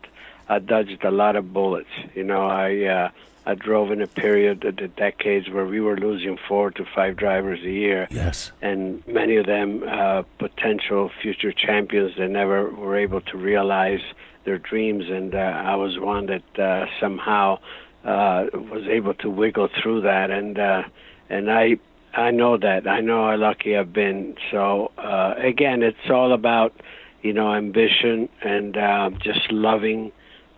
I 0.49 0.59
dodged 0.59 1.03
a 1.03 1.11
lot 1.11 1.36
of 1.36 1.53
bullets. 1.53 1.89
You 2.13 2.24
know, 2.24 2.45
I 2.45 2.84
uh, 2.84 3.09
I 3.45 3.53
drove 3.53 3.91
in 3.91 4.01
a 4.01 4.07
period 4.07 4.66
of 4.66 4.78
the 4.78 4.88
decades 4.88 5.49
where 5.49 5.66
we 5.66 5.80
were 5.80 5.97
losing 5.97 6.38
four 6.47 6.72
to 6.72 6.86
five 6.86 7.16
drivers 7.16 7.59
a 7.61 7.70
year. 7.70 8.07
Yes. 8.09 8.51
And 8.61 9.05
many 9.07 9.36
of 9.36 9.45
them 9.45 9.84
uh, 9.88 10.24
potential 10.39 11.11
future 11.22 11.51
champions 11.51 12.16
that 12.18 12.30
never 12.30 12.70
were 12.70 12.97
able 12.97 13.22
to 13.22 13.38
realize 13.38 14.01
their 14.45 14.57
dreams. 14.57 15.09
And 15.09 15.36
uh, 15.36 15.38
I 15.38 15.76
was 15.76 15.99
one 15.99 16.26
that 16.26 16.59
uh, 16.59 16.88
somehow 16.99 17.59
uh, 18.03 18.47
was 18.53 18.88
able 18.88 19.13
to 19.16 19.30
wiggle 19.30 19.70
through 19.82 20.01
that. 20.01 20.32
And 20.32 20.57
uh, 20.57 20.84
and 21.30 21.51
I 21.51 21.78
I 22.16 22.32
know 22.32 22.57
that. 22.57 22.88
I 22.88 23.01
know 23.01 23.28
how 23.28 23.36
lucky 23.36 23.76
I've 23.76 23.93
been. 23.93 24.36
So 24.51 24.91
uh, 24.97 25.34
again, 25.38 25.84
it's 25.84 26.09
all 26.09 26.34
about 26.34 26.74
you 27.22 27.34
know 27.34 27.53
ambition 27.53 28.30
and 28.41 28.78
uh, 28.78 29.09
just 29.20 29.51
loving 29.51 30.11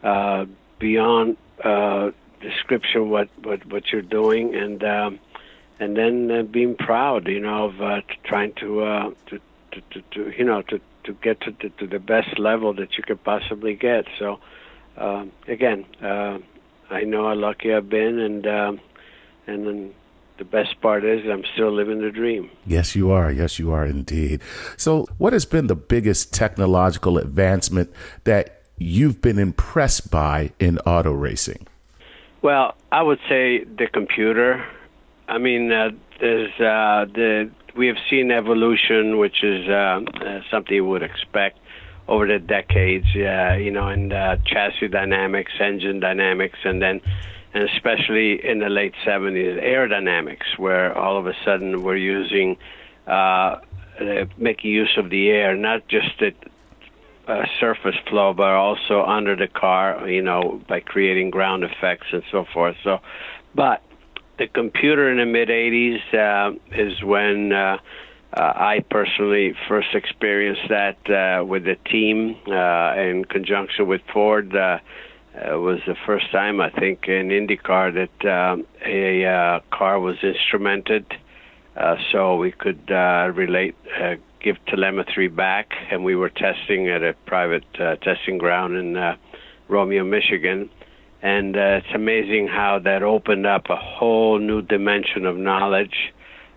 uh, 0.03 0.45
beyond. 0.79 1.37
Uh, 1.63 2.11
description 2.41 3.09
what 3.09 3.29
what 3.43 3.65
what 3.67 3.91
you're 3.91 4.01
doing 4.01 4.55
and 4.55 4.83
um 4.83 5.19
and 5.79 5.95
then 5.95 6.29
uh, 6.31 6.43
being 6.43 6.75
proud 6.75 7.27
you 7.27 7.39
know 7.39 7.65
of 7.65 7.81
uh, 7.81 8.01
trying 8.23 8.53
to 8.53 8.81
uh 8.81 9.11
to, 9.25 9.39
to, 9.71 9.81
to, 9.91 10.01
to 10.11 10.37
you 10.37 10.43
know 10.43 10.61
to 10.61 10.79
to 11.03 11.13
get 11.13 11.39
to, 11.41 11.51
to, 11.51 11.87
the 11.87 11.99
best 11.99 12.37
level 12.37 12.73
that 12.73 12.97
you 12.97 13.03
could 13.03 13.23
possibly 13.23 13.73
get 13.73 14.05
so 14.19 14.39
um 14.97 15.31
again 15.47 15.85
uh 16.01 16.37
I 16.89 17.03
know 17.03 17.27
how 17.27 17.35
lucky 17.35 17.73
I've 17.73 17.89
been 17.89 18.19
and 18.19 18.45
um 18.47 18.79
and 19.47 19.67
then 19.67 19.93
the 20.37 20.45
best 20.45 20.79
part 20.81 21.03
is 21.03 21.25
I'm 21.25 21.43
still 21.53 21.71
living 21.71 22.01
the 22.01 22.11
dream. 22.11 22.49
Yes, 22.65 22.95
you 22.95 23.11
are. 23.11 23.31
Yes, 23.31 23.59
you 23.59 23.71
are 23.71 23.85
indeed. 23.85 24.41
So, 24.75 25.07
what 25.17 25.33
has 25.33 25.45
been 25.45 25.67
the 25.67 25.75
biggest 25.75 26.33
technological 26.33 27.17
advancement 27.17 27.91
that 28.23 28.61
you've 28.77 29.21
been 29.21 29.39
impressed 29.39 30.11
by 30.11 30.51
in 30.59 30.79
auto 30.79 31.11
racing? 31.11 31.67
Well, 32.41 32.75
I 32.91 33.01
would 33.01 33.19
say 33.27 33.63
the 33.63 33.87
computer. 33.91 34.65
I 35.27 35.37
mean, 35.37 35.71
uh, 35.71 35.89
there's 36.19 36.51
uh, 36.59 37.05
the 37.13 37.49
we 37.75 37.87
have 37.87 37.97
seen 38.09 38.31
evolution, 38.31 39.17
which 39.17 39.43
is 39.43 39.67
uh, 39.69 40.01
uh, 40.25 40.41
something 40.49 40.75
you 40.75 40.85
would 40.85 41.03
expect 41.03 41.59
over 42.07 42.25
the 42.27 42.39
decades. 42.39 43.05
Uh, 43.15 43.55
you 43.55 43.71
know, 43.71 43.87
in 43.89 44.11
uh, 44.11 44.37
chassis 44.45 44.87
dynamics, 44.87 45.51
engine 45.59 45.99
dynamics, 45.99 46.57
and 46.63 46.81
then, 46.81 47.01
and 47.57 47.69
especially 47.69 48.45
in 48.45 48.59
the 48.59 48.69
late 48.69 48.93
'70s, 49.05 49.63
aerodynamics, 49.63 50.57
where 50.57 50.95
all 50.95 51.17
of 51.17 51.25
a 51.25 51.33
sudden 51.43 51.81
we're 51.81 51.95
using 51.95 52.55
uh, 53.07 53.57
making 54.37 54.71
use 54.71 54.95
of 54.97 55.09
the 55.09 55.29
air, 55.29 55.55
not 55.55 55.87
just 55.87 56.19
the 56.19 56.33
uh, 57.27 57.45
surface 57.59 57.95
flow, 58.09 58.33
but 58.33 58.51
also 58.51 59.03
under 59.03 59.35
the 59.35 59.47
car, 59.47 60.07
you 60.07 60.21
know, 60.21 60.61
by 60.67 60.79
creating 60.79 61.31
ground 61.31 61.63
effects 61.63 62.07
and 62.11 62.23
so 62.31 62.45
forth. 62.53 62.75
So, 62.83 62.99
but 63.55 63.81
the 64.37 64.47
computer 64.47 65.09
in 65.09 65.17
the 65.17 65.25
mid 65.25 65.49
80s 65.49 66.13
uh, 66.13 66.55
is 66.71 67.01
when 67.01 67.51
uh, 67.53 67.77
uh, 68.33 68.39
I 68.39 68.85
personally 68.87 69.55
first 69.67 69.95
experienced 69.95 70.69
that 70.69 71.09
uh, 71.09 71.43
with 71.43 71.63
the 71.63 71.75
team 71.89 72.35
uh, 72.47 72.93
in 72.95 73.25
conjunction 73.25 73.87
with 73.87 74.01
Ford. 74.13 74.53
Uh, 75.37 75.55
it 75.55 75.59
was 75.59 75.79
the 75.85 75.95
first 76.05 76.31
time 76.31 76.59
I 76.61 76.69
think 76.69 77.07
in 77.07 77.29
IndyCar 77.29 77.93
that 77.93 78.29
um, 78.29 78.65
a 78.85 79.25
uh, 79.25 79.59
car 79.71 79.99
was 79.99 80.17
instrumented, 80.23 81.05
uh, 81.75 81.95
so 82.11 82.37
we 82.37 82.51
could 82.51 82.89
uh, 82.89 83.31
relate 83.33 83.75
uh, 84.01 84.15
give 84.41 84.57
telemetry 84.65 85.27
back, 85.27 85.73
and 85.91 86.03
we 86.03 86.15
were 86.15 86.29
testing 86.29 86.87
at 86.87 87.03
a 87.03 87.13
private 87.25 87.65
uh, 87.79 87.95
testing 87.97 88.37
ground 88.37 88.75
in 88.77 89.17
Romeo, 89.67 90.03
Michigan. 90.03 90.69
And 91.21 91.55
it's 91.55 91.87
amazing 91.93 92.47
how 92.47 92.79
that 92.79 93.01
opened 93.01 93.47
up 93.47 93.69
a 93.69 93.75
whole 93.75 94.37
new 94.37 94.61
dimension 94.61 95.25
of 95.25 95.35
knowledge 95.35 96.13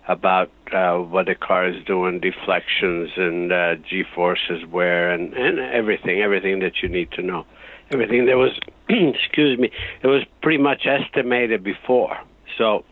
about 0.07 0.51
what 0.71 1.25
the 1.25 1.35
car 1.35 1.67
is 1.67 1.83
doing, 1.85 2.19
deflections 2.19 3.09
and 3.17 3.83
G 3.85 4.03
forces, 4.15 4.63
where, 4.69 5.11
and, 5.11 5.33
and 5.33 5.59
everything, 5.59 6.21
everything 6.21 6.59
that 6.59 6.81
you 6.81 6.89
need 6.89 7.11
to 7.13 7.23
know. 7.23 7.45
Everything 7.91 8.25
that 8.25 8.37
was, 8.37 8.57
excuse 8.89 9.59
me, 9.59 9.71
it 10.01 10.07
was 10.07 10.23
pretty 10.41 10.61
much 10.61 10.85
estimated 10.85 11.63
before. 11.63 12.17
So 12.57 12.85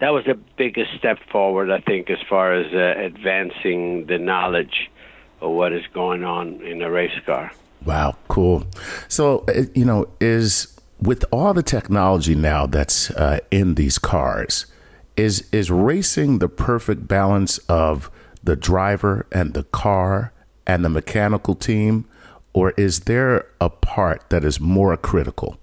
that 0.00 0.10
was 0.10 0.24
the 0.24 0.38
biggest 0.56 0.90
step 0.98 1.18
forward, 1.30 1.70
I 1.70 1.80
think, 1.80 2.10
as 2.10 2.18
far 2.28 2.54
as 2.54 2.72
uh, 2.72 3.00
advancing 3.00 4.06
the 4.06 4.18
knowledge 4.18 4.90
of 5.40 5.50
what 5.50 5.72
is 5.72 5.84
going 5.92 6.24
on 6.24 6.60
in 6.62 6.82
a 6.82 6.90
race 6.90 7.18
car. 7.24 7.52
Wow, 7.84 8.16
cool. 8.28 8.66
So, 9.08 9.44
uh, 9.48 9.62
you 9.74 9.84
know, 9.84 10.08
is 10.20 10.76
with 11.00 11.24
all 11.30 11.54
the 11.54 11.62
technology 11.62 12.34
now 12.34 12.66
that's 12.66 13.10
uh, 13.10 13.40
in 13.50 13.74
these 13.74 13.98
cars, 13.98 14.66
is 15.16 15.48
is 15.52 15.70
racing 15.70 16.38
the 16.38 16.48
perfect 16.48 17.06
balance 17.08 17.58
of 17.68 18.10
the 18.42 18.56
driver 18.56 19.26
and 19.32 19.54
the 19.54 19.64
car 19.64 20.32
and 20.66 20.84
the 20.84 20.88
mechanical 20.88 21.54
team, 21.54 22.06
or 22.56 22.72
is 22.78 23.00
there 23.00 23.44
a 23.60 23.68
part 23.68 24.30
that 24.30 24.42
is 24.42 24.58
more 24.58 24.96
critical? 24.96 25.58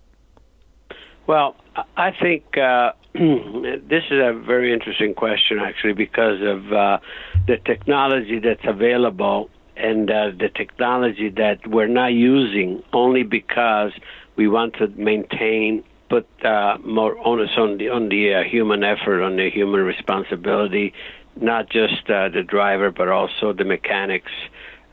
Well, 1.26 1.56
I 1.98 2.12
think 2.12 2.56
uh, 2.56 2.92
this 3.14 4.04
is 4.12 4.20
a 4.22 4.34
very 4.46 4.72
interesting 4.72 5.16
question, 5.16 5.58
actually, 5.58 5.94
because 5.94 6.40
of 6.44 6.72
uh, 6.72 7.00
the 7.48 7.58
technology 7.66 8.38
that's 8.38 8.64
available 8.64 9.50
and 9.76 10.12
uh, 10.12 10.30
the 10.38 10.50
technology 10.54 11.30
that 11.30 11.66
we're 11.66 11.88
not 11.88 12.14
using 12.14 12.84
only 12.94 13.24
because 13.24 13.92
we 14.36 14.48
want 14.48 14.76
to 14.76 14.88
maintain, 14.90 15.84
put 16.12 16.28
uh, 16.46 16.78
more 16.86 17.18
onus 17.26 17.50
on 17.58 17.80
the 17.80 17.90
on 17.90 18.10
the 18.10 18.36
uh, 18.36 18.44
human 18.44 18.84
effort, 18.84 19.24
on 19.24 19.36
the 19.38 19.50
human 19.50 19.82
responsibility, 19.82 20.94
not 21.42 21.72
just 21.72 22.08
uh, 22.08 22.30
the 22.30 22.44
driver, 22.44 22.92
but 22.92 23.08
also 23.08 23.52
the 23.52 23.64
mechanics 23.64 24.32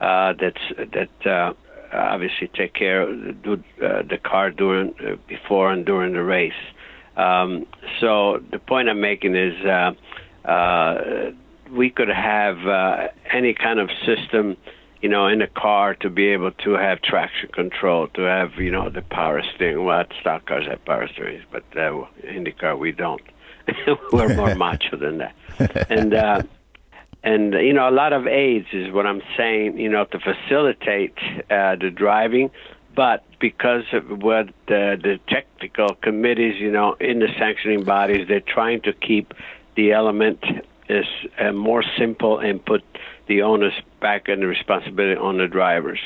uh, 0.01 0.33
that's 0.41 0.63
that 0.95 1.27
uh, 1.31 1.53
obviously 1.93 2.49
take 2.49 2.75
care 2.75 3.03
of 3.03 3.43
do, 3.43 3.53
uh, 3.83 4.03
the 4.03 4.19
car 4.23 4.51
during 4.51 4.95
uh, 5.01 5.17
before 5.27 5.71
and 5.73 5.85
during 5.85 6.13
the 6.13 6.23
race. 6.23 6.53
Um, 7.17 7.67
so 8.01 8.43
the 8.51 8.59
point 8.59 8.89
I'm 8.89 9.01
making 9.01 9.35
is 9.35 9.55
uh, 9.65 9.93
uh, 10.49 11.31
we 11.71 11.91
could 11.91 12.09
have 12.09 12.67
uh, 12.67 13.09
any 13.33 13.55
kind 13.55 13.79
of 13.79 13.91
system, 14.07 14.57
you 15.03 15.09
know, 15.09 15.27
in 15.27 15.43
a 15.43 15.49
car 15.49 15.95
to 15.97 16.11
be 16.11 16.29
able 16.29 16.53
to 16.65 16.71
have 16.73 17.03
traction 17.03 17.51
control, 17.53 18.09
to 18.15 18.23
have 18.23 18.55
you 18.57 18.71
know 18.71 18.91
the 18.91 19.03
power 19.03 19.43
steering. 19.55 19.85
Well, 19.85 20.05
stock 20.21 20.47
cars 20.47 20.67
have 20.69 20.85
power 20.85 21.09
steering, 21.09 21.43
but 21.51 21.65
uh, 21.77 22.07
in 22.23 22.45
the 22.45 22.53
car 22.53 22.77
we 22.77 22.93
don't. 22.93 23.23
We're 24.13 24.35
more 24.35 24.55
macho 24.67 24.97
than 24.97 25.19
that, 25.19 25.35
and. 25.91 26.15
Uh, 26.15 26.43
and 27.23 27.55
you 27.55 27.73
know 27.73 27.89
a 27.89 27.91
lot 27.91 28.13
of 28.13 28.27
aids 28.27 28.67
is 28.73 28.93
what 28.93 29.07
I'm 29.07 29.23
saying. 29.37 29.79
You 29.79 29.89
know 29.89 30.05
to 30.05 30.19
facilitate 30.19 31.17
uh, 31.51 31.77
the 31.77 31.91
driving, 31.95 32.51
but 32.95 33.25
because 33.39 33.85
of 33.93 34.23
what 34.23 34.47
the, 34.67 34.99
the 35.03 35.19
technical 35.29 35.95
committees, 35.95 36.61
you 36.61 36.71
know, 36.71 36.95
in 37.01 37.21
the 37.21 37.29
sanctioning 37.39 37.85
bodies, 37.85 38.27
they're 38.29 38.41
trying 38.41 38.83
to 38.83 38.93
keep 38.93 39.33
the 39.77 39.93
element 39.93 40.45
is 40.89 41.07
uh, 41.39 41.53
more 41.53 41.85
simple 41.97 42.39
and 42.39 42.65
put 42.65 42.83
the 43.29 43.43
onus 43.43 43.75
back 44.01 44.29
and 44.29 44.43
the 44.43 44.47
responsibility 44.47 45.17
on 45.17 45.39
the 45.39 45.47
drivers, 45.47 46.01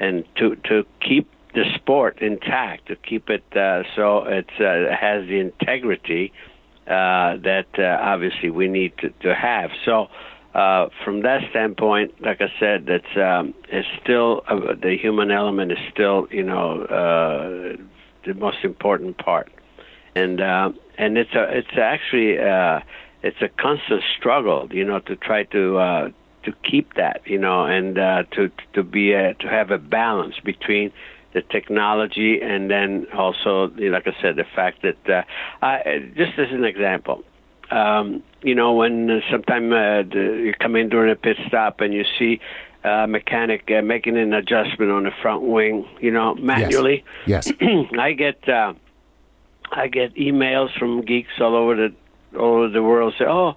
and 0.00 0.24
to 0.36 0.56
to 0.64 0.86
keep 1.00 1.30
the 1.54 1.64
sport 1.74 2.22
intact, 2.22 2.86
to 2.86 2.96
keep 2.96 3.28
it 3.28 3.44
uh, 3.54 3.82
so 3.94 4.24
it 4.24 4.48
uh, 4.58 4.96
has 4.96 5.26
the 5.28 5.38
integrity 5.38 6.32
uh, 6.86 7.36
that 7.36 7.66
uh, 7.78 7.98
obviously 8.00 8.48
we 8.48 8.68
need 8.68 8.96
to, 8.98 9.10
to 9.20 9.34
have. 9.34 9.70
So. 9.84 10.08
Uh, 10.54 10.88
from 11.04 11.22
that 11.22 11.40
standpoint, 11.50 12.12
like 12.20 12.42
I 12.42 12.52
said, 12.60 12.86
that's 12.86 13.16
um, 13.16 13.54
it's 13.68 13.88
still 14.02 14.42
uh, 14.48 14.74
the 14.80 14.98
human 15.00 15.30
element 15.30 15.72
is 15.72 15.78
still, 15.90 16.28
you 16.30 16.42
know, 16.42 16.82
uh, 16.82 17.76
the 18.26 18.34
most 18.34 18.58
important 18.62 19.16
part, 19.16 19.50
and 20.14 20.42
uh, 20.42 20.70
and 20.98 21.16
it's 21.16 21.32
a 21.34 21.44
it's 21.56 21.78
actually 21.78 22.38
uh, 22.38 22.80
it's 23.22 23.40
a 23.40 23.48
constant 23.48 24.02
struggle, 24.18 24.68
you 24.70 24.84
know, 24.84 25.00
to 25.00 25.16
try 25.16 25.44
to 25.44 26.12
to 26.44 26.52
keep 26.68 26.94
that, 26.94 27.22
you 27.24 27.38
know, 27.38 27.64
and 27.64 27.94
to 28.32 28.50
to 28.74 28.82
be 28.82 29.12
a, 29.12 29.32
to 29.34 29.48
have 29.48 29.70
a 29.70 29.78
balance 29.78 30.34
between 30.44 30.92
the 31.32 31.42
technology 31.42 32.40
and 32.42 32.70
then 32.70 33.06
also, 33.14 33.70
like 33.78 34.06
I 34.06 34.14
said, 34.20 34.36
the 34.36 34.44
fact 34.54 34.82
that 34.82 35.08
uh, 35.08 35.22
I, 35.64 36.10
just 36.16 36.38
as 36.38 36.48
an 36.50 36.64
example, 36.64 37.24
um, 37.72 38.22
you 38.42 38.54
know, 38.54 38.74
when 38.74 39.10
uh, 39.10 39.20
sometime 39.30 39.72
uh, 39.72 40.02
the, 40.02 40.42
you 40.44 40.54
come 40.60 40.76
in 40.76 40.88
during 40.88 41.10
a 41.10 41.16
pit 41.16 41.36
stop 41.46 41.80
and 41.80 41.94
you 41.94 42.04
see 42.18 42.40
a 42.84 43.06
mechanic 43.06 43.70
uh, 43.70 43.82
making 43.82 44.16
an 44.16 44.32
adjustment 44.32 44.90
on 44.90 45.04
the 45.04 45.10
front 45.22 45.42
wing, 45.42 45.88
you 46.00 46.10
know, 46.10 46.34
manually. 46.34 47.04
Yes. 47.26 47.50
yes. 47.60 47.86
I 47.98 48.12
get 48.12 48.48
uh, 48.48 48.74
I 49.70 49.88
get 49.88 50.14
emails 50.16 50.76
from 50.78 51.02
geeks 51.02 51.32
all 51.40 51.56
over 51.56 51.76
the 51.76 51.94
all 52.38 52.58
over 52.58 52.68
the 52.68 52.82
world 52.82 53.14
say, 53.18 53.24
"Oh, 53.26 53.54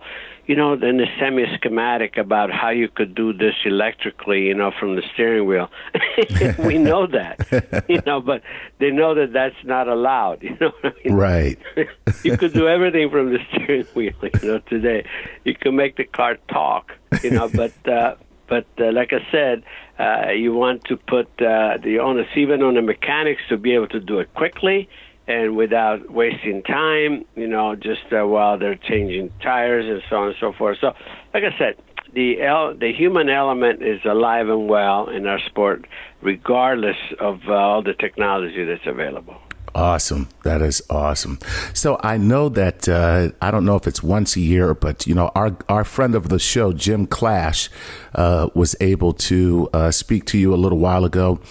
you 0.48 0.56
know, 0.56 0.78
send 1.20 1.36
me 1.36 1.44
a 1.44 1.58
schematic 1.58 2.18
about 2.18 2.52
how 2.52 2.70
you 2.70 2.88
could 2.88 3.16
do 3.16 3.34
this 3.34 3.56
electrically, 3.66 4.44
you 4.44 4.54
know, 4.54 4.72
from 4.80 4.96
the 4.96 5.02
steering 5.14 5.48
wheel. 5.48 5.70
we 6.60 6.78
know 6.78 7.08
that, 7.08 7.86
you 7.90 8.02
know, 8.06 8.22
but 8.22 8.42
they 8.80 8.92
know 8.92 9.16
that 9.16 9.34
that's 9.34 9.56
not 9.64 9.88
allowed. 9.88 10.44
You 10.56 10.56
know, 10.62 10.72
what 10.82 10.94
I 10.94 11.08
mean? 11.10 11.16
right? 11.16 11.60
you 12.24 12.38
could 12.38 12.54
do 12.54 12.68
everything 12.68 13.10
from 13.10 13.34
the 13.34 13.40
steering 13.52 13.86
wheel, 13.96 14.14
you 14.22 14.48
know. 14.48 14.60
Today, 14.60 15.06
you 15.44 15.56
can 15.56 15.76
make 15.76 15.98
the 15.98 16.06
car 16.06 16.38
talk, 16.50 16.92
you 17.24 17.32
know, 17.32 17.50
but 17.50 17.74
uh, 17.88 18.16
but 18.48 18.68
uh, 18.80 18.92
like 18.92 19.12
I 19.12 19.26
said, 19.32 19.64
uh, 20.00 20.32
you 20.32 20.54
want 20.54 20.84
to 20.86 20.98
put 20.98 21.28
uh, 21.42 21.78
the 21.84 22.00
onus 22.00 22.28
even 22.36 22.62
on 22.62 22.76
the 22.76 22.82
mechanics 22.82 23.42
to 23.50 23.58
be 23.58 23.74
able 23.74 23.88
to 23.88 24.00
do 24.00 24.20
it 24.20 24.34
quickly 24.36 24.88
and 25.28 25.56
without 25.56 26.12
wasting 26.12 26.62
time, 26.64 27.26
you 27.36 27.48
know, 27.48 27.76
just 27.76 28.02
uh, 28.12 28.26
while 28.26 28.58
they're 28.58 28.76
changing 28.76 29.32
tires 29.42 29.86
and 29.86 30.02
so 30.10 30.16
on 30.18 30.28
and 30.28 30.36
so 30.40 30.54
forth. 30.54 30.78
So, 30.80 30.94
like 31.34 31.44
I 31.44 31.58
said, 31.58 31.76
the 32.14 32.42
el- 32.42 32.76
the 32.76 32.94
human 32.94 33.30
element 33.30 33.82
is 33.82 34.00
alive 34.06 34.50
and 34.50 34.68
well 34.68 35.10
in 35.10 35.26
our 35.26 35.40
sport, 35.40 35.86
regardless 36.22 36.98
of 37.20 37.42
uh, 37.48 37.54
all 37.54 37.82
the 37.82 37.94
technology 37.94 38.64
that's 38.64 38.86
available. 38.86 39.36
Awesome. 39.74 40.30
That 40.44 40.62
is 40.62 40.82
awesome. 40.90 41.38
So 41.74 42.00
I 42.02 42.16
know 42.16 42.48
that 42.48 42.88
uh, 42.88 43.32
I 43.42 43.52
don't 43.52 43.66
know 43.66 43.76
if 43.76 43.88
it's 43.88 44.02
once 44.02 44.38
a 44.38 44.40
year, 44.40 44.74
but 44.74 45.06
you 45.06 45.14
know 45.14 45.32
our 45.36 45.58
our 45.68 45.84
friend 45.84 46.16
of 46.16 46.30
the 46.30 46.40
show, 46.40 46.72
Jim 46.72 47.06
Clash, 47.06 47.70
uh, 48.14 48.50
was 48.56 48.76
able 48.80 49.12
to 49.14 49.70
uh, 49.74 49.92
speak 49.92 50.24
to 50.28 50.38
you 50.38 50.54
a 50.54 50.56
little 50.56 50.80
while 50.80 51.04
ago 51.04 51.42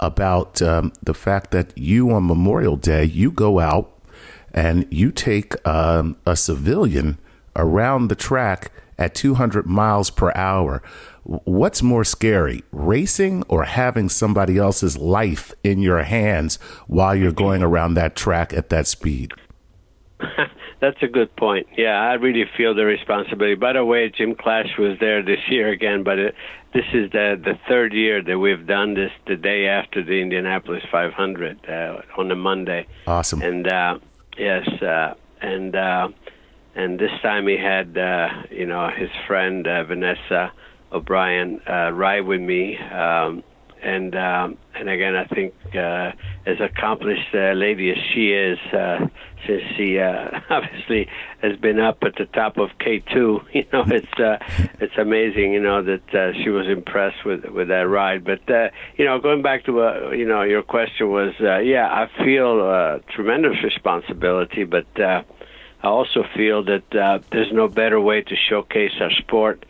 about 0.00 0.60
um, 0.60 0.92
the 1.02 1.14
fact 1.14 1.52
that 1.52 1.76
you 1.76 2.10
on 2.10 2.26
Memorial 2.26 2.76
Day 2.76 3.04
you 3.04 3.30
go 3.30 3.60
out 3.60 3.92
and 4.52 4.86
you 4.90 5.12
take 5.12 5.54
um, 5.66 6.16
a 6.26 6.34
civilian 6.34 7.18
around 7.54 8.08
the 8.08 8.14
track 8.14 8.72
at 8.98 9.14
200 9.14 9.66
miles 9.66 10.10
per 10.10 10.32
hour. 10.34 10.82
What's 11.22 11.82
more 11.82 12.04
scary, 12.04 12.64
racing 12.72 13.44
or 13.48 13.64
having 13.64 14.08
somebody 14.08 14.58
else's 14.58 14.96
life 14.96 15.52
in 15.62 15.80
your 15.80 16.02
hands 16.02 16.56
while 16.86 17.14
you're 17.14 17.32
going 17.32 17.62
around 17.62 17.94
that 17.94 18.16
track 18.16 18.52
at 18.52 18.70
that 18.70 18.86
speed? 18.86 19.32
That's 20.80 21.02
a 21.02 21.06
good 21.06 21.34
point. 21.36 21.66
Yeah, 21.76 22.00
I 22.00 22.14
really 22.14 22.44
feel 22.56 22.74
the 22.74 22.86
responsibility. 22.86 23.54
By 23.54 23.74
the 23.74 23.84
way, 23.84 24.08
Jim 24.08 24.34
Clash 24.34 24.78
was 24.78 24.98
there 24.98 25.22
this 25.22 25.40
year 25.48 25.68
again, 25.68 26.02
but 26.02 26.18
it, 26.18 26.34
this 26.72 26.86
is 26.94 27.10
the 27.12 27.40
the 27.42 27.58
third 27.68 27.92
year 27.92 28.22
that 28.22 28.38
we've 28.38 28.66
done 28.66 28.94
this 28.94 29.10
the 29.26 29.36
day 29.36 29.66
after 29.66 30.02
the 30.02 30.22
Indianapolis 30.22 30.82
500 30.90 31.68
uh, 31.68 32.00
on 32.16 32.30
a 32.30 32.36
Monday. 32.36 32.86
Awesome. 33.06 33.42
And 33.42 33.68
uh, 33.68 33.98
yes, 34.38 34.66
uh, 34.82 35.14
and 35.42 35.76
uh, 35.76 36.08
and 36.74 36.98
this 36.98 37.12
time 37.22 37.46
he 37.46 37.58
had 37.58 37.98
uh, 37.98 38.28
you 38.50 38.66
know 38.66 38.88
his 38.88 39.10
friend 39.26 39.66
uh, 39.66 39.84
Vanessa 39.84 40.52
O'Brien 40.92 41.60
uh, 41.68 41.90
ride 41.92 42.24
with 42.26 42.40
me. 42.40 42.78
Um, 42.78 43.42
and 43.82 44.14
um, 44.14 44.58
and 44.74 44.88
again, 44.88 45.16
I 45.16 45.24
think 45.24 45.54
uh, 45.74 46.12
as 46.46 46.60
accomplished 46.60 47.34
a 47.34 47.54
lady 47.54 47.90
as 47.90 47.98
she 48.12 48.32
is, 48.32 48.58
uh, 48.72 49.06
since 49.46 49.62
she 49.76 49.98
uh, 49.98 50.40
obviously 50.50 51.08
has 51.42 51.56
been 51.56 51.80
up 51.80 51.98
at 52.02 52.14
the 52.16 52.26
top 52.26 52.58
of 52.58 52.70
K 52.78 53.00
two, 53.12 53.40
you 53.52 53.64
know, 53.72 53.84
it's 53.86 54.20
uh, 54.20 54.38
it's 54.80 54.96
amazing, 54.98 55.52
you 55.52 55.60
know, 55.60 55.82
that 55.82 56.14
uh, 56.14 56.32
she 56.42 56.50
was 56.50 56.66
impressed 56.68 57.24
with 57.24 57.44
with 57.46 57.68
that 57.68 57.88
ride. 57.88 58.24
But 58.24 58.48
uh, 58.50 58.70
you 58.96 59.04
know, 59.04 59.18
going 59.18 59.42
back 59.42 59.64
to 59.64 59.82
uh, 59.82 60.10
you 60.10 60.26
know 60.26 60.42
your 60.42 60.62
question 60.62 61.10
was, 61.10 61.34
uh, 61.40 61.58
yeah, 61.58 61.86
I 61.86 62.24
feel 62.24 62.60
uh, 62.60 62.98
tremendous 63.14 63.62
responsibility, 63.62 64.64
but 64.64 65.00
uh, 65.00 65.22
I 65.82 65.86
also 65.86 66.24
feel 66.36 66.62
that 66.64 66.94
uh, 66.94 67.20
there's 67.32 67.52
no 67.52 67.68
better 67.68 68.00
way 68.00 68.22
to 68.22 68.36
showcase 68.36 68.92
our 69.00 69.10
sport 69.10 69.64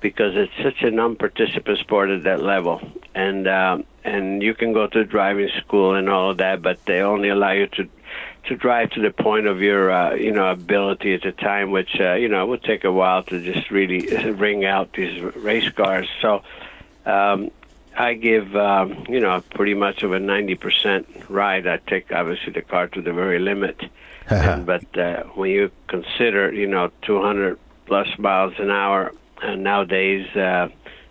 because 0.00 0.36
it's 0.36 0.52
such 0.62 0.82
a 0.82 0.90
non-participant 0.90 1.78
sport 1.78 2.10
at 2.10 2.24
that 2.24 2.42
level, 2.42 2.80
and 3.14 3.46
uh, 3.46 3.78
and 4.04 4.42
you 4.42 4.54
can 4.54 4.72
go 4.72 4.86
to 4.86 5.04
driving 5.04 5.48
school 5.58 5.94
and 5.94 6.08
all 6.08 6.30
of 6.30 6.38
that, 6.38 6.62
but 6.62 6.84
they 6.86 7.00
only 7.00 7.28
allow 7.28 7.52
you 7.52 7.66
to 7.68 7.88
to 8.44 8.56
drive 8.56 8.90
to 8.90 9.00
the 9.00 9.10
point 9.10 9.46
of 9.46 9.60
your 9.60 9.90
uh, 9.90 10.14
you 10.14 10.32
know 10.32 10.50
ability 10.50 11.14
at 11.14 11.22
the 11.22 11.32
time, 11.32 11.70
which 11.70 12.00
uh, 12.00 12.14
you 12.14 12.28
know 12.28 12.46
would 12.46 12.62
take 12.62 12.84
a 12.84 12.92
while 12.92 13.22
to 13.24 13.40
just 13.40 13.70
really 13.70 14.06
ring 14.32 14.64
out 14.64 14.92
these 14.92 15.20
race 15.36 15.68
cars. 15.70 16.08
So. 16.20 16.42
Um, 17.04 17.52
I 17.98 18.12
give 18.12 18.54
um, 18.54 19.06
you 19.08 19.20
know 19.20 19.40
pretty 19.54 19.72
much 19.72 20.02
of 20.02 20.12
a 20.12 20.20
ninety 20.20 20.54
percent 20.54 21.08
ride. 21.30 21.66
I 21.66 21.78
take 21.78 22.12
obviously 22.12 22.52
the 22.52 22.60
car 22.60 22.88
to 22.88 23.00
the 23.00 23.12
very 23.12 23.38
limit, 23.38 23.80
and, 24.28 24.66
but 24.66 24.98
uh, 24.98 25.22
when 25.34 25.50
you 25.50 25.70
consider 25.86 26.52
you 26.52 26.66
know 26.66 26.90
two 27.00 27.22
hundred 27.22 27.58
plus 27.86 28.08
miles 28.18 28.52
an 28.58 28.70
hour 28.70 29.12
and 29.42 29.62
nowadays, 29.62 30.26
uh, 30.36 30.68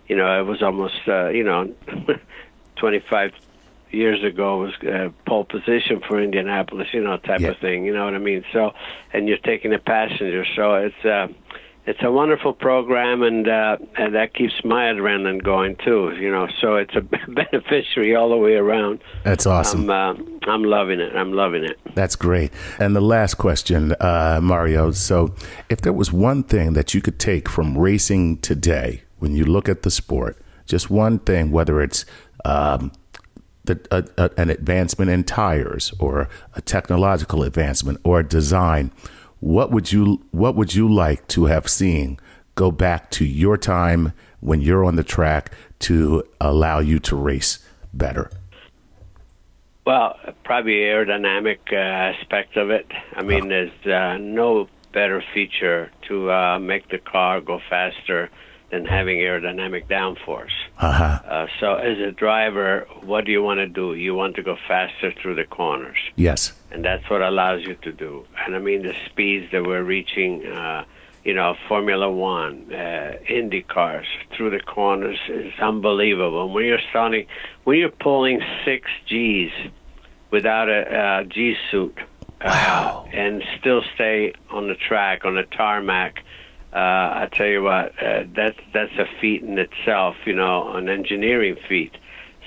you 0.08 0.16
know, 0.16 0.40
it 0.40 0.44
was 0.44 0.62
almost, 0.62 0.94
uh, 1.08 1.28
you 1.28 1.44
know, 1.44 1.72
25 2.76 3.32
years 3.90 4.22
ago 4.24 4.58
was 4.58 4.74
uh, 4.86 5.08
pole 5.26 5.44
position 5.44 6.00
for 6.06 6.20
Indianapolis, 6.20 6.88
you 6.92 7.02
know, 7.02 7.16
type 7.18 7.42
Yeah. 7.42 7.50
of 7.50 7.58
thing. 7.58 7.84
You 7.84 7.94
know 7.94 8.04
what 8.04 8.14
I 8.14 8.18
mean? 8.18 8.44
So, 8.52 8.72
and 9.12 9.28
you're 9.28 9.38
taking 9.38 9.72
a 9.72 9.78
passenger, 9.78 10.44
so 10.54 10.74
it's 10.74 11.04
uh, 11.04 11.28
it's 11.86 12.02
a 12.02 12.10
wonderful 12.10 12.52
program, 12.52 13.22
and 13.22 13.48
uh, 13.48 13.76
and 13.96 14.14
that 14.14 14.34
keeps 14.34 14.54
my 14.64 14.86
adrenaline 14.86 15.42
going 15.42 15.76
too. 15.76 16.12
You 16.18 16.30
know, 16.30 16.48
so 16.60 16.76
it's 16.76 16.94
a 16.96 17.00
beneficiary 17.28 18.14
all 18.14 18.28
the 18.30 18.36
way 18.36 18.54
around. 18.54 19.00
That's 19.22 19.46
awesome. 19.46 19.88
I'm 19.88 20.18
uh, 20.18 20.50
I'm 20.50 20.64
loving 20.64 21.00
it. 21.00 21.14
I'm 21.14 21.32
loving 21.32 21.64
it. 21.64 21.78
That's 21.94 22.16
great. 22.16 22.52
And 22.78 22.96
the 22.96 23.00
last 23.00 23.34
question, 23.34 23.94
uh, 24.00 24.40
Mario. 24.42 24.90
So, 24.90 25.34
if 25.68 25.80
there 25.80 25.92
was 25.92 26.12
one 26.12 26.42
thing 26.42 26.72
that 26.72 26.92
you 26.92 27.00
could 27.00 27.20
take 27.20 27.48
from 27.48 27.78
racing 27.78 28.38
today, 28.38 29.02
when 29.18 29.34
you 29.34 29.44
look 29.44 29.68
at 29.68 29.82
the 29.82 29.90
sport, 29.90 30.36
just 30.66 30.90
one 30.90 31.20
thing, 31.20 31.52
whether 31.52 31.80
it's 31.80 32.04
um, 32.44 32.90
the, 33.64 33.80
a, 33.90 34.24
a, 34.24 34.30
an 34.36 34.50
advancement 34.50 35.10
in 35.10 35.22
tires 35.22 35.94
or 36.00 36.28
a 36.54 36.60
technological 36.60 37.44
advancement 37.44 38.00
or 38.02 38.20
a 38.20 38.26
design, 38.26 38.90
what 39.46 39.70
would 39.70 39.92
you 39.92 40.20
what 40.32 40.56
would 40.56 40.74
you 40.74 40.92
like 40.92 41.28
to 41.28 41.44
have 41.44 41.68
seen 41.68 42.18
go 42.56 42.72
back 42.72 43.12
to 43.12 43.24
your 43.24 43.56
time 43.56 44.12
when 44.40 44.60
you're 44.60 44.84
on 44.84 44.96
the 44.96 45.04
track 45.04 45.52
to 45.78 46.24
allow 46.40 46.80
you 46.80 46.98
to 46.98 47.14
race 47.14 47.60
better? 47.94 48.28
Well, 49.86 50.18
probably 50.42 50.78
aerodynamic 50.78 51.58
uh, 51.70 51.76
aspect 51.76 52.56
of 52.56 52.70
it. 52.70 52.90
I 53.14 53.22
mean, 53.22 53.48
there's 53.48 53.86
uh, 53.86 54.18
no 54.18 54.68
better 54.92 55.22
feature 55.32 55.92
to 56.08 56.32
uh, 56.32 56.58
make 56.58 56.88
the 56.88 56.98
car 56.98 57.40
go 57.40 57.60
faster 57.70 58.30
than 58.72 58.84
having 58.84 59.18
aerodynamic 59.18 59.86
downforce. 59.86 60.50
Uh-huh. 60.78 61.20
Uh, 61.24 61.46
so, 61.60 61.74
as 61.74 61.98
a 61.98 62.10
driver, 62.10 62.86
what 63.04 63.24
do 63.24 63.30
you 63.30 63.42
want 63.42 63.58
to 63.58 63.68
do? 63.68 63.94
You 63.94 64.14
want 64.14 64.34
to 64.36 64.42
go 64.42 64.56
faster 64.66 65.12
through 65.12 65.36
the 65.36 65.44
corners, 65.44 65.98
Yes. 66.16 66.52
And 66.76 66.84
that's 66.84 67.08
what 67.08 67.22
allows 67.22 67.62
you 67.62 67.74
to 67.74 67.90
do. 67.90 68.26
And 68.44 68.54
I 68.54 68.58
mean, 68.58 68.82
the 68.82 68.94
speeds 69.06 69.50
that 69.52 69.64
we're 69.64 69.82
reaching, 69.82 70.44
uh, 70.44 70.84
you 71.24 71.32
know, 71.32 71.56
Formula 71.68 72.10
One, 72.10 72.70
uh, 72.70 73.14
Indy 73.26 73.62
cars 73.62 74.06
through 74.36 74.50
the 74.50 74.60
corners 74.60 75.18
is 75.26 75.54
unbelievable. 75.58 76.44
And 76.44 76.52
When 76.52 76.66
you're 76.66 76.86
starting, 76.90 77.28
when 77.64 77.78
you're 77.78 77.88
pulling 77.88 78.42
six 78.66 78.90
Gs 79.08 79.50
without 80.30 80.68
a, 80.68 80.82
uh 80.94 81.24
G 81.24 81.56
suit, 81.70 81.96
uh, 82.42 83.04
and 83.10 83.42
still 83.58 83.80
stay 83.94 84.34
on 84.50 84.68
the 84.68 84.74
track 84.74 85.24
on 85.24 85.34
the 85.34 85.44
tarmac 85.44 86.22
uh, 86.74 87.22
I 87.22 87.28
tell 87.32 87.46
you 87.46 87.62
what, 87.62 87.94
uh, 88.02 88.24
that's 88.34 88.58
that's 88.74 88.92
a 88.98 89.06
feat 89.18 89.42
in 89.42 89.58
itself, 89.58 90.16
you 90.26 90.34
know, 90.34 90.74
an 90.74 90.90
engineering 90.90 91.56
feat. 91.66 91.96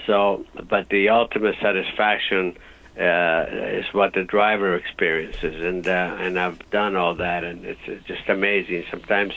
So, 0.06 0.46
but 0.70 0.90
the 0.90 1.10
ultimate 1.10 1.56
satisfaction 1.60 2.56
uh, 3.00 3.45
is 3.50 3.86
what 3.93 4.14
the 4.14 4.24
driver 4.24 4.76
experiences, 4.76 5.64
and 5.64 5.88
uh, 5.88 6.18
and 6.20 6.38
I've 6.38 6.70
done 6.70 6.97
all 6.97 7.16
that, 7.16 7.43
and 7.45 7.66
it's, 7.66 8.06
just 8.06 8.28
amazing. 8.28 8.84
Sometimes, 8.91 9.34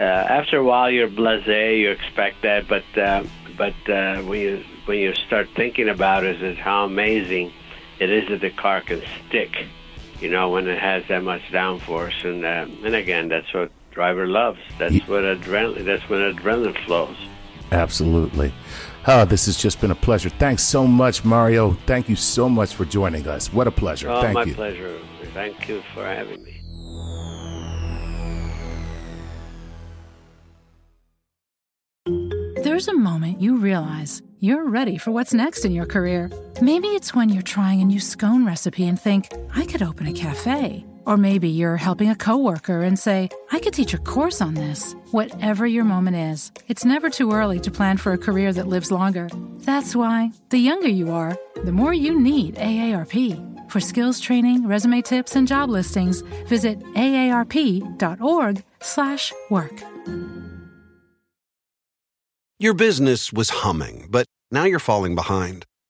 uh, 0.00 0.04
after 0.04 0.56
a 0.56 0.64
while, 0.64 0.90
you're 0.90 1.08
blasé, 1.08 1.78
you 1.78 1.90
expect 1.90 2.40
that, 2.42 2.66
but 2.68 2.84
uh, 2.96 3.24
but 3.58 3.74
uh, 3.88 4.22
when 4.22 4.40
you 4.40 4.64
when 4.86 4.98
you 4.98 5.14
start 5.14 5.48
thinking 5.54 5.90
about 5.90 6.24
it, 6.24 6.42
is 6.42 6.58
how 6.58 6.84
amazing 6.84 7.52
it 7.98 8.10
is 8.10 8.28
that 8.30 8.40
the 8.40 8.50
car 8.50 8.80
can 8.80 9.02
stick. 9.28 9.66
You 10.20 10.30
know, 10.30 10.50
when 10.50 10.66
it 10.66 10.78
has 10.78 11.04
that 11.08 11.22
much 11.22 11.42
downforce, 11.50 12.24
and 12.24 12.44
uh, 12.44 12.86
and 12.86 12.94
again, 12.94 13.28
that's 13.28 13.52
what 13.52 13.70
driver 13.90 14.26
loves. 14.26 14.60
That's 14.78 15.06
what 15.06 15.24
adrenaline. 15.24 15.84
That's 15.84 16.08
when 16.08 16.20
adrenaline 16.20 16.82
flows. 16.86 17.16
Absolutely. 17.72 18.52
Oh, 19.06 19.24
this 19.24 19.46
has 19.46 19.56
just 19.56 19.80
been 19.80 19.90
a 19.90 19.96
pleasure. 19.96 20.28
Thanks 20.28 20.62
so 20.62 20.86
much, 20.86 21.24
Mario. 21.24 21.72
Thank 21.86 22.08
you 22.08 22.16
so 22.16 22.48
much 22.48 22.74
for 22.74 22.84
joining 22.84 23.26
us. 23.26 23.52
What 23.52 23.66
a 23.66 23.70
pleasure. 23.70 24.08
Oh, 24.10 24.20
Thank 24.22 24.34
my 24.34 24.44
you. 24.44 24.54
pleasure. 24.54 25.00
Thank 25.34 25.68
you 25.68 25.82
for 25.94 26.04
having 26.04 26.44
me. 26.44 26.58
There's 32.62 32.86
a 32.88 32.94
moment 32.94 33.40
you 33.40 33.56
realize 33.56 34.22
you're 34.38 34.68
ready 34.68 34.98
for 34.98 35.10
what's 35.10 35.34
next 35.34 35.64
in 35.64 35.72
your 35.72 35.86
career. 35.86 36.30
Maybe 36.60 36.88
it's 36.88 37.14
when 37.14 37.28
you're 37.28 37.42
trying 37.42 37.80
a 37.80 37.84
new 37.84 38.00
scone 38.00 38.46
recipe 38.46 38.86
and 38.86 39.00
think, 39.00 39.28
I 39.54 39.66
could 39.66 39.82
open 39.82 40.06
a 40.06 40.12
cafe. 40.12 40.84
Or 41.04 41.16
maybe 41.16 41.48
you're 41.48 41.76
helping 41.76 42.10
a 42.10 42.16
coworker 42.16 42.82
and 42.82 42.96
say, 42.98 43.28
I 43.50 43.58
could 43.58 43.74
teach 43.74 43.94
a 43.94 43.98
course 43.98 44.40
on 44.40 44.54
this. 44.54 44.94
Whatever 45.10 45.66
your 45.66 45.84
moment 45.84 46.16
is, 46.16 46.52
it's 46.68 46.84
never 46.84 47.10
too 47.10 47.32
early 47.32 47.58
to 47.60 47.70
plan 47.70 47.96
for 47.96 48.12
a 48.12 48.18
career 48.18 48.52
that 48.52 48.68
lives 48.68 48.90
longer. 48.90 49.28
That's 49.58 49.96
why, 49.96 50.32
the 50.50 50.58
younger 50.58 50.88
you 50.88 51.12
are, 51.12 51.38
the 51.64 51.72
more 51.72 51.94
you 51.94 52.18
need 52.18 52.56
AARP. 52.56 53.70
For 53.70 53.80
skills 53.80 54.20
training, 54.20 54.68
resume 54.68 55.02
tips, 55.02 55.34
and 55.34 55.48
job 55.48 55.70
listings, 55.70 56.20
visit 56.46 56.78
aarp.org/work. 56.94 59.82
Your 62.58 62.74
business 62.74 63.32
was 63.32 63.50
humming, 63.50 64.08
but 64.10 64.26
now 64.50 64.64
you're 64.64 64.78
falling 64.78 65.14
behind. 65.14 65.64